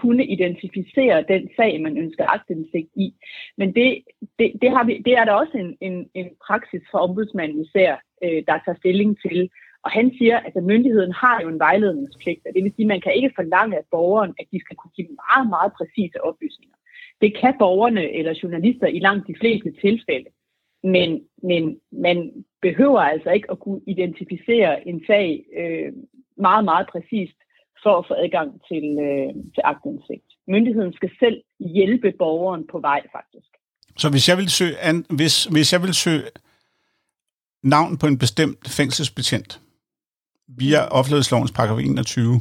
kunne 0.00 0.24
identificere 0.24 1.24
den 1.28 1.50
sag, 1.56 1.80
man 1.80 1.98
ønsker 1.98 2.24
agtindsigt 2.34 2.90
i. 2.96 3.14
Men 3.58 3.74
det, 3.74 3.88
det, 4.38 4.52
det, 4.62 4.70
har 4.70 4.84
vi, 4.84 5.02
det 5.06 5.12
er 5.20 5.24
der 5.24 5.32
også 5.32 5.56
en, 5.58 5.76
en, 5.80 5.96
en 6.14 6.28
praksis 6.46 6.82
for 6.90 6.98
ombudsmanden 6.98 7.64
især, 7.64 7.92
øh, 8.24 8.42
der 8.48 8.58
tager 8.64 8.78
stilling 8.78 9.18
til, 9.26 9.50
og 9.84 9.90
han 9.90 10.06
siger, 10.18 10.36
at 10.46 10.64
myndigheden 10.64 11.12
har 11.12 11.40
jo 11.42 11.48
en 11.48 11.58
vejledningspligt, 11.58 12.46
og 12.46 12.52
det 12.54 12.64
vil 12.64 12.72
sige, 12.76 12.86
at 12.86 12.94
man 12.94 13.00
kan 13.00 13.14
ikke 13.14 13.32
forlange 13.34 13.76
af 13.76 13.84
borgeren, 13.90 14.34
at 14.40 14.46
de 14.52 14.60
skal 14.60 14.76
kunne 14.76 14.96
give 14.98 15.08
meget, 15.24 15.48
meget 15.48 15.72
præcise 15.78 16.24
oplysninger. 16.28 16.76
Det 17.20 17.36
kan 17.40 17.54
borgerne 17.58 18.04
eller 18.18 18.34
journalister 18.42 18.86
i 18.86 18.98
langt 18.98 19.26
de 19.26 19.34
fleste 19.40 19.70
tilfælde, 19.84 20.30
men, 20.82 21.10
men 21.42 21.62
man 21.92 22.18
behøver 22.62 23.00
altså 23.00 23.30
ikke 23.30 23.50
at 23.50 23.60
kunne 23.60 23.80
identificere 23.86 24.88
en 24.88 25.02
sag 25.06 25.44
øh, 25.60 25.92
meget, 26.36 26.64
meget 26.64 26.86
præcist 26.92 27.38
for 27.82 27.98
at 27.98 28.06
få 28.08 28.14
adgang 28.24 28.50
til, 28.68 28.84
øh, 29.06 29.34
til 29.54 29.62
agtindsigt. 29.64 30.28
Myndigheden 30.48 30.92
skal 30.92 31.10
selv 31.18 31.42
hjælpe 31.60 32.12
borgeren 32.18 32.66
på 32.72 32.78
vej, 32.78 33.00
faktisk. 33.12 33.50
Så 33.96 34.10
hvis 34.10 34.28
jeg 34.28 34.36
vil 34.36 34.50
søge, 34.50 34.78
an, 34.78 35.06
hvis, 35.10 35.44
hvis 35.44 35.72
jeg 35.72 35.82
vil 35.82 35.94
søge 35.94 36.22
navn 37.62 37.98
på 37.98 38.06
en 38.06 38.18
bestemt 38.18 38.68
fængselsbetjent, 38.68 39.60
via 40.48 40.80
offentlighedslovens 40.98 41.52
paragraf 41.52 41.78
21, 41.78 42.40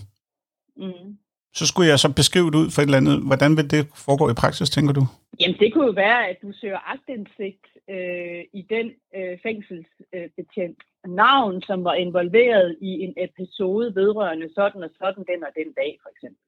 mm. 0.78 1.18
så 1.54 1.68
skulle 1.68 1.90
jeg 1.90 2.00
så 2.00 2.14
beskrive 2.16 2.52
det 2.52 2.56
ud 2.56 2.70
for 2.72 2.82
et 2.82 2.86
eller 2.86 2.98
andet. 2.98 3.18
Hvordan 3.30 3.58
vil 3.58 3.72
det 3.72 3.88
foregå 4.06 4.30
i 4.30 4.34
praksis, 4.34 4.70
tænker 4.70 4.94
du? 4.94 5.04
Jamen, 5.40 5.58
det 5.60 5.74
kunne 5.74 5.86
jo 5.86 5.92
være, 5.92 6.28
at 6.30 6.38
du 6.42 6.52
søger 6.62 6.82
agtindsigt 6.94 7.66
øh, 7.90 8.42
i 8.60 8.62
den 8.74 8.88
øh, 9.18 9.34
fængselsbetjent 9.46 10.80
øh, 11.06 11.12
navn, 11.24 11.62
som 11.62 11.84
var 11.84 11.94
involveret 11.94 12.78
i 12.82 12.92
en 13.06 13.14
episode 13.18 13.96
vedrørende 13.96 14.50
sådan 14.56 14.84
og 14.84 14.90
sådan 15.00 15.24
den 15.32 15.44
og 15.48 15.52
den 15.60 15.70
dag, 15.74 15.92
for 16.04 16.10
eksempel. 16.14 16.42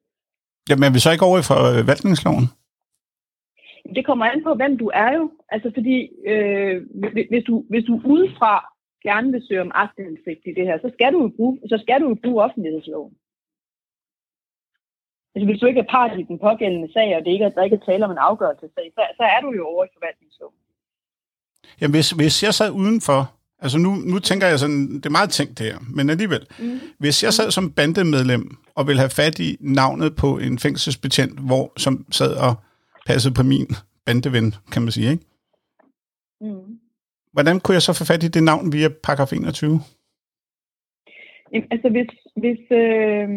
Jamen, 0.70 0.84
er 0.84 0.93
vi 0.93 0.99
så 0.99 1.12
ikke 1.12 1.26
over 1.30 1.39
i 1.39 1.49
forvaltningsloven? 1.51 2.45
Det 3.95 4.06
kommer 4.06 4.26
an 4.26 4.43
på, 4.43 4.53
hvem 4.53 4.78
du 4.78 4.88
er 4.93 5.12
jo. 5.18 5.32
Altså 5.49 5.72
fordi, 5.78 5.97
øh, 6.32 6.76
hvis, 7.32 7.43
du, 7.43 7.64
hvis 7.70 7.84
du 7.84 8.01
udefra 8.06 8.74
gerne 9.10 9.32
vil 9.32 9.45
søge 9.47 9.66
om 9.68 9.72
aktindsigt 9.86 10.43
i 10.49 10.53
det 10.58 10.66
her, 10.70 10.78
så 10.86 10.89
skal 10.95 11.14
du 11.14 11.20
jo 11.26 11.30
bruge, 11.38 11.56
så 11.72 11.78
skal 11.84 12.01
du 12.01 12.08
jo 12.12 12.18
bruge 12.24 12.43
offentlighedsloven. 12.45 13.14
Altså, 15.34 15.45
hvis 15.49 15.60
du 15.60 15.66
ikke 15.68 15.84
er 15.86 15.93
part 15.95 16.20
i 16.20 16.24
den 16.32 16.39
pågældende 16.47 16.89
sag, 16.93 17.08
og 17.16 17.22
det 17.24 17.32
ikke 17.32 17.45
er, 17.45 17.49
der 17.49 17.64
ikke 17.64 17.80
er 17.82 17.86
tale 17.86 18.06
om 18.06 18.12
en 18.12 18.26
afgørelsessag, 18.30 18.88
så, 18.95 19.01
så 19.20 19.24
er 19.34 19.39
du 19.45 19.49
jo 19.60 19.64
over 19.72 19.84
i 19.86 19.93
forvaltningsloven. 19.95 20.60
Jamen, 21.80 21.95
hvis, 21.95 22.12
hvis 22.12 22.43
jeg 22.43 22.53
sad 22.53 22.72
udenfor, 22.72 23.20
altså 23.60 23.78
nu, 23.86 23.91
nu 24.12 24.20
tænker 24.20 24.47
jeg 24.47 24.60
sådan, 24.60 24.82
det 25.01 25.06
er 25.06 25.18
meget 25.20 25.30
tænkt 25.30 25.60
det 25.60 25.66
her, 25.72 25.80
men 25.95 26.10
alligevel, 26.10 26.43
mm. 26.60 26.80
hvis 26.99 27.24
jeg 27.24 27.34
sad 27.34 27.51
som 27.51 27.72
bandemedlem 27.72 28.43
og 28.76 28.88
ville 28.88 28.99
have 28.99 29.18
fat 29.22 29.39
i 29.39 29.58
navnet 29.60 30.16
på 30.16 30.30
en 30.38 30.60
fængselsbetjent, 30.60 31.39
hvor, 31.39 31.66
som 31.78 32.06
sad 32.12 32.34
og 32.47 32.53
passede 33.06 33.34
på 33.34 33.43
min 33.43 33.68
bandeven, 34.06 34.56
kan 34.72 34.82
man 34.82 34.91
sige, 34.91 35.12
ikke? 35.12 35.26
Mm. 36.41 36.80
Hvordan 37.36 37.59
kunne 37.59 37.77
jeg 37.77 37.86
så 37.88 37.93
få 37.99 38.05
fat 38.05 38.23
i 38.23 38.27
det 38.36 38.43
navn 38.43 38.73
via 38.75 38.89
paragraf 39.03 39.33
21? 39.33 39.79
Jamen, 41.51 41.67
altså, 41.75 41.89
hvis, 41.95 42.11
hvis, 42.41 42.61
øh, 42.81 43.27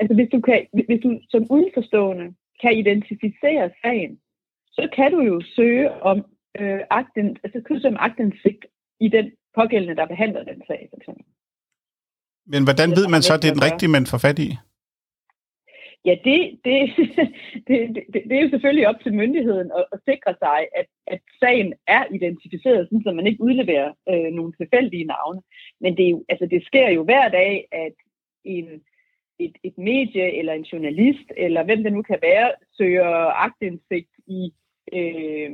altså 0.00 0.14
hvis, 0.18 0.30
du 0.34 0.40
kan, 0.46 0.58
hvis 0.88 1.00
du 1.04 1.10
som 1.32 1.42
udenforstående 1.54 2.26
kan 2.62 2.72
identificere 2.82 3.66
sagen, 3.82 4.12
så 4.76 4.88
kan 4.96 5.08
du 5.14 5.20
jo 5.30 5.36
søge 5.56 5.86
om 6.10 6.18
øh, 6.60 6.80
akten, 6.90 7.26
altså 7.44 7.56
kan 7.62 7.76
du 7.76 7.80
søge 7.80 7.94
om 7.94 8.04
aktindsigt 8.08 8.62
i 9.00 9.08
den 9.16 9.26
pågældende, 9.58 9.96
der 10.00 10.06
behandler 10.06 10.42
den 10.50 10.62
sag, 10.68 10.88
for 10.90 10.96
eksempel. 11.00 11.24
Men 12.52 12.64
hvordan 12.64 12.90
ved 12.98 13.06
man 13.14 13.22
så, 13.22 13.34
at 13.34 13.42
det 13.42 13.48
er 13.48 13.56
den 13.58 13.66
rigtige, 13.68 13.90
man 13.96 14.06
får 14.06 14.18
fat 14.18 14.38
i? 14.38 14.48
Ja, 16.06 16.14
det, 16.24 16.40
det, 16.64 16.76
det, 17.68 17.78
det, 18.12 18.22
det 18.28 18.32
er 18.32 18.42
jo 18.42 18.50
selvfølgelig 18.50 18.88
op 18.88 19.00
til 19.02 19.14
myndigheden 19.14 19.70
at, 19.78 19.84
at 19.92 20.00
sikre 20.08 20.34
sig, 20.38 20.58
at, 20.76 20.86
at 21.06 21.20
sagen 21.40 21.74
er 21.86 22.04
identificeret, 22.14 22.86
sådan, 22.86 23.02
så 23.02 23.12
man 23.12 23.26
ikke 23.26 23.42
udleverer 23.42 23.92
øh, 24.08 24.32
nogle 24.32 24.52
tilfældige 24.52 25.04
navne. 25.04 25.42
Men 25.80 25.96
det, 25.96 26.06
er 26.06 26.10
jo, 26.10 26.24
altså, 26.28 26.46
det 26.46 26.66
sker 26.66 26.88
jo 26.90 27.04
hver 27.04 27.28
dag, 27.28 27.68
at 27.72 27.94
en, 28.44 28.66
et, 29.38 29.54
et 29.62 29.78
medie 29.78 30.38
eller 30.38 30.52
en 30.52 30.68
journalist, 30.72 31.28
eller 31.36 31.64
hvem 31.64 31.82
det 31.82 31.92
nu 31.92 32.02
kan 32.02 32.18
være, 32.22 32.52
søger 32.76 33.10
agtindsigt 33.46 34.10
i, 34.26 34.52
øh, 34.92 35.50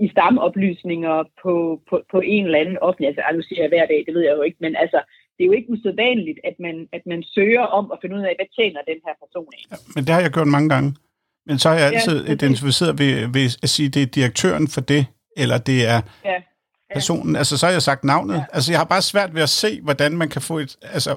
i 0.00 0.08
stamoplysninger 0.08 1.24
på, 1.42 1.82
på, 1.90 2.02
på 2.10 2.20
en 2.20 2.44
eller 2.44 2.58
anden 2.58 2.78
offentlig. 2.78 3.08
Altså, 3.08 3.22
nu 3.34 3.42
siger 3.42 3.62
jeg 3.62 3.68
hver 3.68 3.86
dag, 3.86 4.04
det 4.06 4.14
ved 4.14 4.22
jeg 4.22 4.36
jo 4.36 4.42
ikke, 4.42 4.58
men 4.60 4.76
altså, 4.76 5.00
det 5.38 5.44
er 5.44 5.48
jo 5.50 5.52
ikke 5.58 5.70
usædvanligt, 5.70 6.38
at 6.44 6.56
man, 6.60 6.88
at 6.92 7.02
man 7.06 7.22
søger 7.34 7.64
om 7.78 7.92
at 7.92 7.98
finde 8.02 8.16
ud 8.16 8.20
af, 8.20 8.34
hvad 8.38 8.48
tjener 8.56 8.80
den 8.90 9.00
her 9.06 9.14
person 9.22 9.48
af. 9.56 9.62
Ja, 9.72 9.76
men 9.94 10.04
det 10.04 10.12
har 10.14 10.20
jeg 10.20 10.30
gjort 10.30 10.48
mange 10.56 10.68
gange. 10.74 10.94
Men 11.46 11.58
så 11.58 11.68
har 11.68 11.76
jeg 11.76 11.86
altid 11.92 12.16
ja, 12.24 12.32
identificeret 12.32 12.98
ved, 13.02 13.12
ved 13.36 13.46
at 13.62 13.68
sige, 13.74 13.86
at 13.86 13.94
det 13.94 14.02
er 14.02 14.06
direktøren 14.18 14.68
for 14.74 14.80
det, 14.80 15.02
eller 15.36 15.58
det 15.58 15.78
er 15.94 16.00
ja, 16.24 16.30
ja. 16.32 16.40
personen. 16.96 17.36
Altså, 17.36 17.58
så 17.58 17.66
har 17.66 17.72
jeg 17.72 17.82
sagt 17.82 18.04
navnet. 18.04 18.34
Ja. 18.34 18.44
Altså, 18.52 18.68
jeg 18.72 18.80
har 18.82 18.88
bare 18.94 19.02
svært 19.12 19.34
ved 19.36 19.42
at 19.42 19.48
se, 19.62 19.70
hvordan 19.86 20.12
man 20.22 20.28
kan 20.34 20.42
få 20.42 20.54
et... 20.64 20.72
Altså, 20.96 21.12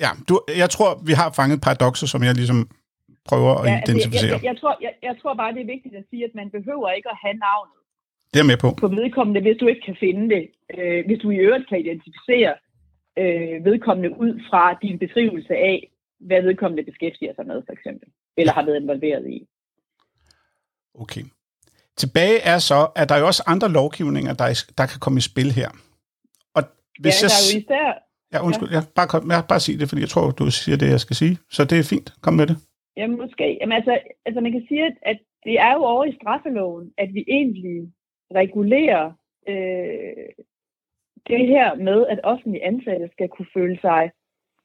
ja, 0.00 0.10
du, 0.28 0.34
jeg 0.62 0.70
tror, 0.70 0.90
vi 1.08 1.12
har 1.20 1.28
fanget 1.38 1.60
paradokser, 1.66 2.06
som 2.06 2.22
jeg 2.22 2.34
ligesom 2.34 2.60
prøver 3.30 3.52
at 3.62 3.66
ja, 3.70 3.80
identificere. 3.86 4.14
Altså, 4.14 4.26
jeg, 4.26 4.42
jeg, 4.42 4.50
jeg, 4.50 4.56
tror, 4.60 4.74
jeg, 4.86 4.92
jeg 5.08 5.14
tror 5.20 5.34
bare, 5.34 5.52
det 5.54 5.62
er 5.62 5.70
vigtigt 5.74 5.94
at 6.00 6.04
sige, 6.10 6.24
at 6.28 6.34
man 6.40 6.48
behøver 6.56 6.88
ikke 6.98 7.10
at 7.14 7.18
have 7.24 7.36
navnet. 7.48 7.78
Det 8.32 8.40
er 8.44 8.48
med 8.52 8.58
på. 8.64 8.68
På 8.84 8.88
vedkommende, 9.00 9.40
hvis 9.46 9.58
du 9.60 9.66
ikke 9.72 9.84
kan 9.88 9.96
finde 10.04 10.24
det. 10.34 10.44
Øh, 10.74 11.00
hvis 11.06 11.18
du 11.22 11.28
i 11.30 11.38
øvrigt 11.46 11.68
kan 11.68 11.78
identificere 11.84 12.52
øh, 13.18 13.64
vedkommende 13.64 14.10
ud 14.18 14.40
fra 14.50 14.78
din 14.82 14.98
beskrivelse 14.98 15.54
af, 15.54 15.90
hvad 16.20 16.42
vedkommende 16.42 16.84
beskæftiger 16.90 17.34
sig 17.34 17.46
med, 17.46 17.62
for 17.66 17.72
eksempel, 17.72 18.08
eller 18.36 18.52
har 18.52 18.64
været 18.64 18.80
involveret 18.80 19.30
i. 19.30 19.46
Okay. 20.94 21.22
Tilbage 21.96 22.38
er 22.52 22.58
så, 22.58 22.88
at 22.96 23.08
der 23.08 23.14
er 23.14 23.18
jo 23.18 23.26
også 23.26 23.42
andre 23.46 23.68
lovgivninger, 23.68 24.32
der, 24.34 24.46
der 24.78 24.86
kan 24.86 25.00
komme 25.00 25.18
i 25.18 25.28
spil 25.30 25.50
her. 25.60 25.70
Og 26.54 26.62
hvis 27.02 27.22
ja, 27.22 27.26
der 27.26 27.34
er 27.34 27.44
jo 27.52 27.58
især... 27.60 27.86
Ja, 28.32 28.44
undskyld. 28.46 28.68
Ja. 28.70 28.76
Ja, 28.76 28.82
bare, 28.94 29.08
kom, 29.08 29.30
ja, 29.30 29.40
bare 29.48 29.60
sig 29.60 29.80
det, 29.80 29.88
fordi 29.88 30.00
jeg 30.00 30.08
tror, 30.08 30.30
du 30.30 30.50
siger 30.50 30.76
det, 30.76 30.88
jeg 30.90 31.00
skal 31.00 31.16
sige. 31.16 31.38
Så 31.50 31.64
det 31.64 31.78
er 31.78 31.90
fint. 31.94 32.08
Kom 32.22 32.34
med 32.34 32.46
det. 32.46 32.56
Ja, 32.96 33.06
måske. 33.06 33.58
Jamen, 33.60 33.76
altså, 33.78 33.98
altså, 34.26 34.40
man 34.40 34.52
kan 34.52 34.64
sige, 34.68 34.86
at, 34.86 34.96
at 35.02 35.18
det 35.44 35.54
er 35.66 35.72
jo 35.72 35.82
over 35.92 36.04
i 36.04 36.16
straffeloven, 36.20 36.92
at 36.98 37.08
vi 37.14 37.24
egentlig 37.28 37.92
regulerer 38.34 39.04
øh, 39.48 40.28
det 41.28 41.46
her 41.46 41.74
med, 41.74 42.06
at 42.06 42.20
offentlige 42.22 42.64
ansatte 42.64 43.08
skal 43.12 43.28
kunne 43.28 43.46
føle 43.54 43.78
sig 43.80 44.10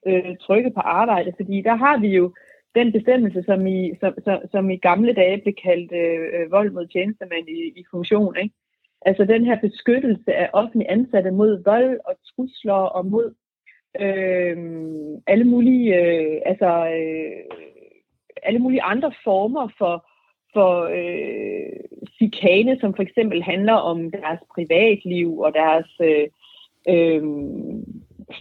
øh, 0.08 0.38
trygge 0.42 0.72
på 0.72 0.80
arbejde, 0.80 1.34
fordi 1.36 1.62
der 1.62 1.76
har 1.76 1.98
vi 1.98 2.08
jo 2.08 2.34
den 2.76 2.92
bestemmelse, 2.92 3.44
som 3.44 3.68
i, 3.68 3.92
som, 4.00 4.14
som, 4.24 4.40
som 4.52 4.70
i 4.70 4.78
gamle 4.78 5.14
dage 5.14 5.42
blev 5.42 5.54
kaldt 5.64 5.92
øh, 5.92 6.52
vold 6.52 6.72
mod 6.72 6.88
tjenestemænd 6.88 7.50
i, 7.50 7.80
i 7.80 7.84
funktion. 7.92 8.36
Ikke? 8.38 8.56
Altså 9.02 9.24
den 9.26 9.46
her 9.46 9.60
beskyttelse 9.60 10.34
af 10.34 10.50
offentlige 10.54 10.92
ansatte 10.92 11.32
mod 11.32 11.64
vold 11.64 12.00
og 12.06 12.16
trusler 12.30 12.82
og 12.98 13.06
mod 13.06 13.34
øh, 14.02 14.58
alle 15.28 15.44
mulige, 15.44 15.96
øh, 16.02 16.42
altså, 16.46 16.72
øh, 16.98 17.58
alle 18.44 18.60
mulige 18.60 18.84
andre 18.84 19.12
former 19.24 19.68
for, 19.78 20.06
for 20.54 20.72
øh, 21.00 21.80
chikane, 22.16 22.80
som 22.80 22.94
for 22.96 23.04
eksempel 23.04 23.44
handler 23.44 23.74
om 23.74 24.12
deres 24.12 24.40
privatliv 24.56 25.40
og 25.40 25.54
deres 25.54 25.90
øh, 26.02 26.28
øh, 26.94 27.24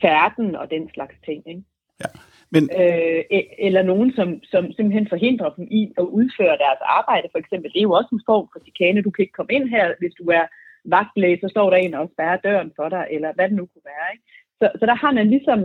færden 0.03 0.57
og 0.57 0.70
den 0.70 0.90
slags 0.94 1.14
ting. 1.24 1.42
Ikke? 1.49 1.62
Ja. 2.01 2.11
Men... 2.51 2.62
Øh, 2.80 3.20
e- 3.36 3.55
eller 3.66 3.82
nogen, 3.82 4.12
som, 4.12 4.28
som 4.42 4.72
simpelthen 4.72 5.09
forhindrer 5.09 5.51
dem 5.57 5.66
i 5.70 5.92
at 5.99 6.03
udføre 6.03 6.57
deres 6.64 6.82
arbejde, 6.99 7.28
for 7.32 7.38
eksempel. 7.38 7.72
Det 7.72 7.78
er 7.78 7.88
jo 7.90 7.92
også 7.92 8.12
en 8.12 8.26
form 8.26 8.49
for 8.53 8.61
chikane. 8.64 9.03
Du 9.03 9.11
kan 9.11 9.22
ikke 9.22 9.38
komme 9.38 9.53
ind 9.53 9.68
her, 9.68 9.94
hvis 9.99 10.14
du 10.20 10.24
er 10.38 10.44
vagtlæge, 10.84 11.38
så 11.40 11.49
står 11.49 11.70
der 11.70 11.76
en 11.76 11.94
og 11.94 12.11
spærrer 12.12 12.36
døren 12.36 12.72
for 12.76 12.88
dig, 12.88 13.07
eller 13.11 13.32
hvad 13.34 13.49
det 13.49 13.57
nu 13.57 13.66
kunne 13.66 13.90
være. 13.94 14.09
Ikke? 14.12 14.24
Så, 14.61 14.66
så 14.78 14.86
der 14.86 14.94
har 14.94 15.12
man 15.12 15.30
ligesom 15.30 15.61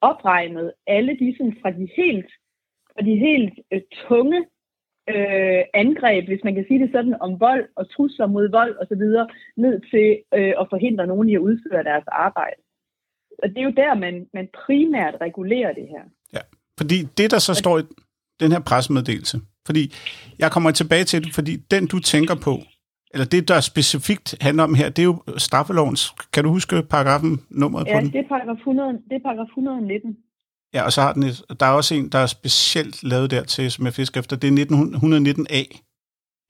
opregnet 0.00 0.72
alle 0.86 1.12
de 1.20 1.34
sådan, 1.36 1.56
fra 1.62 1.70
de 1.70 1.88
helt, 1.96 2.30
fra 2.92 3.02
de 3.08 3.16
helt 3.16 3.54
øh, 3.72 3.82
tunge 4.08 4.44
øh, 5.14 5.62
angreb, 5.82 6.24
hvis 6.28 6.44
man 6.44 6.54
kan 6.54 6.64
sige 6.68 6.80
det 6.82 6.90
sådan, 6.92 7.14
om 7.20 7.40
vold 7.40 7.64
og 7.76 7.84
trusler 7.94 8.26
mod 8.26 8.50
vold 8.50 8.74
osv., 8.82 9.04
ned 9.64 9.74
til 9.90 10.08
øh, 10.38 10.54
at 10.60 10.66
forhindre 10.72 11.06
nogen 11.06 11.28
i 11.28 11.34
at 11.34 11.44
udføre 11.48 11.84
deres 11.84 12.06
arbejde. 12.06 12.60
Og 13.42 13.48
det 13.48 13.58
er 13.58 13.68
jo 13.70 13.74
der, 13.76 13.94
man, 13.94 14.26
man 14.34 14.48
primært 14.64 15.14
regulerer 15.20 15.72
det 15.72 15.86
her. 15.88 16.02
Ja, 16.36 16.42
fordi 16.78 16.98
det, 17.18 17.30
der 17.30 17.38
så 17.38 17.54
står 17.54 17.78
i 17.78 17.82
den 18.40 18.52
her 18.52 18.60
pressemeddelelse, 18.60 19.36
fordi 19.66 19.82
jeg 20.38 20.50
kommer 20.50 20.70
tilbage 20.70 21.04
til 21.04 21.24
det, 21.24 21.34
fordi 21.34 21.56
den, 21.56 21.86
du 21.86 21.98
tænker 21.98 22.34
på, 22.44 22.54
eller 23.12 23.26
det, 23.26 23.48
der 23.48 23.60
specifikt 23.60 24.28
handler 24.40 24.64
om 24.64 24.74
her, 24.74 24.88
det 24.88 25.02
er 25.02 25.10
jo 25.12 25.16
straffelovens, 25.36 26.02
kan 26.32 26.44
du 26.44 26.50
huske 26.50 26.82
paragrafen, 26.90 27.32
nummeret 27.50 27.86
ja, 27.86 27.92
på 27.92 28.00
den? 28.00 28.10
Ja, 28.10 28.18
det 28.18 28.24
er 28.24 28.28
paragraf 28.28 28.56
100, 28.56 28.92
det 29.10 29.16
er 29.16 29.24
paragraf 29.28 29.46
119. 29.46 30.16
Ja, 30.74 30.82
og 30.82 30.92
så 30.92 31.02
har 31.02 31.12
den 31.12 31.22
et, 31.22 31.44
der 31.60 31.66
er 31.66 31.70
også 31.70 31.94
en, 31.94 32.08
der 32.08 32.18
er 32.18 32.26
specielt 32.26 33.02
lavet 33.02 33.30
dertil, 33.30 33.72
som 33.72 33.84
jeg 33.84 33.94
fisker 33.94 34.20
efter. 34.20 34.36
Det 34.36 34.48
er 34.48 34.64
1919A. 34.64 35.80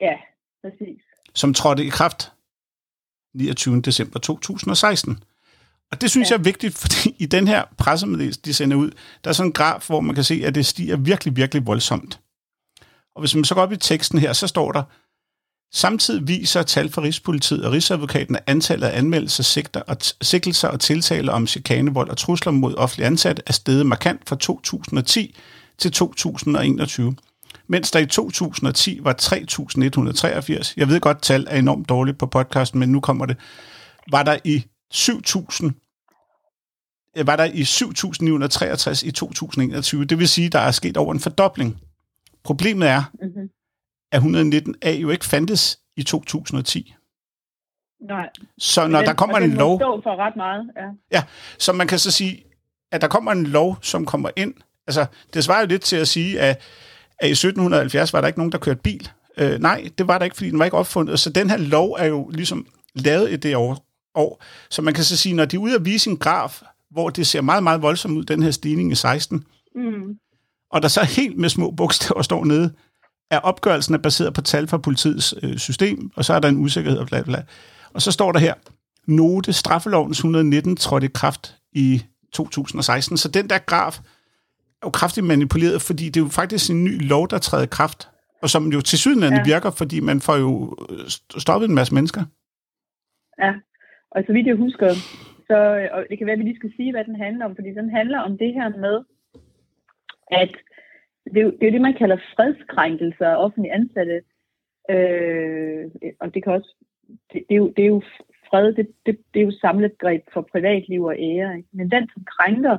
Ja, 0.00 0.14
præcis. 0.62 1.02
Som 1.34 1.54
trådte 1.54 1.84
i 1.84 1.88
kraft 1.88 2.32
29. 3.34 3.80
december 3.80 4.18
2016. 4.18 5.18
Og 5.92 6.00
det 6.00 6.10
synes 6.10 6.30
ja. 6.30 6.34
jeg 6.34 6.38
er 6.38 6.44
vigtigt, 6.44 6.74
fordi 6.78 7.16
i 7.18 7.26
den 7.26 7.48
her 7.48 7.64
pressemeddelelse, 7.78 8.40
de 8.44 8.54
sender 8.54 8.76
ud, 8.76 8.90
der 9.24 9.30
er 9.30 9.32
sådan 9.32 9.48
en 9.48 9.52
graf, 9.52 9.86
hvor 9.86 10.00
man 10.00 10.14
kan 10.14 10.24
se, 10.24 10.42
at 10.44 10.54
det 10.54 10.66
stiger 10.66 10.96
virkelig, 10.96 11.36
virkelig 11.36 11.66
voldsomt. 11.66 12.20
Og 13.14 13.20
hvis 13.20 13.34
man 13.34 13.44
så 13.44 13.54
går 13.54 13.62
op 13.62 13.72
i 13.72 13.76
teksten 13.76 14.18
her, 14.18 14.32
så 14.32 14.46
står 14.46 14.72
der, 14.72 14.82
Samtidig 15.72 16.28
viser 16.28 16.62
tal 16.62 16.90
fra 16.90 17.02
Rigspolitiet 17.02 17.64
og 17.64 17.72
Rigsadvokaten, 17.72 18.36
at 18.36 18.42
antallet 18.46 18.86
af 18.86 18.98
anmeldelser, 18.98 19.42
sigter 19.42 19.80
og 19.80 19.96
sigtelser 20.22 20.68
og 20.68 20.80
tiltaler 20.80 21.32
om 21.32 21.46
chikanevold 21.46 22.10
og 22.10 22.16
trusler 22.16 22.52
mod 22.52 22.74
offentlige 22.74 23.06
ansatte 23.06 23.42
er 23.46 23.52
steget 23.52 23.86
markant 23.86 24.28
fra 24.28 24.36
2010 24.36 25.36
til 25.78 25.92
2021. 25.92 27.16
Mens 27.68 27.90
der 27.90 27.98
i 27.98 28.06
2010 28.06 28.98
var 29.02 29.14
3.183, 29.22 30.74
jeg 30.76 30.88
ved 30.88 31.00
godt, 31.00 31.22
tal 31.22 31.46
er 31.50 31.58
enormt 31.58 31.88
dårligt 31.88 32.18
på 32.18 32.26
podcasten, 32.26 32.80
men 32.80 32.88
nu 32.88 33.00
kommer 33.00 33.26
det, 33.26 33.36
var 34.10 34.22
der 34.22 34.38
i 34.44 34.66
7.000 34.94 35.70
øh, 37.16 37.26
var 37.26 37.36
der 37.36 37.44
i 37.44 37.62
7.963 37.62 39.06
i 39.06 39.10
2021. 39.10 40.04
Det 40.04 40.18
vil 40.18 40.28
sige, 40.28 40.48
der 40.48 40.58
er 40.58 40.70
sket 40.70 40.96
over 40.96 41.12
en 41.12 41.20
fordobling. 41.20 41.80
Problemet 42.44 42.88
er, 42.88 43.02
mm-hmm 43.22 43.48
af 44.12 44.18
119A 44.18 44.90
jo 44.90 45.10
ikke 45.10 45.24
fandtes 45.24 45.78
i 45.96 46.02
2010. 46.02 46.94
Nej. 48.00 48.28
Så 48.58 48.86
når 48.86 48.98
den, 48.98 49.06
der 49.06 49.14
kommer 49.14 49.38
en 49.38 49.52
lov... 49.52 49.78
stå 49.78 50.00
for 50.02 50.16
ret 50.16 50.36
meget, 50.36 50.70
ja. 50.76 51.16
Ja, 51.18 51.22
så 51.58 51.72
man 51.72 51.86
kan 51.86 51.98
så 51.98 52.10
sige, 52.10 52.44
at 52.92 53.00
der 53.00 53.08
kommer 53.08 53.32
en 53.32 53.46
lov, 53.46 53.78
som 53.82 54.06
kommer 54.06 54.30
ind. 54.36 54.54
Altså, 54.86 55.06
det 55.34 55.44
svarer 55.44 55.60
jo 55.60 55.66
lidt 55.66 55.82
til 55.82 55.96
at 55.96 56.08
sige, 56.08 56.40
at, 56.40 56.60
at 57.18 57.28
i 57.28 57.30
1770 57.30 58.12
var 58.12 58.20
der 58.20 58.28
ikke 58.28 58.38
nogen, 58.38 58.52
der 58.52 58.58
kørte 58.58 58.80
bil. 58.80 59.10
Øh, 59.38 59.58
nej, 59.58 59.88
det 59.98 60.08
var 60.08 60.18
der 60.18 60.24
ikke, 60.24 60.36
fordi 60.36 60.50
den 60.50 60.58
var 60.58 60.64
ikke 60.64 60.76
opfundet. 60.76 61.20
Så 61.20 61.30
den 61.30 61.50
her 61.50 61.56
lov 61.56 61.92
er 61.98 62.06
jo 62.06 62.28
ligesom 62.28 62.66
lavet 62.94 63.32
i 63.32 63.36
det 63.36 63.56
år. 63.56 63.86
år. 64.14 64.42
Så 64.70 64.82
man 64.82 64.94
kan 64.94 65.04
så 65.04 65.16
sige, 65.16 65.34
når 65.34 65.44
de 65.44 65.56
er 65.56 65.60
ude 65.60 65.74
at 65.74 65.84
vise 65.84 66.10
en 66.10 66.16
graf, 66.16 66.62
hvor 66.90 67.10
det 67.10 67.26
ser 67.26 67.40
meget, 67.40 67.62
meget 67.62 67.82
voldsomt 67.82 68.18
ud, 68.18 68.24
den 68.24 68.42
her 68.42 68.50
stigning 68.50 68.92
i 68.92 68.94
16, 68.94 69.44
mm. 69.74 70.18
og 70.70 70.82
der 70.82 70.88
så 70.88 71.04
helt 71.04 71.38
med 71.38 71.48
små 71.48 71.70
bogstaver 71.70 72.22
står 72.22 72.44
nede, 72.44 72.72
er 73.30 73.38
opgørelsen 73.38 73.94
er 73.94 73.98
baseret 73.98 74.34
på 74.34 74.40
tal 74.40 74.66
fra 74.66 74.78
politiets 74.78 75.34
øh, 75.42 75.56
system, 75.56 76.10
og 76.16 76.24
så 76.24 76.34
er 76.34 76.40
der 76.40 76.48
en 76.48 76.56
usikkerhed 76.56 76.98
og 76.98 77.06
bla 77.06 77.22
bla. 77.22 77.42
Og 77.94 78.02
så 78.02 78.12
står 78.12 78.32
der 78.32 78.38
her, 78.38 78.54
note 79.06 79.52
straffelovens 79.52 80.18
119 80.18 80.76
trådte 80.76 81.06
i 81.06 81.10
kraft 81.14 81.56
i 81.72 82.02
2016. 82.32 83.16
Så 83.16 83.28
den 83.28 83.50
der 83.50 83.58
graf 83.58 83.98
er 84.82 84.86
jo 84.86 84.90
kraftigt 84.90 85.26
manipuleret, 85.26 85.82
fordi 85.82 86.04
det 86.04 86.16
er 86.16 86.24
jo 86.24 86.30
faktisk 86.30 86.70
en 86.70 86.84
ny 86.84 87.08
lov, 87.08 87.28
der 87.28 87.38
træder 87.38 87.64
i 87.64 87.74
kraft, 87.78 88.08
og 88.42 88.50
som 88.50 88.72
jo 88.72 88.80
til 88.80 88.98
ja. 89.22 89.42
virker, 89.44 89.70
fordi 89.70 90.00
man 90.00 90.20
får 90.20 90.36
jo 90.36 90.76
stoppet 91.38 91.68
en 91.68 91.74
masse 91.74 91.94
mennesker. 91.94 92.22
Ja, 93.38 93.52
og 94.10 94.22
så 94.26 94.32
vidt 94.32 94.46
jeg 94.46 94.56
husker, 94.56 94.90
så, 95.48 95.56
og 95.92 96.00
det 96.10 96.18
kan 96.18 96.26
være, 96.26 96.36
at 96.36 96.38
vi 96.38 96.44
lige 96.44 96.60
skal 96.60 96.72
sige, 96.76 96.92
hvad 96.92 97.04
den 97.04 97.16
handler 97.26 97.44
om, 97.44 97.54
fordi 97.54 97.70
den 97.80 97.90
handler 97.90 98.20
om 98.20 98.38
det 98.38 98.50
her 98.58 98.68
med, 98.68 98.96
at 100.42 100.52
det 101.34 101.36
er 101.36 101.42
jo 101.42 101.50
det, 101.50 101.62
er 101.62 101.66
jo 101.66 101.72
det 101.72 101.80
man 101.80 101.94
kalder 101.94 102.16
fredskrænkelser 102.36 103.26
af 103.28 103.44
offentlige 103.44 103.74
ansatte, 103.74 104.22
øh, 104.90 105.90
og 106.20 106.34
det 106.34 106.44
kan 106.44 106.52
også, 106.52 106.74
det, 107.32 107.44
det, 107.48 107.54
er 107.54 107.58
jo, 107.58 107.68
det 107.76 107.82
er 107.82 107.88
jo 107.88 108.02
fred, 108.50 108.72
det, 108.72 108.88
det, 109.06 109.18
det 109.34 109.40
er 109.40 109.44
jo 109.44 109.52
samlet 109.60 109.98
greb 109.98 110.22
for 110.32 110.48
privatliv 110.52 111.02
og 111.02 111.16
ære, 111.18 111.56
ikke? 111.56 111.68
men 111.72 111.90
den, 111.90 112.10
som 112.14 112.24
krænker 112.24 112.78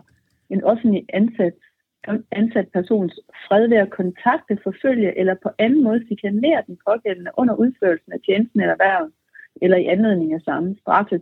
en 0.49 0.63
offentlig 0.63 1.05
ansat, 1.13 1.53
ansat 2.31 2.67
persons 2.73 3.19
fred 3.47 3.67
ved 3.67 3.77
at 3.77 3.89
kontakte, 3.89 4.59
forfølge 4.63 5.17
eller 5.17 5.35
på 5.43 5.49
anden 5.57 5.83
måde 5.83 6.05
chikanere 6.05 6.63
den 6.67 6.77
pågældende 6.87 7.31
under 7.37 7.55
udførelsen 7.55 8.13
af 8.13 8.19
tjenesten 8.25 8.61
eller 8.61 8.75
værvet, 8.79 9.11
eller 9.61 9.77
i 9.77 9.85
anledning 9.85 10.33
af 10.33 10.41
samme 10.41 10.75
straffet 10.81 11.21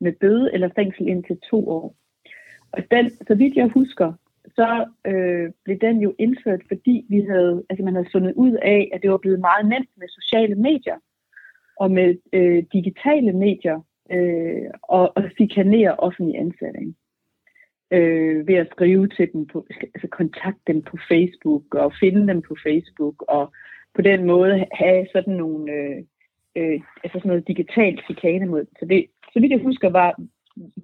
med 0.00 0.12
bøde 0.20 0.50
eller 0.54 0.68
fængsel 0.76 1.08
indtil 1.08 1.38
to 1.50 1.68
år. 1.68 1.94
Og 2.72 2.82
den, 2.90 3.10
så 3.10 3.34
vidt 3.34 3.56
jeg 3.56 3.68
husker, 3.68 4.12
så 4.60 4.70
øh, 5.10 5.50
blev 5.64 5.78
den 5.78 5.96
jo 6.00 6.14
indført, 6.18 6.62
fordi 6.68 7.06
vi 7.08 7.20
havde, 7.30 7.64
altså 7.70 7.82
man 7.84 7.94
havde 7.94 8.12
fundet 8.12 8.32
ud 8.36 8.54
af, 8.62 8.90
at 8.92 9.02
det 9.02 9.10
var 9.10 9.16
blevet 9.24 9.40
meget 9.40 9.68
nemt 9.68 9.90
med 9.96 10.08
sociale 10.08 10.54
medier 10.54 10.98
og 11.76 11.90
med 11.90 12.14
øh, 12.32 12.62
digitale 12.72 13.32
medier 13.32 13.78
øh, 14.10 14.70
og, 14.82 15.12
og 15.16 15.22
chikanere 15.36 15.96
offentlige 15.96 16.38
ansatte. 16.38 16.94
Øh, 17.90 18.48
ved 18.48 18.54
at 18.54 18.70
skrive 18.72 19.08
til 19.08 19.32
dem, 19.32 19.46
på, 19.46 19.66
altså 19.94 20.08
kontakte 20.08 20.72
dem 20.72 20.82
på 20.82 20.96
Facebook 21.10 21.74
og 21.74 21.92
finde 22.00 22.28
dem 22.32 22.42
på 22.42 22.56
Facebook 22.66 23.22
og 23.28 23.52
på 23.94 24.02
den 24.02 24.24
måde 24.24 24.66
have 24.72 25.06
sådan 25.12 25.34
nogle 25.34 25.72
øh, 25.72 25.98
øh, 26.56 26.80
altså 27.04 27.16
sådan 27.18 27.28
noget 27.28 27.48
digitalt 27.48 28.00
chikane 28.04 28.46
mod. 28.46 28.64
Så 28.78 28.84
det, 28.86 29.06
så 29.32 29.40
vidt 29.40 29.52
jeg 29.52 29.66
husker, 29.68 29.88
var, 29.90 30.10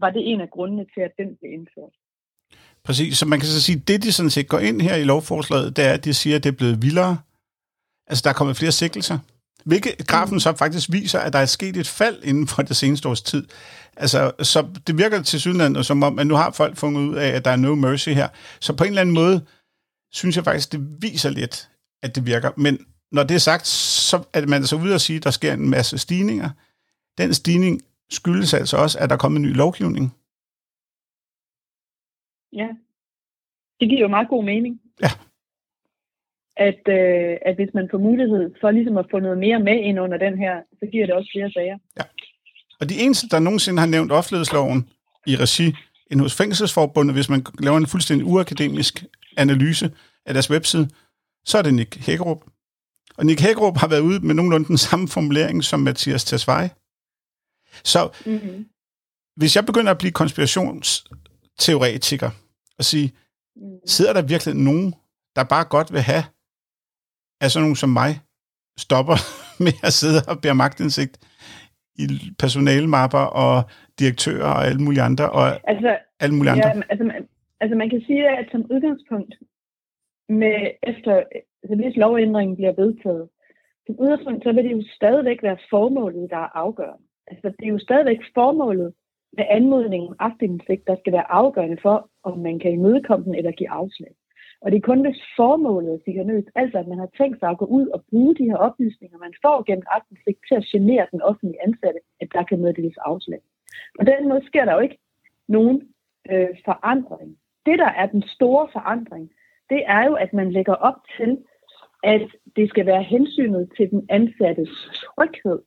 var 0.01 0.11
det 0.11 0.23
en 0.33 0.41
af 0.41 0.51
grundene 0.51 0.87
til, 0.95 1.01
at 1.01 1.19
den 1.19 1.37
blev 1.37 1.53
indført. 1.53 1.95
Præcis, 2.87 3.19
så 3.19 3.27
man 3.27 3.41
kan 3.41 3.49
så 3.49 3.63
sige, 3.63 3.79
det 3.79 4.03
de 4.03 4.13
sådan 4.13 4.31
set 4.31 4.49
går 4.49 4.59
ind 4.59 4.81
her 4.81 4.97
i 4.97 5.05
lovforslaget, 5.05 5.77
det 5.77 5.85
er, 5.85 5.93
at 5.93 6.05
de 6.05 6.15
siger, 6.15 6.37
at 6.37 6.45
det 6.45 6.49
er 6.49 6.57
blevet 6.57 6.83
vildere. 6.83 7.19
Altså, 8.07 8.23
der 8.23 8.31
er 8.31 8.35
kommet 8.35 8.57
flere 8.57 8.73
sikkelser. 8.73 9.19
Hvilket 9.65 10.07
grafen 10.07 10.41
så 10.41 10.57
faktisk 10.57 10.93
viser, 10.93 11.19
at 11.19 11.33
der 11.33 11.39
er 11.39 11.47
sket 11.47 11.77
et 11.77 11.89
fald 11.89 12.17
inden 12.23 12.49
for 12.49 12.63
det 12.63 12.77
seneste 12.77 13.09
års 13.09 13.23
tid. 13.23 13.47
Altså, 13.97 14.33
så 14.43 14.67
det 14.87 14.99
virker 14.99 15.23
til 15.23 15.41
synligheden 15.41 15.85
som 15.85 16.03
om, 16.03 16.19
at 16.19 16.27
nu 16.27 16.35
har 16.35 16.51
folk 16.51 16.77
fundet 16.77 17.01
ud 17.01 17.15
af, 17.15 17.29
at 17.29 17.45
der 17.45 17.51
er 17.51 17.57
no 17.57 17.75
mercy 17.75 18.09
her. 18.09 18.29
Så 18.61 18.73
på 18.73 18.85
en 18.85 18.89
eller 18.89 19.01
anden 19.01 19.15
måde, 19.15 19.45
synes 20.13 20.37
jeg 20.37 20.45
faktisk, 20.45 20.73
det 20.73 20.81
viser 21.01 21.31
lidt, 21.31 21.69
at 22.03 22.15
det 22.15 22.27
virker. 22.27 22.51
Men 22.57 22.79
når 23.13 23.23
det 23.23 23.35
er 23.35 23.39
sagt, 23.39 23.67
så 23.67 24.23
er 24.33 24.47
man 24.47 24.67
så 24.67 24.77
ude 24.77 24.95
at 24.95 25.01
sige, 25.01 25.17
at 25.17 25.25
der 25.25 25.31
sker 25.31 25.53
en 25.53 25.71
masse 25.71 25.99
stigninger. 25.99 26.51
Den 27.19 27.35
stigning 27.35 27.81
skyldes 28.11 28.55
altså 28.55 28.77
også, 28.77 28.99
at 28.99 29.11
der 29.11 29.17
er 29.17 29.19
kommet 29.19 29.39
en 29.39 29.43
ny 29.43 29.57
lovgivning. 29.57 30.15
Ja, 32.57 32.69
det 33.81 33.89
giver 33.89 34.01
jo 34.01 34.09
meget 34.09 34.29
god 34.29 34.45
mening. 34.45 34.81
Ja. 35.05 35.11
At, 36.57 36.83
øh, 36.89 37.37
at 37.49 37.55
hvis 37.55 37.75
man 37.75 37.89
får 37.91 37.99
mulighed 37.99 38.55
for 38.61 38.71
ligesom 38.71 38.97
at 38.97 39.07
få 39.11 39.19
noget 39.19 39.39
mere 39.39 39.61
med 39.61 39.79
ind 39.89 40.01
under 40.01 40.19
den 40.19 40.39
her, 40.39 40.55
så 40.79 40.87
giver 40.93 41.07
det 41.07 41.15
også 41.15 41.31
flere 41.35 41.51
sager. 41.51 41.79
Ja. 41.99 42.03
Og 42.81 42.89
de 42.89 43.01
eneste, 43.05 43.29
der 43.29 43.39
nogensinde 43.39 43.81
har 43.81 43.87
nævnt 43.87 44.13
offentlighedsloven 44.13 44.91
i 45.27 45.37
regi 45.37 45.75
end 46.11 46.21
hos 46.21 46.37
Fængselsforbundet, 46.37 47.15
hvis 47.15 47.29
man 47.29 47.47
laver 47.59 47.77
en 47.77 47.87
fuldstændig 47.87 48.27
uakademisk 48.27 49.05
analyse 49.37 49.91
af 50.27 50.35
deres 50.35 50.51
webside, 50.51 50.89
så 51.45 51.59
er 51.59 51.63
det 51.63 51.75
Nick 51.75 52.07
Hækkerup. 52.07 52.45
Og 53.19 53.27
Nick 53.27 53.41
Hækkerup 53.41 53.77
har 53.77 53.89
været 53.89 54.01
ude 54.01 54.27
med 54.27 54.35
nogenlunde 54.35 54.69
den 54.69 54.79
samme 54.79 55.09
formulering 55.09 55.65
som 55.65 55.81
Mathias 55.81 56.25
Tesfaye. 56.25 56.71
Så 57.85 58.11
mm-hmm. 58.27 58.69
hvis 59.37 59.57
jeg 59.57 59.67
begynder 59.67 59.91
at 59.91 59.99
blive 59.99 60.13
konspirationsteoretiker 60.13 62.31
og 62.79 62.85
sige, 62.85 63.13
mm. 63.57 63.79
sidder 63.87 64.13
der 64.13 64.23
virkelig 64.23 64.55
nogen, 64.55 64.95
der 65.37 65.45
bare 65.45 65.65
godt 65.75 65.93
vil 65.93 66.01
have, 66.01 66.25
at 67.41 67.51
sådan 67.51 67.65
nogen 67.65 67.83
som 67.85 67.91
mig 68.01 68.13
stopper 68.79 69.19
med 69.65 69.75
at 69.89 69.93
sidde 70.01 70.21
og 70.31 70.35
bære 70.43 70.61
magtindsigt 70.65 71.15
i 71.99 72.05
personalmapper 72.39 73.25
og 73.45 73.57
direktører 73.99 74.51
og 74.57 74.67
alle 74.67 74.83
mulige 74.85 75.03
andre, 75.03 75.31
og 75.31 75.71
altså, 75.73 75.99
alle 76.21 76.35
mulige 76.37 76.53
andre. 76.53 76.69
Ja, 76.69 76.83
altså, 76.91 77.05
man, 77.05 77.29
altså 77.61 77.77
man 77.77 77.91
kan 77.91 78.03
sige, 78.07 78.29
at 78.39 78.47
som 78.53 78.63
udgangspunkt, 78.75 79.35
med 80.29 80.57
efter, 80.83 81.13
altså 81.63 81.75
hvis 81.77 81.97
lovændringen 81.97 82.57
bliver 82.57 82.73
vedtaget, 82.83 83.29
som 83.87 83.95
udgangspunkt, 83.99 84.45
så 84.45 84.53
vil 84.53 84.65
det 84.65 84.73
jo 84.73 84.83
stadigvæk 84.99 85.43
være 85.43 85.59
formålet, 85.71 86.31
der 86.31 86.37
er 86.37 86.57
afgørende. 86.65 87.07
Altså, 87.27 87.47
det 87.59 87.65
er 87.67 87.73
jo 87.77 87.79
stadigvæk 87.79 88.21
formålet 88.35 88.95
med 89.37 89.47
anmodningen 89.51 90.09
om 90.09 90.17
aktindsigt, 90.19 90.87
der 90.87 90.97
skal 90.97 91.13
være 91.13 91.31
afgørende 91.33 91.79
for, 91.83 92.11
om 92.23 92.39
man 92.39 92.59
kan 92.59 92.73
imødekomme 92.73 93.25
den 93.25 93.35
eller 93.35 93.51
give 93.51 93.71
afslag. 93.71 94.15
Og 94.61 94.71
det 94.71 94.77
er 94.77 94.89
kun 94.91 95.01
hvis 95.01 95.23
formålet 95.37 95.93
er 95.95 96.05
sikkert 96.05 96.45
altså 96.55 96.79
at 96.79 96.89
man 96.89 96.99
har 96.99 97.11
tænkt 97.19 97.39
sig 97.39 97.49
at 97.49 97.59
gå 97.59 97.65
ud 97.65 97.87
og 97.87 98.05
bruge 98.11 98.35
de 98.35 98.45
her 98.45 98.57
oplysninger, 98.57 99.19
man 99.19 99.35
får 99.43 99.65
gennem 99.67 99.87
aktindsigt 99.97 100.41
til 100.49 100.55
at 100.55 100.65
genere 100.73 101.07
den 101.13 101.23
offentlige 101.23 101.63
ansatte, 101.67 102.01
at 102.21 102.29
der 102.33 102.43
kan 102.43 102.61
meddeles 102.61 102.97
afslag. 102.97 103.41
På 103.99 104.05
den 104.05 104.29
måde 104.29 104.47
sker 104.47 104.65
der 104.65 104.73
jo 104.75 104.81
ikke 104.81 104.99
nogen 105.49 105.89
øh, 106.31 106.49
forandring. 106.65 107.37
Det, 107.67 107.79
der 107.79 107.93
er 108.01 108.07
den 108.07 108.23
store 108.23 108.69
forandring, 108.73 109.31
det 109.71 109.83
er 109.87 110.07
jo, 110.07 110.15
at 110.15 110.33
man 110.33 110.53
lægger 110.53 110.75
op 110.75 111.01
til, 111.17 111.39
at 112.03 112.29
det 112.57 112.69
skal 112.69 112.87
være 112.87 113.03
hensynet 113.03 113.73
til 113.77 113.91
den 113.91 114.07
ansattes 114.09 114.71
tryghed, 114.95 115.59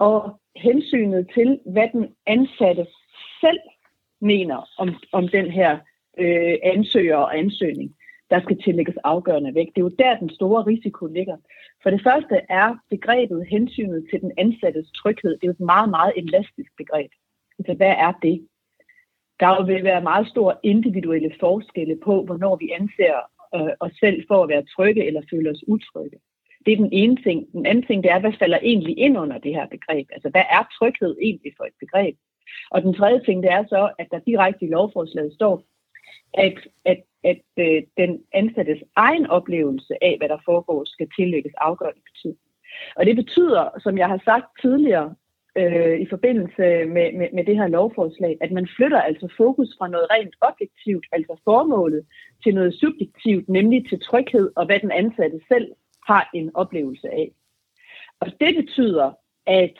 og 0.00 0.40
hensynet 0.56 1.30
til, 1.34 1.60
hvad 1.66 1.88
den 1.92 2.06
ansatte 2.26 2.86
selv 3.40 3.60
mener 4.20 4.68
om, 4.78 4.88
om 5.12 5.28
den 5.28 5.50
her 5.50 5.78
øh, 6.18 6.56
ansøger 6.62 7.16
og 7.16 7.38
ansøgning, 7.38 7.94
der 8.30 8.40
skal 8.40 8.62
tillægges 8.62 8.96
afgørende 9.04 9.54
vægt. 9.54 9.74
Det 9.74 9.80
er 9.80 9.88
jo 9.88 9.96
der, 9.98 10.18
den 10.18 10.30
store 10.30 10.62
risiko 10.66 11.06
ligger. 11.06 11.36
For 11.82 11.90
det 11.90 12.02
første 12.02 12.36
er 12.48 12.76
begrebet 12.90 13.46
hensynet 13.48 14.06
til 14.10 14.20
den 14.20 14.32
ansattes 14.38 14.90
tryghed. 14.90 15.30
Det 15.30 15.44
er 15.44 15.48
jo 15.52 15.58
et 15.60 15.60
meget, 15.74 15.90
meget 15.90 16.12
elastisk 16.16 16.70
begreb. 16.76 17.10
Så 17.66 17.74
hvad 17.74 17.94
er 18.06 18.12
det? 18.22 18.46
Der 19.40 19.64
vil 19.64 19.84
være 19.84 20.02
meget 20.02 20.28
store 20.28 20.54
individuelle 20.62 21.32
forskelle 21.40 21.96
på, 22.04 22.24
hvornår 22.24 22.56
vi 22.56 22.70
anser 22.80 23.16
øh, 23.54 23.72
os 23.80 23.92
selv 24.00 24.24
for 24.28 24.42
at 24.42 24.48
være 24.48 24.64
trygge 24.76 25.06
eller 25.06 25.22
føle 25.30 25.50
os 25.50 25.64
utrygge. 25.68 26.18
Det 26.66 26.72
er 26.72 26.76
den 26.76 26.92
ene 26.92 27.16
ting. 27.16 27.52
Den 27.52 27.66
anden 27.66 27.86
ting, 27.86 28.02
det 28.02 28.12
er, 28.12 28.18
hvad 28.18 28.32
falder 28.38 28.58
egentlig 28.62 28.98
ind 28.98 29.18
under 29.18 29.38
det 29.38 29.54
her 29.54 29.66
begreb? 29.66 30.06
Altså, 30.12 30.28
hvad 30.28 30.44
er 30.50 30.68
tryghed 30.78 31.16
egentlig 31.22 31.52
for 31.56 31.64
et 31.64 31.78
begreb? 31.80 32.16
Og 32.70 32.82
den 32.82 32.94
tredje 32.94 33.20
ting, 33.24 33.42
det 33.42 33.52
er 33.52 33.64
så, 33.68 33.90
at 33.98 34.08
der 34.10 34.18
direkte 34.18 34.64
i 34.64 34.68
lovforslaget 34.68 35.32
står, 35.34 35.62
at, 36.34 36.58
at, 36.84 37.00
at 37.24 37.42
øh, 37.58 37.82
den 37.96 38.20
ansattes 38.32 38.78
egen 38.96 39.26
oplevelse 39.26 40.04
af, 40.04 40.14
hvad 40.18 40.28
der 40.28 40.38
foregår, 40.44 40.84
skal 40.84 41.08
tillægges 41.18 41.52
afgørende 41.58 42.00
betydning. 42.12 42.50
Og 42.96 43.06
det 43.06 43.16
betyder, 43.16 43.68
som 43.82 43.98
jeg 43.98 44.08
har 44.08 44.20
sagt 44.24 44.46
tidligere 44.60 45.14
øh, 45.56 46.00
i 46.00 46.06
forbindelse 46.10 46.64
med, 46.96 47.12
med, 47.18 47.28
med 47.32 47.44
det 47.44 47.56
her 47.56 47.68
lovforslag, 47.68 48.36
at 48.40 48.52
man 48.52 48.68
flytter 48.76 49.00
altså 49.00 49.28
fokus 49.36 49.68
fra 49.78 49.88
noget 49.88 50.06
rent 50.10 50.34
objektivt, 50.40 51.06
altså 51.12 51.40
formålet, 51.44 52.06
til 52.42 52.54
noget 52.54 52.74
subjektivt, 52.74 53.48
nemlig 53.48 53.88
til 53.88 54.00
tryghed 54.00 54.52
og 54.56 54.66
hvad 54.66 54.78
den 54.80 54.90
ansatte 54.90 55.40
selv 55.48 55.68
har 56.06 56.30
en 56.34 56.50
oplevelse 56.54 57.08
af. 57.10 57.32
Og 58.20 58.26
det 58.40 58.56
betyder, 58.56 59.12
at 59.46 59.74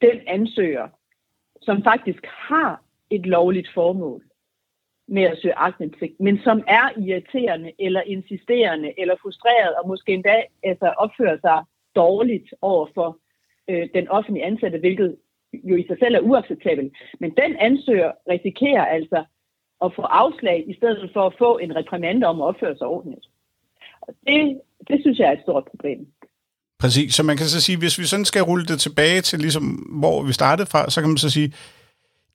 den 0.00 0.20
ansøger, 0.26 0.88
som 1.62 1.82
faktisk 1.82 2.26
har 2.26 2.82
et 3.10 3.26
lovligt 3.26 3.68
formål 3.74 4.22
med 5.08 5.22
at 5.22 5.38
søge 5.42 5.54
aktindsigt, 5.54 6.20
men 6.20 6.38
som 6.38 6.64
er 6.66 6.98
irriterende 6.98 7.72
eller 7.78 8.00
insisterende 8.00 9.00
eller 9.00 9.16
frustreret 9.22 9.74
og 9.74 9.88
måske 9.88 10.12
endda 10.12 10.42
altså, 10.62 10.86
opfører 10.96 11.38
sig 11.40 11.64
dårligt 11.96 12.54
over 12.62 12.86
for 12.94 13.18
øh, 13.68 13.88
den 13.94 14.08
offentlige 14.08 14.44
ansatte, 14.44 14.78
hvilket 14.78 15.16
jo 15.52 15.76
i 15.76 15.86
sig 15.86 15.96
selv 15.98 16.14
er 16.14 16.20
uacceptabelt. 16.20 16.96
Men 17.20 17.30
den 17.30 17.56
ansøger 17.56 18.12
risikerer 18.30 18.84
altså 18.84 19.24
at 19.84 19.94
få 19.94 20.02
afslag 20.02 20.64
i 20.70 20.74
stedet 20.74 21.10
for 21.12 21.26
at 21.26 21.34
få 21.38 21.58
en 21.58 21.76
reprimande 21.76 22.26
om 22.26 22.40
at 22.40 22.46
opføre 22.46 22.76
sig 22.76 22.86
ordentligt. 22.86 23.26
Og 24.08 24.14
det, 24.26 24.60
det 24.88 24.96
synes 25.00 25.18
jeg 25.18 25.28
er 25.28 25.32
et 25.32 25.44
stort 25.46 25.64
problem. 25.70 25.98
Præcis, 26.78 27.14
så 27.14 27.22
man 27.22 27.36
kan 27.36 27.46
så 27.46 27.60
sige, 27.60 27.78
hvis 27.78 27.98
vi 27.98 28.04
sådan 28.04 28.24
skal 28.24 28.42
rulle 28.42 28.66
det 28.66 28.80
tilbage 28.80 29.20
til 29.20 29.38
ligesom, 29.38 29.64
hvor 30.00 30.22
vi 30.22 30.32
startede 30.32 30.70
fra, 30.70 30.90
så 30.90 31.00
kan 31.00 31.10
man 31.10 31.18
så 31.18 31.30
sige, 31.30 31.52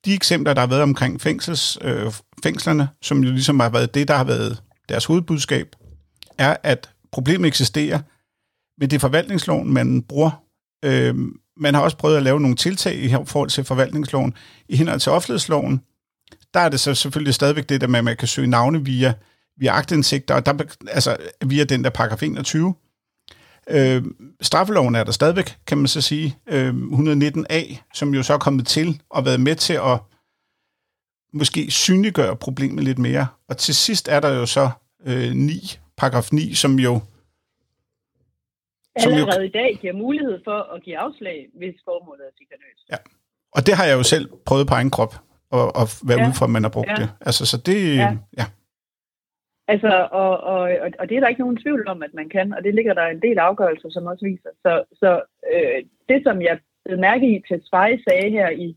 de 0.04 0.14
eksempler, 0.14 0.54
der 0.54 0.60
har 0.60 0.68
været 0.68 0.82
omkring 0.82 1.20
fængsels, 1.20 1.78
øh, 1.82 2.12
fængslerne, 2.42 2.88
som 3.02 3.24
jo 3.24 3.30
ligesom 3.30 3.60
har 3.60 3.70
været 3.70 3.94
det, 3.94 4.08
der 4.08 4.14
har 4.14 4.24
været 4.24 4.62
deres 4.88 5.04
hovedbudskab, 5.04 5.76
er, 6.38 6.56
at 6.62 6.90
problemet 7.12 7.48
eksisterer, 7.48 7.98
men 8.78 8.90
det 8.90 8.96
er 8.96 9.00
forvaltningsloven, 9.00 9.72
man 9.72 10.02
bruger. 10.02 10.44
Øh, 10.84 11.14
man 11.56 11.74
har 11.74 11.82
også 11.82 11.96
prøvet 11.96 12.16
at 12.16 12.22
lave 12.22 12.40
nogle 12.40 12.56
tiltag 12.56 12.94
i 12.94 13.08
forhold 13.26 13.50
til 13.50 13.64
forvaltningsloven. 13.64 14.34
I 14.68 14.76
henhold 14.76 15.00
til 15.00 15.12
offentlighedsloven, 15.12 15.80
der 16.54 16.60
er 16.60 16.68
det 16.68 16.80
så 16.80 16.94
selvfølgelig 16.94 17.34
stadigvæk 17.34 17.68
det, 17.68 17.90
med, 17.90 17.98
at 17.98 18.04
man 18.04 18.16
kan 18.16 18.28
søge 18.28 18.46
navne 18.46 18.84
via, 18.84 19.14
via 19.60 19.72
agtindsigter, 19.72 20.34
og 20.34 20.46
der, 20.46 20.76
altså 20.88 21.16
via 21.46 21.64
den 21.64 21.84
der 21.84 21.90
paragraf 21.90 22.22
21. 22.22 22.74
Øh, 23.70 24.04
straffeloven 24.40 24.94
er 24.94 25.04
der 25.04 25.12
stadigvæk, 25.12 25.56
kan 25.66 25.78
man 25.78 25.88
så 25.88 26.00
sige, 26.00 26.36
øh, 26.46 26.74
119a, 26.74 27.76
som 27.94 28.14
jo 28.14 28.22
så 28.22 28.34
er 28.34 28.38
kommet 28.38 28.66
til 28.66 29.02
og 29.10 29.24
været 29.24 29.40
med 29.40 29.54
til 29.54 29.74
at 29.74 29.98
måske 31.32 31.70
synliggøre 31.70 32.36
problemet 32.36 32.84
lidt 32.84 32.98
mere. 32.98 33.26
Og 33.48 33.56
til 33.56 33.74
sidst 33.74 34.08
er 34.08 34.20
der 34.20 34.28
jo 34.28 34.46
så 34.46 34.70
øh, 35.06 35.32
9, 35.32 35.78
paragraf 35.96 36.32
9, 36.32 36.54
som 36.54 36.78
jo 36.78 37.00
allerede 38.96 39.40
jo... 39.40 39.46
i 39.46 39.50
dag 39.50 39.78
giver 39.80 39.92
mulighed 39.92 40.38
for 40.44 40.74
at 40.74 40.82
give 40.82 40.98
afslag, 40.98 41.46
hvis 41.58 41.74
formålet 41.84 42.24
er 42.26 42.32
chikanøst. 42.36 42.84
Ja, 42.92 42.96
og 43.52 43.66
det 43.66 43.74
har 43.74 43.84
jeg 43.84 43.96
jo 43.98 44.02
selv 44.02 44.30
prøvet 44.46 44.66
på 44.66 44.74
egen 44.74 44.90
krop, 44.90 45.14
at, 45.52 45.72
at 45.80 45.86
være 46.02 46.20
ja. 46.20 46.26
ude 46.26 46.34
for, 46.34 46.44
at 46.44 46.50
man 46.50 46.62
har 46.62 46.70
brugt 46.70 46.88
ja. 46.88 46.94
det. 46.94 47.10
Altså, 47.20 47.46
så 47.46 47.56
det, 47.56 47.96
ja. 47.96 48.16
ja. 48.38 48.46
Altså, 49.72 50.08
og, 50.22 50.32
og, 50.52 50.60
og 50.82 50.90
og 50.98 51.08
det 51.08 51.16
er 51.16 51.20
der 51.20 51.28
ikke 51.28 51.44
nogen 51.46 51.62
tvivl 51.64 51.88
om, 51.88 52.02
at 52.02 52.14
man 52.14 52.28
kan, 52.28 52.54
og 52.54 52.64
det 52.64 52.74
ligger 52.74 52.94
der 52.94 53.06
en 53.06 53.22
del 53.22 53.38
afgørelser, 53.38 53.90
som 53.90 54.06
også 54.06 54.24
viser. 54.24 54.50
Så, 54.62 54.84
så 54.92 55.22
øh, 55.54 55.84
det, 56.08 56.22
som 56.22 56.42
jeg 56.42 56.58
blev 56.84 56.98
mærke 56.98 57.26
i 57.36 57.42
til 57.48 57.62
Svej 57.64 57.98
sagde 58.08 58.30
her 58.30 58.50
i 58.50 58.76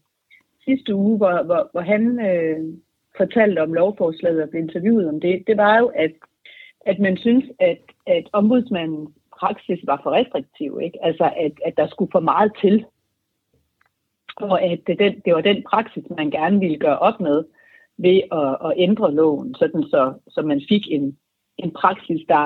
sidste 0.66 0.96
uge, 0.96 1.18
hvor, 1.18 1.44
hvor, 1.44 1.70
hvor 1.72 1.82
han 1.82 2.04
øh, 2.30 2.60
fortalte 3.18 3.60
om 3.60 3.74
lovforslaget 3.74 4.44
og 4.44 4.50
blev 4.50 4.62
interviewet 4.62 5.10
om 5.10 5.20
det, 5.22 5.44
det 5.48 5.58
var 5.58 5.80
jo, 5.80 5.88
at, 5.88 6.12
at 6.86 7.00
man 7.00 7.18
synes, 7.18 7.46
at, 7.60 7.82
at 8.08 8.26
ombudsmandens 8.34 9.10
praksis 9.40 9.80
var 9.84 10.00
for 10.04 10.12
restriktiv. 10.12 10.80
Ikke? 10.84 11.06
Altså, 11.06 11.34
at, 11.38 11.52
at 11.66 11.74
der 11.78 11.88
skulle 11.88 12.12
for 12.12 12.20
meget 12.20 12.52
til. 12.62 12.86
Og 14.36 14.62
at 14.62 14.80
det, 14.88 15.00
den, 15.00 15.22
det 15.26 15.34
var 15.34 15.42
den 15.42 15.64
praksis, 15.70 16.04
man 16.18 16.32
gerne 16.32 16.60
ville 16.60 16.80
gøre 16.80 17.00
op 17.00 17.20
med 17.20 17.44
ved 17.98 18.22
at, 18.32 18.50
at 18.68 18.74
ændre 18.78 19.14
loven, 19.14 19.56
sådan 19.56 19.84
så, 19.84 20.14
så 20.28 20.42
man 20.42 20.62
fik 20.70 20.82
en, 20.88 21.18
en 21.58 21.72
praksis, 21.72 22.22
der, 22.28 22.46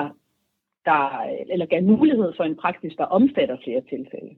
der, 0.84 1.00
eller 1.52 1.66
gav 1.66 1.82
mulighed 1.82 2.32
for 2.36 2.44
en 2.44 2.56
praksis, 2.56 2.92
der 2.98 3.04
omfatter 3.04 3.56
flere 3.64 3.80
tilfælde. 3.80 4.32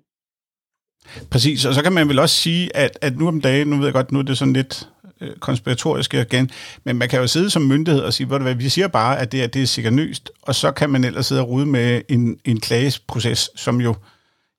Præcis, 1.30 1.66
og 1.66 1.74
så 1.74 1.82
kan 1.82 1.92
man 1.92 2.08
vel 2.08 2.18
også 2.18 2.36
sige, 2.36 2.76
at, 2.76 2.98
at 3.02 3.18
nu 3.18 3.28
om 3.28 3.40
dagen, 3.40 3.68
nu 3.68 3.76
ved 3.76 3.84
jeg 3.84 3.92
godt, 3.92 4.12
nu 4.12 4.18
er 4.18 4.22
det 4.22 4.38
sådan 4.38 4.52
lidt 4.52 4.88
øh, 5.20 5.36
konspiratorisk 5.36 6.14
igen, 6.14 6.50
men 6.84 6.96
man 6.96 7.08
kan 7.08 7.20
jo 7.20 7.26
sidde 7.26 7.50
som 7.50 7.62
myndighed 7.62 8.02
og 8.02 8.12
sige, 8.12 8.26
hvad 8.26 8.54
vi 8.54 8.68
siger 8.68 8.88
bare, 8.88 9.20
at 9.20 9.32
det, 9.32 9.42
er, 9.42 9.46
det 9.46 9.62
er 9.62 9.66
sikkert 9.66 10.30
og 10.42 10.54
så 10.54 10.72
kan 10.72 10.90
man 10.90 11.04
ellers 11.04 11.26
sidde 11.26 11.40
og 11.40 11.48
rude 11.48 11.66
med 11.66 12.02
en, 12.08 12.38
en 12.44 12.60
klagesproces, 12.60 13.50
som 13.56 13.80
jo 13.80 13.94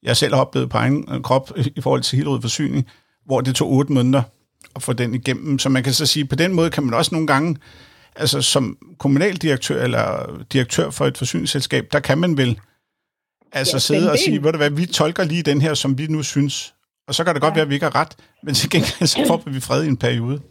jeg 0.04 0.18
selv 0.18 0.34
har 0.34 0.42
oplevet 0.42 0.70
på 0.70 0.78
egen 0.78 1.06
øh, 1.14 1.22
krop 1.22 1.52
øh, 1.56 1.66
i 1.76 1.82
forhold 1.82 2.02
til 2.02 2.18
Hillerød 2.18 2.42
Forsyning, 2.42 2.88
hvor 3.26 3.42
det 3.42 3.56
tog 3.56 3.72
otte 3.72 3.94
måneder 3.94 4.22
at 4.76 4.82
få 4.82 4.94
den 4.94 5.14
igennem. 5.16 5.60
Så 5.60 5.70
man 5.70 5.84
kan 5.84 5.94
så 5.94 6.06
sige, 6.06 6.26
på 6.26 6.36
den 6.36 6.54
måde 6.54 6.70
kan 6.72 6.84
man 6.84 6.94
også 6.94 7.16
nogle 7.16 7.28
gange, 7.28 7.58
altså 8.16 8.42
som 8.42 8.96
kommunaldirektør 9.00 9.84
eller 9.84 10.06
direktør 10.54 10.90
for 10.90 11.06
et 11.06 11.18
forsyningsselskab, 11.18 11.86
der 11.92 12.00
kan 12.00 12.18
man 12.18 12.38
vel 12.38 12.60
altså 13.52 13.76
ja, 13.76 13.80
sidde 13.80 14.12
og 14.12 14.18
sige, 14.18 14.44
ved 14.44 14.52
du 14.52 14.58
hvad, 14.58 14.72
vi 14.72 14.86
tolker 14.86 15.24
lige 15.24 15.44
den 15.44 15.62
her, 15.62 15.74
som 15.74 15.98
vi 15.98 16.08
nu 16.08 16.24
synes. 16.24 16.76
Og 17.08 17.14
så 17.16 17.24
kan 17.24 17.34
det 17.34 17.42
godt 17.42 17.52
ja. 17.52 17.56
være, 17.56 17.66
at 17.66 17.70
vi 17.70 17.74
ikke 17.74 17.90
har 17.92 17.96
ret, 18.02 18.14
men 18.44 18.54
til 18.54 18.70
gengæld 18.74 19.08
så 19.08 19.20
får 19.28 19.50
vi 19.50 19.60
fred 19.60 19.84
i 19.84 19.88
en 19.88 19.98
periode. 19.98 20.42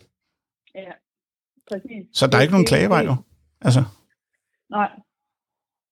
Ja, 0.74 0.92
præcis. 1.70 2.04
Så 2.12 2.26
der 2.26 2.36
er 2.36 2.42
ikke 2.42 2.56
nogen 2.56 2.70
klagevej 2.72 3.02
jo? 3.10 3.14
Altså. 3.66 3.82
Nej. 4.70 4.90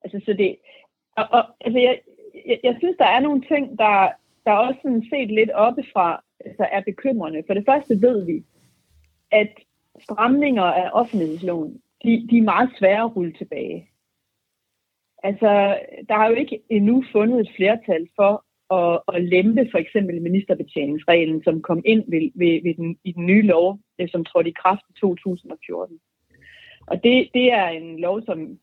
Altså, 0.02 0.18
så 0.26 0.32
det... 0.40 0.56
Og, 1.16 1.26
og, 1.36 1.42
altså, 1.60 1.78
jeg, 1.86 1.94
jeg, 2.50 2.58
jeg 2.66 2.74
synes, 2.78 2.96
der 2.98 3.08
er 3.16 3.20
nogle 3.20 3.42
ting, 3.52 3.78
der, 3.82 3.94
der 4.44 4.52
også 4.52 4.78
sådan 4.82 5.06
set 5.12 5.30
lidt 5.38 5.50
oppefra 5.64 6.22
altså 6.44 6.68
er 6.72 6.80
bekymrende. 6.80 7.42
For 7.46 7.54
det 7.54 7.64
første 7.66 8.02
ved 8.02 8.24
vi, 8.24 8.44
at 9.30 9.52
stramninger 10.02 10.62
af 10.62 10.90
offentlighedsloven, 10.92 11.82
de, 12.04 12.28
de 12.30 12.38
er 12.38 12.42
meget 12.42 12.70
svære 12.78 13.04
at 13.04 13.16
rulle 13.16 13.32
tilbage. 13.32 13.90
Altså, 15.22 15.78
der 16.08 16.14
har 16.14 16.28
jo 16.28 16.34
ikke 16.34 16.60
endnu 16.70 17.04
fundet 17.12 17.40
et 17.40 17.50
flertal 17.56 18.08
for 18.16 18.44
at, 18.74 19.00
at 19.14 19.24
lempe 19.24 19.68
for 19.70 19.78
eksempel 19.78 20.22
ministerbetjeningsreglen, 20.22 21.42
som 21.42 21.62
kom 21.62 21.82
ind 21.84 22.04
ved, 22.08 22.30
ved, 22.34 22.62
ved 22.62 22.74
den, 22.74 22.98
i 23.04 23.12
den 23.12 23.26
nye 23.26 23.42
lov, 23.42 23.78
øh, 23.98 24.08
som 24.08 24.24
trådte 24.24 24.50
i 24.50 24.58
kraft 24.62 24.82
i 24.90 24.92
2014. 25.00 25.98
Og 26.86 27.04
det, 27.04 27.28
det 27.34 27.52
er 27.52 27.68
en 27.68 28.00
lov, 28.00 28.22
som 28.22 28.58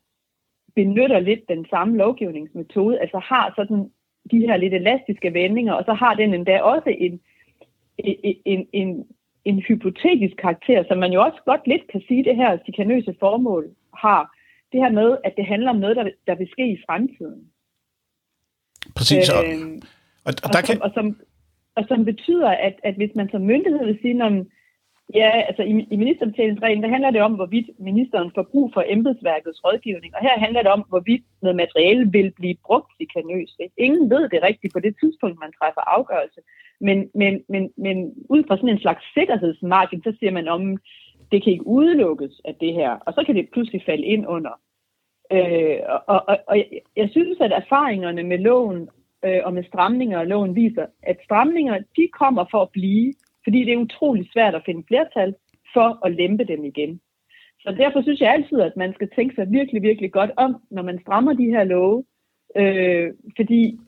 benytter 0.74 1.20
lidt 1.20 1.48
den 1.48 1.66
samme 1.70 1.96
lovgivningsmetode, 1.96 3.00
altså 3.00 3.18
har 3.18 3.52
sådan 3.56 3.90
de 4.30 4.38
her 4.38 4.56
lidt 4.56 4.74
elastiske 4.74 5.34
vendinger, 5.34 5.72
og 5.72 5.84
så 5.84 5.92
har 5.92 6.14
den 6.14 6.34
endda 6.34 6.60
også 6.60 6.90
en, 6.98 7.20
en, 7.98 8.66
en, 8.72 9.06
en, 9.44 9.58
hypotetisk 9.58 10.36
karakter, 10.36 10.84
som 10.88 10.98
man 10.98 11.12
jo 11.12 11.22
også 11.22 11.40
godt 11.46 11.66
lidt 11.66 11.90
kan 11.92 12.02
sige, 12.08 12.24
det 12.24 12.36
her 12.36 12.58
chikanøse 12.64 13.14
formål 13.20 13.64
har, 13.94 14.36
det 14.72 14.80
her 14.80 14.90
med, 14.90 15.16
at 15.24 15.34
det 15.36 15.46
handler 15.46 15.70
om 15.70 15.76
noget, 15.76 15.96
der, 15.96 16.10
der 16.26 16.34
vil 16.34 16.48
ske 16.50 16.72
i 16.72 16.82
fremtiden. 16.86 17.50
Præcis. 18.96 19.28
Øh, 19.30 19.82
og, 20.24 20.32
og, 20.44 20.52
der 20.52 20.58
og, 20.58 20.66
som, 20.66 20.80
og, 20.80 20.90
som, 20.94 21.20
og 21.74 21.84
som 21.88 22.04
betyder, 22.04 22.50
at, 22.50 22.74
at 22.82 22.94
hvis 22.94 23.14
man 23.14 23.28
som 23.30 23.42
myndighed 23.42 23.84
vil 23.84 23.98
sige, 24.02 24.14
når, 24.14 24.44
ja, 25.14 25.30
altså 25.48 25.62
i, 25.62 25.86
i 25.90 25.96
ministerbetalingsreglen, 25.96 26.82
der 26.82 26.88
handler 26.88 27.10
det 27.10 27.22
om, 27.22 27.34
hvorvidt 27.34 27.70
ministeren 27.78 28.30
får 28.34 28.42
brug 28.42 28.70
for 28.74 28.84
embedsværkets 28.86 29.64
rådgivning, 29.64 30.14
og 30.14 30.20
her 30.22 30.38
handler 30.38 30.62
det 30.62 30.70
om, 30.70 30.84
hvorvidt 30.88 31.24
noget 31.42 31.56
materiale 31.56 32.10
vil 32.12 32.32
blive 32.36 32.56
brugt 32.64 32.92
i 33.00 33.04
kanøs. 33.04 33.56
Ingen 33.76 34.10
ved 34.10 34.28
det 34.28 34.42
rigtigt 34.42 34.72
på 34.72 34.80
det 34.80 34.94
tidspunkt, 35.00 35.40
man 35.40 35.52
træffer 35.60 35.80
afgørelse, 35.96 36.40
men, 36.80 37.10
men, 37.14 37.44
men, 37.48 37.70
men 37.76 37.96
ud 38.30 38.44
fra 38.46 38.56
sådan 38.56 38.68
en 38.68 38.84
slags 38.84 39.04
sikkerhedsmargin, 39.14 40.02
så 40.02 40.12
siger 40.18 40.32
man 40.32 40.48
om, 40.48 40.76
det 41.32 41.42
kan 41.42 41.52
ikke 41.52 41.66
udelukkes 41.66 42.40
af 42.44 42.54
det 42.54 42.72
her, 42.74 42.90
og 42.90 43.12
så 43.12 43.22
kan 43.26 43.34
det 43.34 43.48
pludselig 43.52 43.82
falde 43.86 44.04
ind 44.04 44.26
under. 44.26 44.60
Øh, 45.32 45.78
og, 45.88 46.24
og, 46.28 46.38
og 46.48 46.56
jeg, 46.56 46.66
jeg 46.96 47.08
synes, 47.10 47.40
at 47.40 47.52
erfaringerne 47.52 48.22
med 48.22 48.38
loven 48.38 48.88
øh, 49.24 49.40
og 49.44 49.54
med 49.54 49.64
stramninger 49.64 50.20
af 50.20 50.28
loven 50.28 50.54
viser, 50.54 50.86
at 51.02 51.16
stramninger, 51.24 51.78
de 51.96 52.08
kommer 52.12 52.44
for 52.50 52.62
at 52.62 52.70
blive, 52.70 53.14
fordi 53.46 53.64
det 53.64 53.72
er 53.72 53.86
utrolig 53.86 54.28
svært 54.32 54.54
at 54.54 54.62
finde 54.66 54.84
flertal 54.88 55.34
for 55.74 56.06
at 56.06 56.12
lempe 56.12 56.44
dem 56.44 56.64
igen. 56.64 57.00
Så 57.60 57.74
derfor 57.78 58.02
synes 58.02 58.20
jeg 58.20 58.32
altid, 58.32 58.60
at 58.60 58.76
man 58.76 58.94
skal 58.94 59.10
tænke 59.16 59.34
sig 59.34 59.46
virkelig, 59.50 59.82
virkelig 59.82 60.12
godt 60.12 60.30
om, 60.36 60.56
når 60.70 60.82
man 60.82 61.00
strammer 61.00 61.32
de 61.32 61.50
her 61.54 61.64
love, 61.64 62.04
øh, 62.56 63.12
fordi 63.36 63.78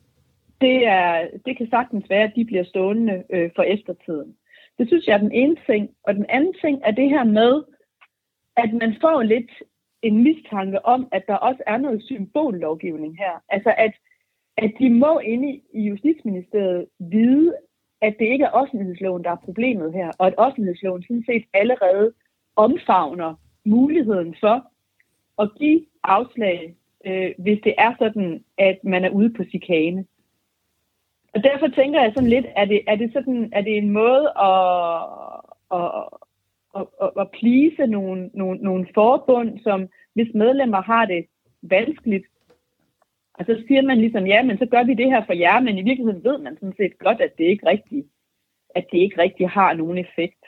det, 0.60 0.86
er, 0.86 1.28
det 1.46 1.56
kan 1.56 1.70
sagtens 1.70 2.10
være, 2.10 2.22
at 2.22 2.32
de 2.36 2.44
bliver 2.44 2.64
stående 2.64 3.24
øh, 3.30 3.50
for 3.56 3.62
eftertiden. 3.62 4.36
Det 4.78 4.86
synes 4.86 5.06
jeg 5.06 5.14
er 5.14 5.18
den 5.26 5.32
ene 5.32 5.56
ting. 5.66 5.90
Og 6.06 6.14
den 6.14 6.26
anden 6.28 6.54
ting 6.60 6.80
er 6.84 6.90
det 6.90 7.08
her 7.08 7.24
med, 7.24 7.62
at 8.56 8.72
man 8.72 8.96
får 9.00 9.22
lidt 9.22 9.50
en 10.02 10.22
mistanke 10.22 10.86
om, 10.86 11.08
at 11.12 11.24
der 11.28 11.34
også 11.34 11.62
er 11.66 11.76
noget 11.76 12.02
symbollovgivning 12.02 13.18
her. 13.18 13.42
Altså 13.48 13.74
at, 13.78 13.94
at 14.56 14.72
de 14.78 14.90
må 14.90 15.18
inde 15.18 15.60
i 15.74 15.80
Justitsministeriet 15.82 16.86
vide, 16.98 17.54
at 18.00 18.14
det 18.18 18.26
ikke 18.26 18.44
er 18.44 18.50
offentlighedsloven, 18.50 19.24
der 19.24 19.30
er 19.30 19.44
problemet 19.44 19.92
her, 19.92 20.10
og 20.18 20.26
at 20.26 20.34
offentlighedsloven 20.36 21.02
sådan 21.02 21.24
set 21.26 21.44
allerede 21.54 22.12
omfavner 22.56 23.34
muligheden 23.64 24.36
for 24.40 24.64
at 25.42 25.50
give 25.58 25.86
afslag, 26.02 26.74
øh, 27.06 27.30
hvis 27.38 27.58
det 27.64 27.74
er 27.78 27.94
sådan, 27.98 28.44
at 28.58 28.78
man 28.84 29.04
er 29.04 29.10
ude 29.10 29.32
på 29.32 29.44
chikane. 29.44 30.04
Og 31.34 31.44
derfor 31.44 31.68
tænker 31.68 32.00
jeg 32.02 32.12
sådan 32.14 32.28
lidt, 32.28 32.46
er 32.56 32.64
det, 32.64 32.80
er 32.86 32.96
det, 32.96 33.12
sådan, 33.12 33.48
er 33.52 33.62
det 33.62 33.76
en 33.76 33.90
måde 33.90 34.32
at, 34.40 35.02
at, 35.78 35.90
at, 36.76 36.86
at, 37.02 37.10
at 37.20 37.30
plise 37.30 37.86
nogle, 37.86 38.30
nogle, 38.34 38.58
nogle 38.58 38.86
forbund, 38.94 39.58
som 39.58 39.88
hvis 40.14 40.34
medlemmer 40.34 40.82
har 40.82 41.06
det 41.06 41.26
vanskeligt, 41.62 42.26
og 43.38 43.44
så 43.46 43.62
siger 43.66 43.82
man 43.82 43.98
ligesom, 43.98 44.26
ja, 44.26 44.42
men 44.42 44.58
så 44.58 44.66
gør 44.70 44.82
vi 44.84 44.94
det 44.94 45.06
her 45.12 45.22
for 45.26 45.32
jer, 45.32 45.60
men 45.60 45.78
i 45.78 45.82
virkeligheden 45.82 46.24
ved 46.24 46.38
man 46.38 46.54
sådan 46.60 46.78
set 46.80 46.94
godt, 47.04 47.20
at 47.20 47.32
det 47.38 47.44
ikke 47.44 47.66
rigtigt, 47.66 48.06
at 48.76 48.84
det 48.92 48.98
ikke 48.98 49.20
rigtig 49.24 49.48
har 49.48 49.72
nogen 49.72 49.98
effekt. 49.98 50.44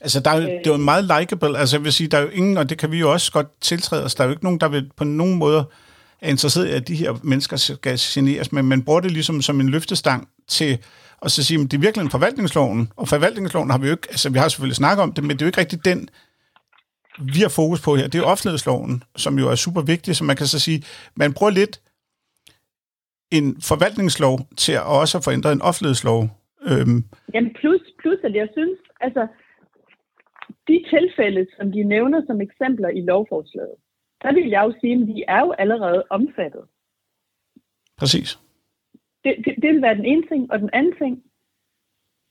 Altså, 0.00 0.20
der 0.20 0.30
er, 0.30 0.36
øh, 0.36 0.42
det 0.42 0.66
er 0.66 0.70
jo 0.70 0.76
meget 0.76 1.04
likeable. 1.04 1.58
Altså, 1.58 1.76
jeg 1.76 1.84
vil 1.84 1.92
sige, 1.92 2.08
der 2.08 2.18
er 2.18 2.22
jo 2.22 2.28
ingen, 2.28 2.56
og 2.56 2.70
det 2.70 2.78
kan 2.78 2.92
vi 2.92 2.98
jo 2.98 3.12
også 3.12 3.32
godt 3.32 3.60
tiltræde 3.60 4.04
os, 4.04 4.14
der 4.14 4.24
er 4.24 4.28
jo 4.28 4.32
ikke 4.32 4.44
nogen, 4.44 4.60
der 4.60 4.68
vil 4.68 4.90
på 4.96 5.04
nogen 5.04 5.34
måde 5.38 5.64
er 6.20 6.28
interesseret 6.30 6.68
i, 6.68 6.72
at 6.72 6.88
de 6.88 6.94
her 6.94 7.12
mennesker 7.22 7.56
skal 7.56 7.98
generes, 7.98 8.52
men 8.52 8.64
man 8.64 8.82
bruger 8.84 9.00
det 9.00 9.10
ligesom 9.10 9.42
som 9.42 9.60
en 9.60 9.68
løftestang 9.68 10.28
til 10.48 10.78
at 11.22 11.30
så 11.30 11.44
sige, 11.44 11.60
at 11.60 11.70
det 11.70 11.76
er 11.76 11.80
virkelig 11.80 12.04
en 12.04 12.10
forvaltningsloven, 12.10 12.92
og 12.96 13.08
forvaltningsloven 13.08 13.70
har 13.70 13.78
vi 13.78 13.86
jo 13.86 13.92
ikke, 13.92 14.06
altså 14.10 14.30
vi 14.30 14.38
har 14.38 14.48
selvfølgelig 14.48 14.76
snakket 14.76 15.02
om 15.02 15.12
det, 15.12 15.24
men 15.24 15.30
det 15.30 15.42
er 15.42 15.46
jo 15.46 15.48
ikke 15.48 15.60
rigtig 15.60 15.84
den, 15.84 16.08
vi 17.18 17.40
har 17.40 17.48
fokus 17.48 17.80
på 17.80 17.96
her. 17.96 18.08
Det 18.08 18.18
er 18.18 18.22
offentlighedsloven, 18.22 19.02
som 19.16 19.38
jo 19.38 19.50
er 19.50 19.54
super 19.54 19.82
vigtig, 19.82 20.16
så 20.16 20.24
man 20.24 20.36
kan 20.36 20.46
så 20.46 20.58
sige, 20.58 20.82
man 21.14 21.32
bruger 21.32 21.50
lidt 21.50 21.80
en 23.30 23.60
forvaltningslov 23.70 24.38
til 24.56 24.72
at 24.72 24.86
også 25.00 25.18
at 25.18 25.52
en 25.52 25.62
offentlighedslov. 25.62 26.20
Øhm. 26.70 26.98
Jamen 27.34 27.52
plus, 27.60 27.80
plus 28.00 28.18
at 28.24 28.34
jeg 28.34 28.48
synes, 28.52 28.78
altså 29.00 29.26
de 30.68 30.84
tilfælde, 30.94 31.46
som 31.56 31.72
de 31.72 31.82
nævner 31.82 32.22
som 32.26 32.40
eksempler 32.40 32.88
i 32.88 33.00
lovforslaget, 33.00 33.76
så 34.22 34.32
vil 34.34 34.48
jeg 34.48 34.62
jo 34.64 34.74
sige, 34.80 34.94
at 34.94 35.08
de 35.08 35.24
er 35.28 35.40
jo 35.40 35.52
allerede 35.52 36.04
omfattet. 36.10 36.64
Præcis. 37.96 38.38
Det, 39.24 39.36
det, 39.44 39.54
det 39.62 39.68
vil 39.72 39.82
være 39.82 39.94
den 39.94 40.04
ene 40.04 40.26
ting. 40.26 40.52
Og 40.52 40.58
den 40.58 40.70
anden 40.72 40.94
ting, 41.02 41.22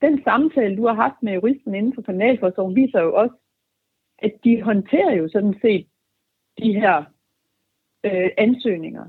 den 0.02 0.24
samtale, 0.24 0.78
du 0.78 0.88
har 0.88 0.94
haft 0.94 1.24
med 1.24 1.34
juristen 1.34 1.76
inden 1.76 1.96
for 1.96 2.02
kriminalforsorgen, 2.02 2.76
viser 2.76 3.02
jo 3.02 3.16
også, 3.16 3.36
at 4.18 4.34
de 4.44 4.62
håndterer 4.62 5.14
jo 5.16 5.30
sådan 5.30 5.56
set 5.62 5.88
de 6.58 6.74
her 6.74 7.04
øh, 8.04 8.30
ansøgninger. 8.38 9.06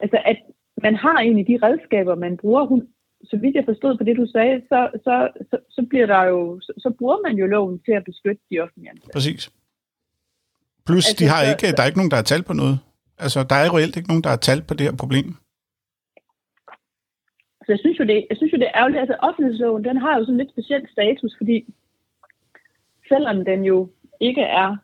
Altså, 0.00 0.22
at 0.24 0.38
man 0.86 0.94
har 1.04 1.18
egentlig 1.20 1.46
de 1.46 1.66
redskaber, 1.66 2.14
man 2.14 2.36
bruger. 2.36 2.64
Hun, 2.66 2.88
så 3.30 3.36
vidt 3.36 3.56
jeg 3.56 3.64
forstod 3.64 3.96
på 3.98 4.04
det, 4.04 4.16
du 4.16 4.26
sagde, 4.26 4.62
så, 4.68 4.80
så, 5.04 5.14
så, 5.50 5.56
så, 5.76 5.86
bliver 5.90 6.06
der 6.06 6.22
jo, 6.22 6.60
så, 6.60 6.72
så 6.78 6.88
bruger 6.98 7.18
man 7.26 7.36
jo 7.36 7.46
loven 7.46 7.78
til 7.86 7.92
at 7.92 8.04
beskytte 8.04 8.42
de 8.50 8.60
offentlige 8.60 8.90
ansatte. 8.90 9.12
Præcis. 9.12 9.42
Plus, 10.86 11.06
altså, 11.08 11.16
de 11.20 11.28
har 11.32 11.40
ikke, 11.50 11.76
der 11.76 11.82
er 11.82 11.86
ikke 11.90 12.00
nogen, 12.00 12.10
der 12.10 12.20
har 12.22 12.28
tal 12.32 12.42
på 12.42 12.52
noget. 12.52 12.76
Altså, 13.24 13.38
der 13.50 13.56
er 13.62 13.68
reelt 13.76 13.96
ikke 13.96 14.10
nogen, 14.12 14.24
der 14.26 14.30
har 14.34 14.42
tal 14.48 14.60
på 14.68 14.74
det 14.74 14.86
her 14.88 14.96
problem. 15.02 15.28
Så 17.64 17.68
jeg 17.74 17.78
synes 17.78 17.98
jo, 18.00 18.04
det, 18.04 18.26
jeg 18.30 18.36
synes 18.36 18.52
jo, 18.52 18.58
det 18.58 18.68
er 18.68 18.78
ærgerligt. 18.80 19.00
Altså, 19.00 19.16
offentlighedsloven, 19.28 19.84
den 19.84 19.96
har 19.96 20.18
jo 20.18 20.24
sådan 20.24 20.40
lidt 20.40 20.50
speciel 20.54 20.88
status, 20.92 21.32
fordi 21.40 21.56
selvom 23.08 23.44
den 23.44 23.64
jo 23.64 23.88
ikke 24.20 24.44
er, 24.62 24.76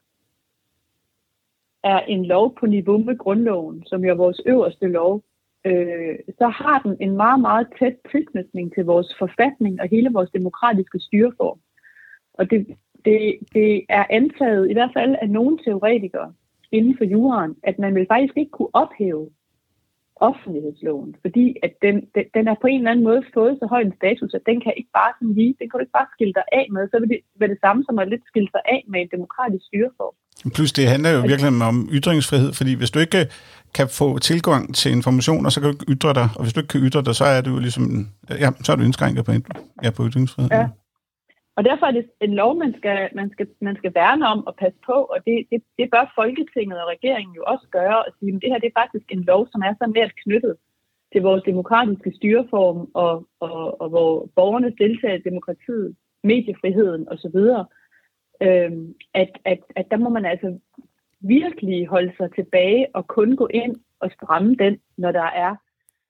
er 1.85 2.01
en 2.15 2.27
lov 2.27 2.57
på 2.61 2.67
niveau 2.67 2.99
med 2.99 3.19
grundloven, 3.19 3.85
som 3.87 4.05
jo 4.05 4.11
er 4.11 4.23
vores 4.25 4.41
øverste 4.47 4.87
lov, 4.87 5.23
øh, 5.65 6.15
så 6.39 6.49
har 6.49 6.79
den 6.85 6.97
en 7.01 7.17
meget, 7.17 7.41
meget 7.41 7.67
tæt 7.79 7.97
tilknytning 8.11 8.75
til 8.75 8.85
vores 8.85 9.15
forfatning 9.19 9.81
og 9.81 9.89
hele 9.89 10.11
vores 10.13 10.31
demokratiske 10.31 10.99
styreform. 11.01 11.59
Og 12.35 12.51
det, 12.51 12.67
det, 13.05 13.39
det 13.55 13.85
er 13.89 14.05
antaget, 14.11 14.71
i 14.71 14.73
hvert 14.73 14.91
fald 14.97 15.17
af 15.23 15.31
nogle 15.31 15.59
teoretikere 15.65 16.33
inden 16.73 16.97
for 16.99 17.05
juraen, 17.05 17.55
at 17.63 17.79
man 17.79 17.95
vil 17.95 18.07
faktisk 18.11 18.37
ikke 18.37 18.51
kunne 18.51 18.75
ophæve 18.75 19.31
offentlighedsloven, 20.29 21.11
fordi 21.25 21.47
at 21.63 21.73
den, 21.83 21.97
den, 22.15 22.25
den 22.37 22.45
er 22.49 22.57
på 22.61 22.67
en 22.67 22.81
eller 22.81 22.91
anden 22.91 23.05
måde 23.09 23.23
fået 23.35 23.59
så 23.61 23.67
høj 23.67 23.81
en 23.81 23.99
status, 24.01 24.35
at 24.35 24.47
den 24.51 24.61
kan 24.61 24.73
ikke 24.77 24.93
bare 25.01 25.13
sådan 25.19 25.35
lige, 25.35 25.55
den 25.59 25.67
kan 25.67 25.77
du 25.77 25.85
ikke 25.85 25.99
bare 26.01 26.15
skille 26.15 26.35
dig 26.41 26.47
af 26.61 26.67
med, 26.75 26.83
så 26.89 26.97
vil 27.01 27.09
det 27.09 27.21
være 27.41 27.53
det 27.55 27.61
samme 27.65 27.85
som 27.85 27.99
at 27.99 28.09
lidt 28.09 28.25
skille 28.31 28.51
sig 28.55 28.63
af 28.75 28.81
med 28.93 29.01
en 29.01 29.11
demokratisk 29.17 29.65
styreform. 29.69 30.15
Plus 30.57 30.73
det 30.73 30.87
handler 30.93 31.11
jo 31.17 31.21
virkelig 31.31 31.49
om 31.73 31.79
ytringsfrihed, 31.99 32.51
fordi 32.59 32.73
hvis 32.81 32.91
du 32.95 32.99
ikke 33.07 33.23
kan 33.75 33.89
få 34.01 34.19
tilgang 34.19 34.75
til 34.75 34.93
informationer, 34.93 35.51
så 35.51 35.61
kan 35.61 35.67
du 35.69 35.75
ikke 35.77 35.93
ytre 35.95 36.13
dig, 36.15 36.29
og 36.37 36.43
hvis 36.43 36.53
du 36.53 36.61
ikke 36.61 36.73
kan 36.75 36.81
ytre 36.81 37.03
dig, 37.03 37.15
så 37.15 37.25
er 37.25 37.41
du 37.41 37.59
ligesom, 37.59 37.85
ja, 38.45 38.49
så 38.65 38.73
er 38.73 38.77
du 38.77 38.83
indskrænket 38.83 39.25
på, 39.25 39.33
ja, 39.85 39.91
på 39.91 40.03
ytringsfriheden. 40.09 40.57
Ja. 40.57 40.69
Og 41.57 41.65
derfor 41.65 41.87
er 41.87 41.91
det 41.91 42.05
en 42.21 42.35
lov, 42.35 42.59
man 42.65 42.75
skal, 42.79 43.09
man 43.15 43.31
skal, 43.35 43.47
man 43.61 43.77
skal 43.77 43.93
værne 43.95 44.27
om 44.27 44.47
og 44.47 44.55
passe 44.63 44.79
på, 44.87 44.93
og 45.13 45.19
det, 45.27 45.37
det, 45.51 45.63
det 45.79 45.91
bør 45.93 46.13
Folketinget 46.15 46.83
og 46.83 46.89
regeringen 46.95 47.35
jo 47.35 47.43
også 47.47 47.67
gøre, 47.71 47.99
og 48.05 48.11
sige, 48.19 48.35
at 48.35 48.43
det 48.43 48.51
her 48.51 48.59
det 48.59 48.71
er 48.71 48.81
faktisk 48.83 49.07
en 49.13 49.25
lov, 49.31 49.49
som 49.53 49.61
er 49.61 49.75
så 49.75 49.93
nært 49.97 50.13
knyttet 50.25 50.55
til 51.13 51.23
vores 51.23 51.43
demokratiske 51.43 52.13
styreform 52.17 52.89
og, 52.95 53.27
og, 53.41 53.81
og 53.81 53.89
hvor 53.89 54.29
borgernes 54.37 54.75
deltagelse 54.79 55.27
i 55.27 55.31
demokratiet, 55.31 55.97
mediefriheden 56.25 57.09
osv., 57.13 57.39
øhm, 58.47 58.95
at, 59.15 59.33
at, 59.45 59.61
at 59.77 59.87
der 59.91 59.97
må 59.97 60.09
man 60.09 60.25
altså 60.25 60.59
virkelig 61.21 61.87
holde 61.87 62.13
sig 62.17 62.29
tilbage 62.35 62.87
og 62.95 63.07
kun 63.07 63.37
gå 63.37 63.49
ind 63.55 63.77
og 64.01 64.11
stramme 64.17 64.57
den, 64.59 64.77
når 64.99 65.13
der 65.13 65.29
er 65.45 65.55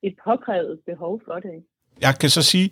et 0.02 0.14
påkrævet 0.24 0.78
behov 0.86 1.20
for 1.26 1.34
det. 1.34 1.64
Jeg 2.00 2.14
kan 2.20 2.30
så 2.30 2.42
sige, 2.42 2.70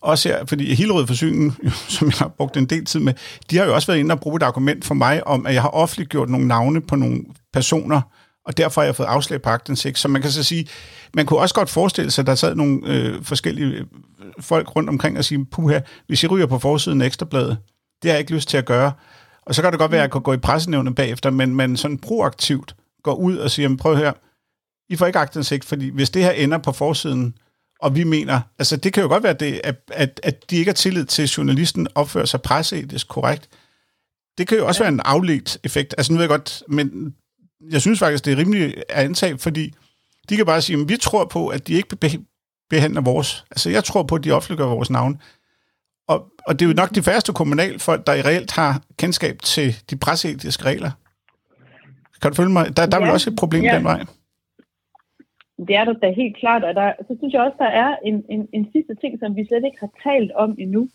også 0.00 0.28
her, 0.28 0.46
fordi 0.46 0.74
Hillerød 0.74 1.06
Forsyningen, 1.06 1.50
som 1.96 2.06
jeg 2.08 2.18
har 2.18 2.28
brugt 2.28 2.56
en 2.56 2.66
del 2.66 2.84
tid 2.84 3.00
med, 3.00 3.14
de 3.50 3.56
har 3.56 3.64
jo 3.64 3.74
også 3.74 3.86
været 3.86 3.98
inde 3.98 4.12
og 4.12 4.20
bruge 4.20 4.36
et 4.36 4.42
argument 4.42 4.84
for 4.84 4.94
mig 4.94 5.26
om, 5.26 5.46
at 5.46 5.54
jeg 5.54 5.62
har 5.62 5.68
offentliggjort 5.68 6.28
nogle 6.28 6.48
navne 6.48 6.80
på 6.80 6.96
nogle 6.96 7.24
personer, 7.52 8.00
og 8.46 8.56
derfor 8.56 8.80
har 8.80 8.86
jeg 8.86 8.96
fået 8.96 9.06
afslag 9.06 9.42
på 9.42 9.50
aktindsigt. 9.50 9.98
Så 9.98 10.08
man 10.08 10.22
kan 10.22 10.30
så 10.30 10.44
sige, 10.44 10.68
man 11.14 11.26
kunne 11.26 11.40
også 11.40 11.54
godt 11.54 11.70
forestille 11.70 12.10
sig, 12.10 12.22
at 12.22 12.26
der 12.26 12.34
sad 12.34 12.54
nogle 12.54 12.80
øh, 12.86 13.22
forskellige 13.22 13.66
øh, 13.66 13.84
folk 14.40 14.76
rundt 14.76 14.88
omkring 14.88 15.18
og 15.18 15.24
sige, 15.24 15.44
puha, 15.44 15.80
hvis 16.06 16.24
I 16.24 16.26
ryger 16.26 16.46
på 16.46 16.58
forsiden 16.58 17.02
af 17.02 17.06
Ekstrabladet, 17.06 17.58
det 18.02 18.10
har 18.10 18.14
jeg 18.14 18.20
ikke 18.20 18.34
lyst 18.34 18.48
til 18.48 18.56
at 18.56 18.64
gøre. 18.66 18.92
Og 19.46 19.54
så 19.54 19.62
kan 19.62 19.72
det 19.72 19.78
godt 19.78 19.90
være, 19.90 20.00
at 20.00 20.02
jeg 20.02 20.12
kan 20.12 20.22
gå 20.22 20.32
i 20.32 20.36
pressenævnet 20.36 20.94
bagefter, 20.94 21.30
men 21.30 21.54
man 21.54 21.76
sådan 21.76 21.98
proaktivt 21.98 22.76
går 23.02 23.14
ud 23.14 23.36
og 23.36 23.50
siger, 23.50 23.76
prøv 23.76 23.96
her, 23.96 24.12
I 24.88 24.96
får 24.96 25.06
ikke 25.06 25.18
aktindsigt, 25.18 25.64
fordi 25.64 25.88
hvis 25.88 26.10
det 26.10 26.22
her 26.22 26.30
ender 26.30 26.58
på 26.58 26.72
forsiden, 26.72 27.34
og 27.80 27.96
vi 27.96 28.04
mener, 28.04 28.40
altså 28.58 28.76
det 28.76 28.92
kan 28.92 29.02
jo 29.02 29.08
godt 29.08 29.22
være, 29.22 29.32
det, 29.32 29.60
at, 29.64 29.76
at, 29.92 30.20
at 30.22 30.50
de 30.50 30.56
ikke 30.56 30.68
har 30.68 30.74
tillid 30.74 31.04
til, 31.04 31.22
at 31.22 31.38
journalisten 31.38 31.88
opfører 31.94 32.24
sig 32.24 32.42
presseetisk 32.42 33.08
korrekt. 33.08 33.48
Det 34.38 34.48
kan 34.48 34.58
jo 34.58 34.66
også 34.66 34.82
ja. 34.82 34.84
være 34.84 34.94
en 34.94 35.00
afledt 35.04 35.58
effekt. 35.64 35.94
Altså 35.98 36.12
nu 36.12 36.16
ved 36.16 36.22
jeg 36.22 36.28
godt, 36.28 36.62
men 36.68 37.14
jeg 37.70 37.80
synes 37.80 37.98
faktisk, 37.98 38.24
det 38.24 38.32
er 38.32 38.36
rimeligt 38.36 38.84
at 38.88 39.04
antage, 39.04 39.38
fordi 39.38 39.74
de 40.28 40.36
kan 40.36 40.46
bare 40.46 40.62
sige, 40.62 40.80
at 40.80 40.88
vi 40.88 40.96
tror 40.96 41.24
på, 41.24 41.48
at 41.48 41.66
de 41.66 41.72
ikke 41.72 42.18
behandler 42.70 43.00
vores. 43.00 43.44
Altså 43.50 43.70
jeg 43.70 43.84
tror 43.84 44.02
på, 44.02 44.14
at 44.14 44.24
de 44.24 44.30
offentliggør 44.30 44.64
vores 44.64 44.90
navn. 44.90 45.20
Og, 46.46 46.52
det 46.58 46.62
er 46.62 46.68
jo 46.70 46.74
nok 46.74 46.94
de 46.94 47.02
færreste 47.02 47.32
kommunalfolk, 47.32 48.06
der 48.06 48.14
i 48.14 48.22
reelt 48.28 48.52
har 48.52 48.82
kendskab 48.98 49.36
til 49.38 49.68
de 49.90 49.96
presseetiske 49.98 50.64
regler. 50.64 50.90
Kan 52.20 52.30
du 52.30 52.36
følge 52.36 52.52
mig? 52.58 52.76
Der, 52.76 52.86
der 52.86 52.96
ja. 52.96 52.96
er 52.96 53.04
vel 53.04 53.14
også 53.18 53.30
et 53.30 53.36
problem 53.42 53.62
ja. 53.64 53.74
den 53.76 53.84
vej. 53.84 54.00
Det 55.68 55.76
er 55.76 55.84
der 55.84 55.92
da 55.92 56.10
helt 56.22 56.36
klart, 56.36 56.64
og 56.64 56.74
der, 56.74 56.92
så 57.06 57.12
synes 57.18 57.32
jeg 57.34 57.42
også, 57.42 57.56
der 57.58 57.72
er 57.84 57.96
en, 58.04 58.24
en, 58.28 58.48
en 58.52 58.64
sidste 58.72 58.94
ting, 58.94 59.18
som 59.18 59.36
vi 59.36 59.46
slet 59.46 59.64
ikke 59.64 59.80
har 59.80 59.92
talt 60.02 60.32
om 60.32 60.50
endnu. 60.58 60.88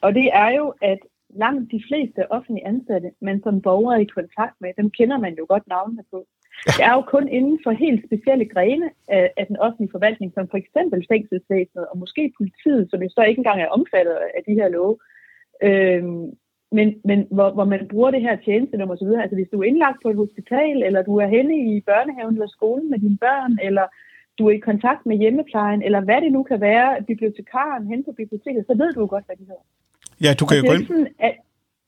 Og 0.00 0.14
det 0.14 0.26
er 0.32 0.50
jo, 0.58 0.74
at 0.82 0.98
langt 1.44 1.72
de 1.72 1.82
fleste 1.88 2.32
offentlige 2.32 2.66
ansatte, 2.66 3.10
men 3.20 3.42
som 3.42 3.60
borgere 3.60 4.02
i 4.02 4.12
kontakt 4.18 4.56
med, 4.60 4.70
dem 4.76 4.90
kender 4.90 5.18
man 5.18 5.34
jo 5.38 5.44
godt 5.48 5.66
navnene 5.66 6.04
på. 6.10 6.26
Det 6.66 6.82
er 6.88 6.92
jo 6.98 7.02
kun 7.14 7.28
inden 7.28 7.58
for 7.64 7.70
helt 7.70 8.00
specielle 8.06 8.46
grene 8.54 8.90
af, 9.08 9.32
af 9.36 9.46
den 9.46 9.56
offentlige 9.56 9.94
forvaltning, 9.96 10.32
som 10.34 10.48
for 10.48 10.58
eksempel 10.62 11.06
fængselsvæsenet 11.12 11.86
og 11.90 11.98
måske 11.98 12.32
politiet, 12.38 12.90
som 12.90 13.02
jo 13.02 13.08
så 13.08 13.22
ikke 13.22 13.40
engang 13.40 13.60
er 13.60 13.74
omfattet 13.78 14.14
af 14.36 14.42
de 14.48 14.54
her 14.54 14.68
love. 14.68 14.96
Øhm, 15.62 16.24
men, 16.76 16.88
men 17.04 17.18
hvor, 17.30 17.48
hvor 17.56 17.64
man 17.64 17.88
bruger 17.92 18.10
det 18.10 18.20
her 18.20 18.36
tjenestenummer 18.44 18.94
osv. 18.94 19.10
Altså 19.22 19.36
hvis 19.36 19.52
du 19.52 19.60
er 19.60 19.68
indlagt 19.70 19.98
på 20.02 20.08
et 20.10 20.16
hospital, 20.16 20.76
eller 20.86 21.02
du 21.02 21.16
er 21.16 21.26
henne 21.26 21.56
i 21.70 21.80
børnehaven 21.80 22.34
eller 22.34 22.48
skolen 22.56 22.90
med 22.90 22.98
dine 22.98 23.18
børn, 23.26 23.58
eller 23.62 23.86
du 24.38 24.42
er 24.48 24.54
i 24.54 24.66
kontakt 24.70 25.06
med 25.06 25.16
hjemmeplejen, 25.16 25.82
eller 25.82 26.00
hvad 26.00 26.20
det 26.20 26.32
nu 26.32 26.42
kan 26.42 26.60
være, 26.60 27.02
bibliotekaren 27.02 27.86
hen 27.86 28.04
på 28.04 28.12
biblioteket, 28.12 28.64
så 28.66 28.74
ved 28.80 28.92
du 28.92 29.00
jo 29.00 29.06
godt, 29.06 29.26
hvad 29.26 29.36
det 29.36 29.46
hedder. 29.46 29.66
Ja, 30.24 30.30
du 30.40 30.44
kan 30.46 30.56
jo 30.58 30.64
gå 30.68 30.74
ind... 30.74 30.86
Sådan, 30.86 31.08
at, 31.18 31.34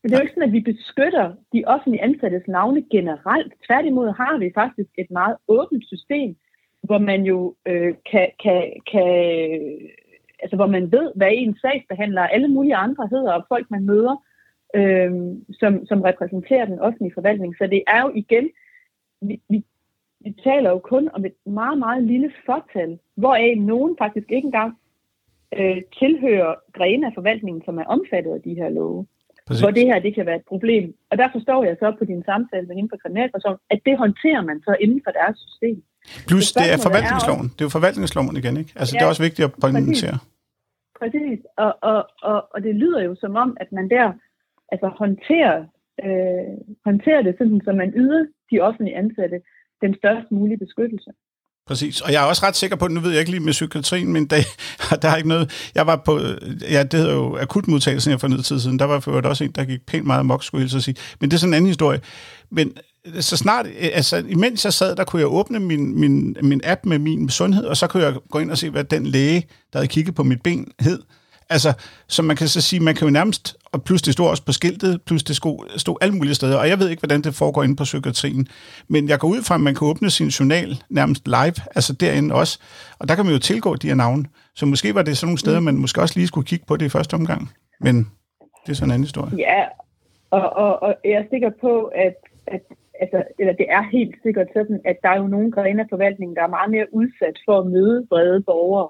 det 0.02 0.12
er 0.12 0.16
jo 0.16 0.22
ikke 0.22 0.32
sådan, 0.32 0.48
at 0.48 0.52
vi 0.52 0.60
beskytter 0.60 1.34
de 1.52 1.64
offentlige 1.66 2.02
ansattes 2.02 2.48
navne 2.48 2.84
generelt. 2.90 3.52
Tværtimod 3.66 4.08
har 4.12 4.38
vi 4.38 4.50
faktisk 4.54 4.90
et 4.98 5.10
meget 5.10 5.36
åbent 5.48 5.84
system, 5.86 6.36
hvor 6.82 6.98
man 6.98 7.22
jo 7.22 7.54
øh, 7.66 7.94
kan, 8.10 8.30
kan, 8.42 8.72
kan 8.92 9.12
altså 10.42 10.56
hvor 10.56 10.66
man 10.66 10.92
ved, 10.92 11.12
hvad 11.14 11.30
en 11.32 11.58
sagsbehandler 11.60 12.22
og 12.22 12.34
alle 12.34 12.48
mulige 12.48 12.76
andre 12.76 13.08
hedder, 13.10 13.32
og 13.32 13.44
folk 13.48 13.70
man 13.70 13.84
møder, 13.84 14.16
øh, 14.74 15.12
som, 15.60 15.86
som 15.86 16.02
repræsenterer 16.02 16.64
den 16.64 16.78
offentlige 16.78 17.14
forvaltning. 17.14 17.54
Så 17.58 17.66
det 17.66 17.82
er 17.86 18.00
jo 18.02 18.12
igen, 18.14 18.50
vi, 19.22 19.40
vi, 19.48 19.64
vi 20.20 20.34
taler 20.44 20.70
jo 20.70 20.78
kun 20.78 21.10
om 21.12 21.24
et 21.24 21.34
meget, 21.46 21.78
meget 21.78 22.02
lille 22.02 22.32
fortal, 22.46 22.98
hvoraf 23.14 23.54
nogen 23.58 23.96
faktisk 23.98 24.32
ikke 24.32 24.46
engang 24.46 24.78
øh, 25.58 25.82
tilhører 25.98 26.54
grene 26.72 27.06
af 27.06 27.12
forvaltningen, 27.14 27.62
som 27.64 27.78
er 27.78 27.84
omfattet 27.84 28.32
af 28.34 28.42
de 28.42 28.54
her 28.54 28.68
love. 28.68 29.06
Præcis. 29.46 29.62
Hvor 29.62 29.70
det 29.70 29.84
her 29.90 29.98
det 30.06 30.14
kan 30.14 30.26
være 30.26 30.36
et 30.36 30.48
problem. 30.52 30.94
Og 31.10 31.18
der 31.18 31.28
forstår 31.32 31.64
jeg 31.64 31.76
så 31.82 31.88
på 31.98 32.04
din 32.04 32.22
samtale 32.30 32.66
med 32.66 32.76
inden 32.76 32.90
for 32.92 32.98
kriminalforsorgen, 33.02 33.60
at 33.70 33.80
det 33.86 33.98
håndterer 33.98 34.42
man 34.42 34.58
så 34.66 34.76
inden 34.80 35.00
for 35.04 35.10
deres 35.10 35.36
system. 35.46 35.82
Plus 36.28 36.46
det, 36.52 36.62
det 36.62 36.72
er 36.72 36.78
forvaltningsloven. 36.88 37.46
Er 37.46 37.48
også, 37.48 37.54
det 37.56 37.62
er 37.64 37.68
jo 37.68 37.74
forvaltningsloven 37.78 38.36
igen, 38.40 38.56
ikke? 38.62 38.72
Altså 38.80 38.92
ja, 38.92 38.98
det 38.98 39.04
er 39.04 39.12
også 39.12 39.26
vigtigt 39.28 39.44
at 39.48 39.52
pointere. 39.64 40.16
Præcis. 41.00 41.18
præcis. 41.20 41.40
Og, 41.64 41.72
og, 41.90 41.98
og, 42.30 42.38
og 42.54 42.58
det 42.66 42.74
lyder 42.82 43.00
jo 43.08 43.12
som 43.22 43.32
om, 43.44 43.56
at 43.62 43.68
man 43.72 43.86
der 43.96 44.06
altså 44.72 44.88
håndtere, 45.02 45.56
øh, 46.04 46.52
håndtere 46.88 47.22
det 47.26 47.34
sådan, 47.38 47.60
så 47.64 47.72
man 47.82 47.90
yder 48.02 48.22
de 48.50 48.60
offentlige 48.60 48.96
ansatte 48.96 49.38
den 49.82 49.92
størst 50.00 50.28
mulige 50.30 50.58
beskyttelse. 50.64 51.10
Præcis, 51.66 52.00
og 52.00 52.12
jeg 52.12 52.22
er 52.22 52.26
også 52.26 52.46
ret 52.46 52.56
sikker 52.56 52.76
på, 52.76 52.88
nu 52.88 53.00
ved 53.00 53.10
jeg 53.10 53.18
ikke 53.18 53.30
lige 53.30 53.40
med 53.40 53.52
psykiatrien, 53.52 54.12
men 54.12 54.26
der, 54.26 54.36
der 55.02 55.08
er 55.08 55.16
ikke 55.16 55.28
noget, 55.28 55.70
jeg 55.74 55.86
var 55.86 55.96
på, 55.96 56.20
ja, 56.70 56.82
det 56.82 57.00
hedder 57.00 57.14
jo 57.14 57.38
akutmodtagelsen, 57.38 58.10
jeg 58.10 58.20
for 58.20 58.28
noget 58.28 58.44
tid 58.44 58.60
siden, 58.60 58.78
der 58.78 58.84
var 58.84 59.00
for 59.00 59.20
også 59.20 59.44
en, 59.44 59.50
der 59.50 59.64
gik 59.64 59.86
pænt 59.86 60.06
meget 60.06 60.26
mok, 60.26 60.44
skulle 60.44 60.68
jeg 60.72 60.82
sige, 60.82 60.96
men 61.20 61.30
det 61.30 61.36
er 61.36 61.38
sådan 61.38 61.50
en 61.50 61.54
anden 61.54 61.66
historie. 61.66 62.00
Men 62.50 62.72
øh, 63.06 63.22
så 63.22 63.36
snart, 63.36 63.66
øh, 63.66 63.72
altså 63.92 64.24
imens 64.28 64.64
jeg 64.64 64.72
sad, 64.72 64.96
der 64.96 65.04
kunne 65.04 65.20
jeg 65.20 65.28
åbne 65.28 65.60
min, 65.60 66.00
min, 66.00 66.36
min 66.42 66.60
app 66.64 66.86
med 66.86 66.98
min 66.98 67.28
sundhed, 67.28 67.64
og 67.64 67.76
så 67.76 67.86
kunne 67.86 68.02
jeg 68.02 68.14
gå 68.30 68.38
ind 68.38 68.50
og 68.50 68.58
se, 68.58 68.70
hvad 68.70 68.84
den 68.84 69.06
læge, 69.06 69.46
der 69.72 69.78
havde 69.78 69.88
kigget 69.88 70.14
på 70.14 70.22
mit 70.22 70.42
ben, 70.42 70.68
hed. 70.80 71.02
Altså, 71.50 71.72
så 72.08 72.22
man 72.22 72.36
kan 72.36 72.48
så 72.48 72.60
sige, 72.60 72.80
man 72.80 72.94
kan 72.94 73.06
jo 73.08 73.12
nærmest, 73.12 73.56
og 73.72 73.82
plus 73.82 74.02
det 74.02 74.12
stod 74.12 74.28
også 74.28 74.44
på 74.44 74.52
skiltet, 74.52 75.02
plus 75.02 75.22
det 75.22 75.36
stod, 75.36 75.78
stod 75.78 75.96
alle 76.00 76.14
mulige 76.14 76.34
steder, 76.34 76.58
og 76.58 76.68
jeg 76.68 76.78
ved 76.78 76.88
ikke, 76.88 77.00
hvordan 77.00 77.22
det 77.22 77.34
foregår 77.34 77.62
inde 77.62 77.76
på 77.76 77.84
psykiatrien, 77.84 78.48
men 78.88 79.08
jeg 79.08 79.18
går 79.18 79.28
ud 79.28 79.42
fra, 79.42 79.54
at 79.54 79.60
man 79.60 79.74
kan 79.74 79.88
åbne 79.88 80.10
sin 80.10 80.28
journal 80.28 80.82
nærmest 80.90 81.26
live, 81.26 81.56
altså 81.76 81.92
derinde 81.92 82.34
også, 82.34 82.58
og 82.98 83.08
der 83.08 83.14
kan 83.14 83.24
man 83.24 83.34
jo 83.34 83.40
tilgå 83.40 83.76
de 83.76 83.88
her 83.88 83.94
navne. 83.94 84.24
Så 84.54 84.66
måske 84.66 84.94
var 84.94 85.02
det 85.02 85.16
sådan 85.16 85.26
nogle 85.28 85.38
steder, 85.38 85.60
mm. 85.60 85.64
man 85.64 85.76
måske 85.76 86.00
også 86.00 86.14
lige 86.18 86.26
skulle 86.26 86.46
kigge 86.46 86.64
på 86.68 86.76
det 86.76 86.86
i 86.86 86.88
første 86.88 87.14
omgang, 87.14 87.50
men 87.80 87.96
det 88.62 88.72
er 88.72 88.74
sådan 88.74 88.88
en 88.88 88.94
anden 88.94 89.04
historie. 89.04 89.32
Ja, 89.38 89.64
og, 90.30 90.56
og, 90.56 90.82
og 90.82 90.94
jeg 91.04 91.12
er 91.12 91.24
sikker 91.30 91.50
på, 91.60 91.84
at, 91.84 92.16
at, 92.46 92.62
altså, 93.00 93.22
eller 93.38 93.52
det 93.52 93.66
er 93.68 93.82
helt 93.92 94.16
sikkert 94.22 94.46
sådan, 94.56 94.80
at 94.84 94.96
der 95.02 95.08
er 95.08 95.16
jo 95.16 95.26
nogle 95.26 95.52
grene 95.52 95.82
af 95.82 95.86
forvaltningen, 95.90 96.36
der 96.36 96.42
er 96.42 96.56
meget 96.58 96.70
mere 96.70 96.86
udsat 96.92 97.36
for 97.44 97.58
at 97.60 97.66
møde 97.66 98.06
brede 98.10 98.42
borgere 98.42 98.88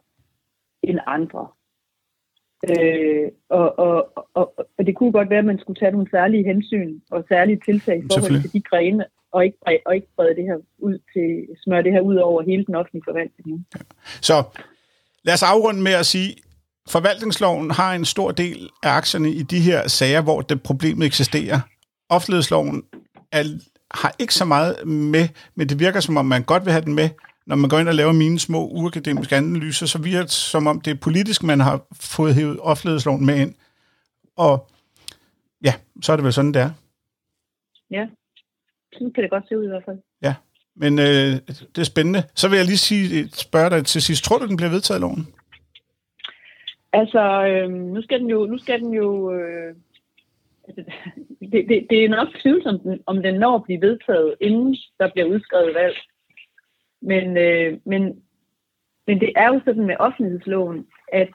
end 0.83 0.99
andre. 1.07 1.47
Øh, 2.71 3.31
og, 3.49 3.79
og, 3.79 4.13
og, 4.35 4.55
og 4.79 4.87
det 4.87 4.97
kunne 4.97 5.13
godt 5.13 5.31
være, 5.31 5.39
at 5.39 5.45
man 5.45 5.59
skulle 5.59 5.79
tage 5.81 5.93
nogle 5.93 6.11
særlige 6.11 6.45
hensyn 6.45 7.01
og 7.11 7.25
særlige 7.29 7.61
tiltag 7.65 7.99
i 7.99 8.07
forhold 8.13 8.43
til 8.43 8.53
de 8.53 8.61
grene, 8.61 9.05
og 9.33 9.45
ikke, 9.45 9.59
og 9.87 9.95
ikke 9.95 10.09
brede 10.17 10.37
det 10.37 10.45
her 10.45 10.57
ud 10.79 10.99
til, 11.13 11.57
smøre 11.65 11.83
det 11.83 11.93
her 11.93 12.01
ud 12.01 12.17
over 12.17 12.43
hele 12.43 12.65
den 12.65 12.75
offentlige 12.75 13.03
forvaltning. 13.05 13.67
Ja. 13.75 13.81
Så 14.21 14.43
lad 15.25 15.35
os 15.35 15.43
afrunde 15.43 15.83
med 15.83 15.93
at 15.93 16.07
sige, 16.07 16.35
forvaltningsloven 16.89 17.71
har 17.71 17.95
en 17.95 18.05
stor 18.05 18.31
del 18.31 18.71
af 18.83 18.91
aktierne 18.91 19.31
i 19.31 19.43
de 19.43 19.61
her 19.61 19.89
sager, 19.89 20.23
hvor 20.23 20.41
det 20.41 20.63
problemet 20.63 21.07
eksisterer. 21.07 21.61
Offentlighedsloven 22.09 22.83
er, 23.33 23.45
har 23.91 24.15
ikke 24.19 24.35
så 24.35 24.45
meget 24.45 24.87
med, 24.87 25.29
men 25.55 25.69
det 25.69 25.81
virker 25.81 26.01
som 26.01 26.17
om, 26.17 26.27
man 26.27 26.43
godt 26.43 26.65
vil 26.65 26.73
have 26.73 26.85
den 26.85 26.95
med, 26.95 27.09
når 27.47 27.57
man 27.57 27.71
går 27.71 27.79
ind 27.79 27.89
og 27.89 27.95
laver 27.95 28.13
mine 28.13 28.39
små 28.39 28.67
uakademiske 28.67 29.37
analyser, 29.37 29.87
så 29.87 30.03
virker 30.03 30.23
det 30.23 30.31
som 30.31 30.67
om, 30.67 30.81
det 30.81 30.91
er 30.91 31.01
politisk, 31.03 31.43
man 31.43 31.61
har 31.61 31.87
fået 32.17 32.35
hævet 32.35 32.59
offentlighedsloven 32.61 33.27
med 33.27 33.41
ind. 33.41 33.55
Og 34.37 34.69
ja, 35.65 35.75
så 36.03 36.13
er 36.13 36.17
det 36.17 36.25
vel 36.25 36.33
sådan, 36.33 36.55
det 36.55 36.63
er. 36.63 36.71
Ja, 37.91 38.07
sådan 38.93 39.13
kan 39.13 39.23
det 39.23 39.31
godt 39.31 39.49
se 39.49 39.59
ud 39.59 39.65
i 39.65 39.69
hvert 39.69 39.85
fald. 39.85 39.99
Ja, 40.23 40.35
men 40.77 40.99
øh, 40.99 41.33
det 41.75 41.79
er 41.79 41.85
spændende. 41.85 42.23
Så 42.35 42.49
vil 42.49 42.57
jeg 42.57 42.67
lige 42.67 42.79
sige, 42.79 43.29
spørge 43.29 43.71
dig 43.71 43.87
til 43.87 44.03
sidst. 44.03 44.25
Tror 44.25 44.39
du, 44.39 44.47
den 44.47 44.57
bliver 44.57 44.71
vedtaget 44.71 45.01
loven? 45.01 45.27
Altså, 46.93 47.23
øh, 47.47 47.71
nu 47.71 48.03
skal 48.03 48.21
den 48.21 48.31
jo, 48.31 48.47
nu 48.47 48.59
skal 48.59 48.81
den 48.81 48.95
jo 48.95 49.33
øh, 49.35 49.75
altså, 50.69 50.83
det, 51.53 51.61
det, 51.69 51.87
det 51.91 52.05
er 52.05 52.09
nok 52.09 52.29
tvivlsomt, 52.43 52.83
om 53.07 53.23
den 53.23 53.35
når 53.35 53.55
at 53.55 53.65
blive 53.65 53.81
vedtaget, 53.81 54.35
inden 54.41 54.77
der 54.99 55.11
bliver 55.13 55.27
udskrevet 55.27 55.75
valg. 55.75 55.97
Men, 57.03 57.37
øh, 57.37 57.79
men, 57.85 58.23
men 59.07 59.21
det 59.21 59.33
er 59.37 59.49
jo 59.55 59.61
sådan 59.65 59.87
med 59.87 59.97
offentlighedsloven, 59.99 60.87
at 61.13 61.29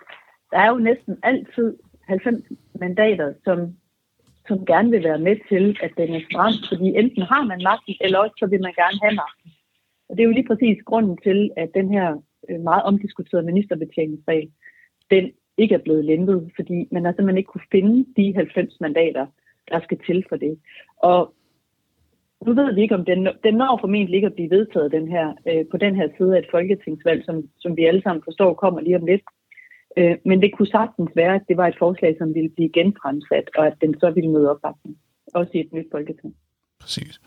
der 0.51 0.57
er 0.57 0.69
jo 0.69 0.77
næsten 0.77 1.17
altid 1.23 1.77
90 2.07 2.43
mandater, 2.79 3.33
som, 3.43 3.75
som 4.47 4.65
gerne 4.65 4.89
vil 4.89 5.03
være 5.03 5.19
med 5.19 5.37
til, 5.49 5.77
at 5.81 5.91
den 5.97 6.15
er 6.15 6.21
stram, 6.29 6.53
fordi 6.69 6.87
enten 7.01 7.21
har 7.21 7.43
man 7.45 7.61
magten, 7.63 7.95
eller 8.01 8.19
også 8.19 8.35
så 8.39 8.45
vil 8.45 8.61
man 8.61 8.73
gerne 8.73 8.99
have 9.03 9.15
magten. 9.15 9.51
Og 10.09 10.17
det 10.17 10.23
er 10.23 10.27
jo 10.27 10.37
lige 10.37 10.47
præcis 10.47 10.77
grunden 10.85 11.17
til, 11.17 11.51
at 11.57 11.69
den 11.73 11.93
her 11.93 12.21
øh, 12.49 12.59
meget 12.59 12.83
omdiskuterede 12.83 13.45
ministerbetjeningsregel, 13.45 14.51
den 15.11 15.31
ikke 15.57 15.75
er 15.75 15.83
blevet 15.85 16.05
lempet, 16.05 16.51
fordi 16.55 16.87
man 16.91 17.05
har 17.05 17.11
simpelthen 17.11 17.37
ikke 17.37 17.53
kunne 17.53 17.71
finde 17.71 18.05
de 18.17 18.35
90 18.35 18.79
mandater, 18.79 19.25
der 19.71 19.79
skal 19.83 19.99
til 20.05 20.25
for 20.29 20.35
det. 20.35 20.59
Og 20.97 21.33
nu 22.45 22.53
ved 22.53 22.73
vi 22.73 22.81
ikke, 22.81 22.95
om 22.95 23.05
den, 23.05 23.19
den 23.45 23.55
når 23.61 23.77
formentlig 23.81 24.15
ikke 24.15 24.31
at 24.31 24.37
blive 24.37 24.53
vedtaget 24.57 24.91
den 24.91 25.07
her, 25.15 25.27
øh, 25.49 25.63
på 25.71 25.77
den 25.77 25.95
her 25.95 26.07
side 26.17 26.35
af 26.35 26.39
et 26.39 26.51
folketingsvalg, 26.51 27.21
som, 27.25 27.35
som 27.63 27.77
vi 27.77 27.83
alle 27.85 28.01
sammen 28.01 28.23
forstår 28.27 28.53
kommer 28.53 28.81
lige 28.81 28.99
om 29.01 29.05
lidt. 29.05 29.25
Øh, 29.97 30.15
men 30.25 30.41
det 30.41 30.51
kunne 30.53 30.75
sagtens 30.77 31.11
være, 31.15 31.35
at 31.35 31.45
det 31.49 31.57
var 31.57 31.67
et 31.67 31.79
forslag, 31.79 32.15
som 32.17 32.33
ville 32.33 32.49
blive 32.55 32.71
genfremsat, 32.77 33.47
og 33.57 33.67
at 33.67 33.75
den 33.81 33.91
så 33.99 34.11
ville 34.15 34.31
møde 34.31 34.49
opbakning. 34.51 34.97
Også 35.33 35.51
i 35.53 35.59
et 35.59 35.73
nyt 35.73 35.89
folketing. 35.91 36.33
Præcis. 36.81 37.19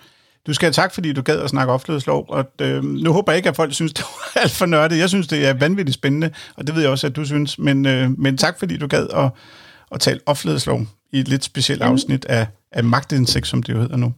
Du 0.46 0.54
skal 0.54 0.66
have 0.66 0.72
tak, 0.82 0.94
fordi 0.94 1.12
du 1.12 1.22
gad 1.22 1.40
at 1.42 1.50
snakke 1.50 1.72
offentlighedslov, 1.72 2.26
og 2.28 2.44
øh, 2.62 2.82
nu 2.84 3.12
håber 3.12 3.32
jeg 3.32 3.36
ikke, 3.36 3.48
at 3.48 3.56
folk 3.56 3.72
synes, 3.72 3.92
det 3.98 4.04
var 4.04 4.40
alt 4.42 4.56
for 4.58 4.66
nørdet. 4.66 4.98
Jeg 4.98 5.08
synes, 5.08 5.26
det 5.26 5.48
er 5.48 5.54
vanvittigt 5.66 5.94
spændende, 5.94 6.30
og 6.56 6.66
det 6.66 6.74
ved 6.74 6.82
jeg 6.82 6.90
også, 6.90 7.06
at 7.06 7.16
du 7.16 7.24
synes. 7.24 7.58
Men, 7.58 7.86
øh, 7.86 8.10
men 8.18 8.36
tak, 8.36 8.58
fordi 8.58 8.76
du 8.76 8.86
gad 8.86 9.06
at, 9.22 9.30
at 9.92 10.00
tale 10.00 10.20
offentlighedslov 10.26 10.80
i 11.12 11.18
et 11.18 11.28
lidt 11.28 11.44
specielt 11.44 11.82
afsnit 11.82 12.24
af, 12.24 12.46
af 12.72 12.84
magtindsigt, 12.84 13.46
som 13.46 13.62
det 13.62 13.72
jo 13.72 13.78
hedder 13.78 13.96
nu. 13.96 14.12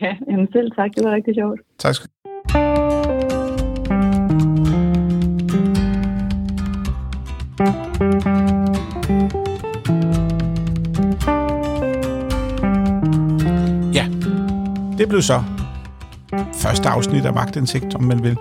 Ja, 0.00 0.16
jamen 0.30 0.48
selv 0.52 0.70
tak. 0.76 0.90
Det 0.96 1.04
var 1.04 1.12
rigtig 1.14 1.34
sjovt. 1.34 1.60
Tak 1.78 1.94
skal 1.94 2.10
Ja, 13.94 14.06
det 14.98 15.08
blev 15.08 15.22
så 15.22 15.42
første 16.54 16.88
afsnit 16.88 17.24
af 17.24 17.32
Magtindsigt, 17.32 17.94
om 17.94 18.02
man 18.02 18.22
vil. 18.22 18.36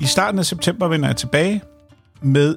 I 0.00 0.04
starten 0.04 0.38
af 0.38 0.44
september 0.44 0.88
vender 0.88 1.08
jeg 1.08 1.16
tilbage 1.16 1.62
med 2.22 2.56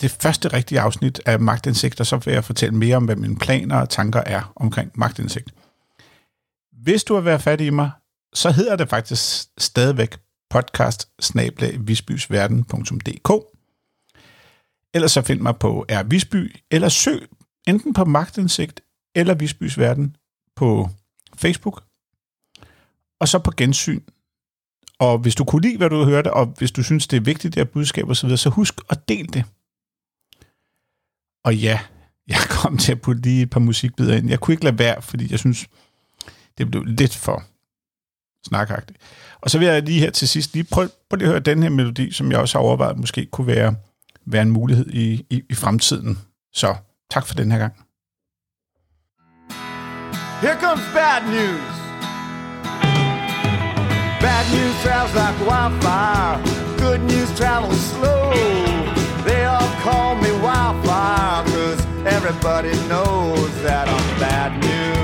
det 0.00 0.10
første 0.10 0.48
rigtige 0.48 0.80
afsnit 0.80 1.20
af 1.26 1.40
Magtindsigt, 1.40 2.00
og 2.00 2.06
så 2.06 2.16
vil 2.16 2.34
jeg 2.34 2.44
fortælle 2.44 2.74
mere 2.74 2.96
om, 2.96 3.04
hvad 3.04 3.16
mine 3.16 3.36
planer 3.36 3.80
og 3.80 3.88
tanker 3.88 4.22
er 4.26 4.52
omkring 4.56 4.90
magtindsigt. 4.94 5.50
Hvis 6.86 7.04
du 7.04 7.14
vil 7.14 7.24
være 7.24 7.40
fat 7.40 7.60
i 7.60 7.70
mig, 7.70 7.90
så 8.34 8.50
hedder 8.50 8.76
det 8.76 8.88
faktisk 8.88 9.48
stadigvæk 9.58 10.16
podcast 10.50 11.08
Ellers 14.94 15.12
så 15.12 15.22
find 15.22 15.40
mig 15.40 15.56
på 15.56 15.86
R. 15.88 16.02
Visby, 16.02 16.56
eller 16.70 16.88
søg 16.88 17.28
enten 17.68 17.92
på 17.92 18.04
Magtindsigt 18.04 18.80
eller 19.14 19.34
Visbys 19.34 19.78
Verden 19.78 20.16
på 20.56 20.88
Facebook, 21.36 21.84
og 23.20 23.28
så 23.28 23.38
på 23.38 23.52
gensyn. 23.56 24.02
Og 24.98 25.18
hvis 25.18 25.34
du 25.34 25.44
kunne 25.44 25.62
lide, 25.62 25.76
hvad 25.76 25.90
du 25.90 26.04
hørte, 26.04 26.34
og 26.34 26.46
hvis 26.46 26.72
du 26.72 26.82
synes, 26.82 27.06
det 27.06 27.16
er 27.16 27.20
vigtigt, 27.20 27.54
det 27.54 27.60
her 27.60 27.72
budskab 27.72 28.08
osv., 28.08 28.36
så 28.36 28.50
husk 28.50 28.74
at 28.90 29.08
del 29.08 29.32
det. 29.32 29.44
Og 31.44 31.56
ja, 31.56 31.80
jeg 32.26 32.38
kom 32.50 32.78
til 32.78 32.92
at 32.92 33.00
putte 33.00 33.22
lige 33.22 33.42
et 33.42 33.50
par 33.50 33.60
musikbider 33.60 34.16
ind. 34.16 34.28
Jeg 34.28 34.40
kunne 34.40 34.54
ikke 34.54 34.64
lade 34.64 34.78
være, 34.78 35.02
fordi 35.02 35.30
jeg 35.30 35.38
synes, 35.38 35.66
det 36.58 36.70
blev 36.70 36.84
lidt 36.84 37.16
for 37.16 37.42
snakagtigt. 38.46 38.98
Og 39.40 39.50
så 39.50 39.58
vil 39.58 39.68
jeg 39.68 39.82
lige 39.82 40.00
her 40.00 40.10
til 40.10 40.28
sidst 40.28 40.52
lige 40.54 40.64
prøve, 40.64 40.88
prøve 41.10 41.18
lige 41.18 41.26
at 41.26 41.32
høre 41.32 41.40
den 41.40 41.62
her 41.62 41.70
melodi, 41.70 42.12
som 42.12 42.32
jeg 42.32 42.40
også 42.40 42.58
har 42.58 42.64
overvejet, 42.64 42.98
måske 42.98 43.26
kunne 43.26 43.46
være, 43.46 43.74
være 44.26 44.42
en 44.42 44.50
mulighed 44.50 44.86
i, 44.86 45.26
i, 45.30 45.42
i 45.50 45.54
fremtiden. 45.54 46.18
Så 46.52 46.74
tak 47.10 47.26
for 47.26 47.34
den 47.34 47.52
her 47.52 47.58
gang. 47.58 47.74
Here 50.40 50.56
comes 50.60 50.84
bad 50.94 51.22
news. 51.36 51.76
Bad 54.20 54.44
news 54.54 54.76
travels 54.84 55.14
like 55.14 55.38
wildfire. 55.50 56.36
Good 56.84 57.00
news 57.10 57.30
travels 57.38 57.80
slow. 57.92 58.32
They 59.26 59.44
all 59.44 59.70
call 59.84 60.14
me 60.24 60.32
wildfire, 60.46 61.44
cause 61.52 61.80
everybody 62.16 62.74
knows 62.88 63.50
that 63.62 63.88
I'm 63.88 64.20
bad 64.20 64.50
news. 64.62 64.95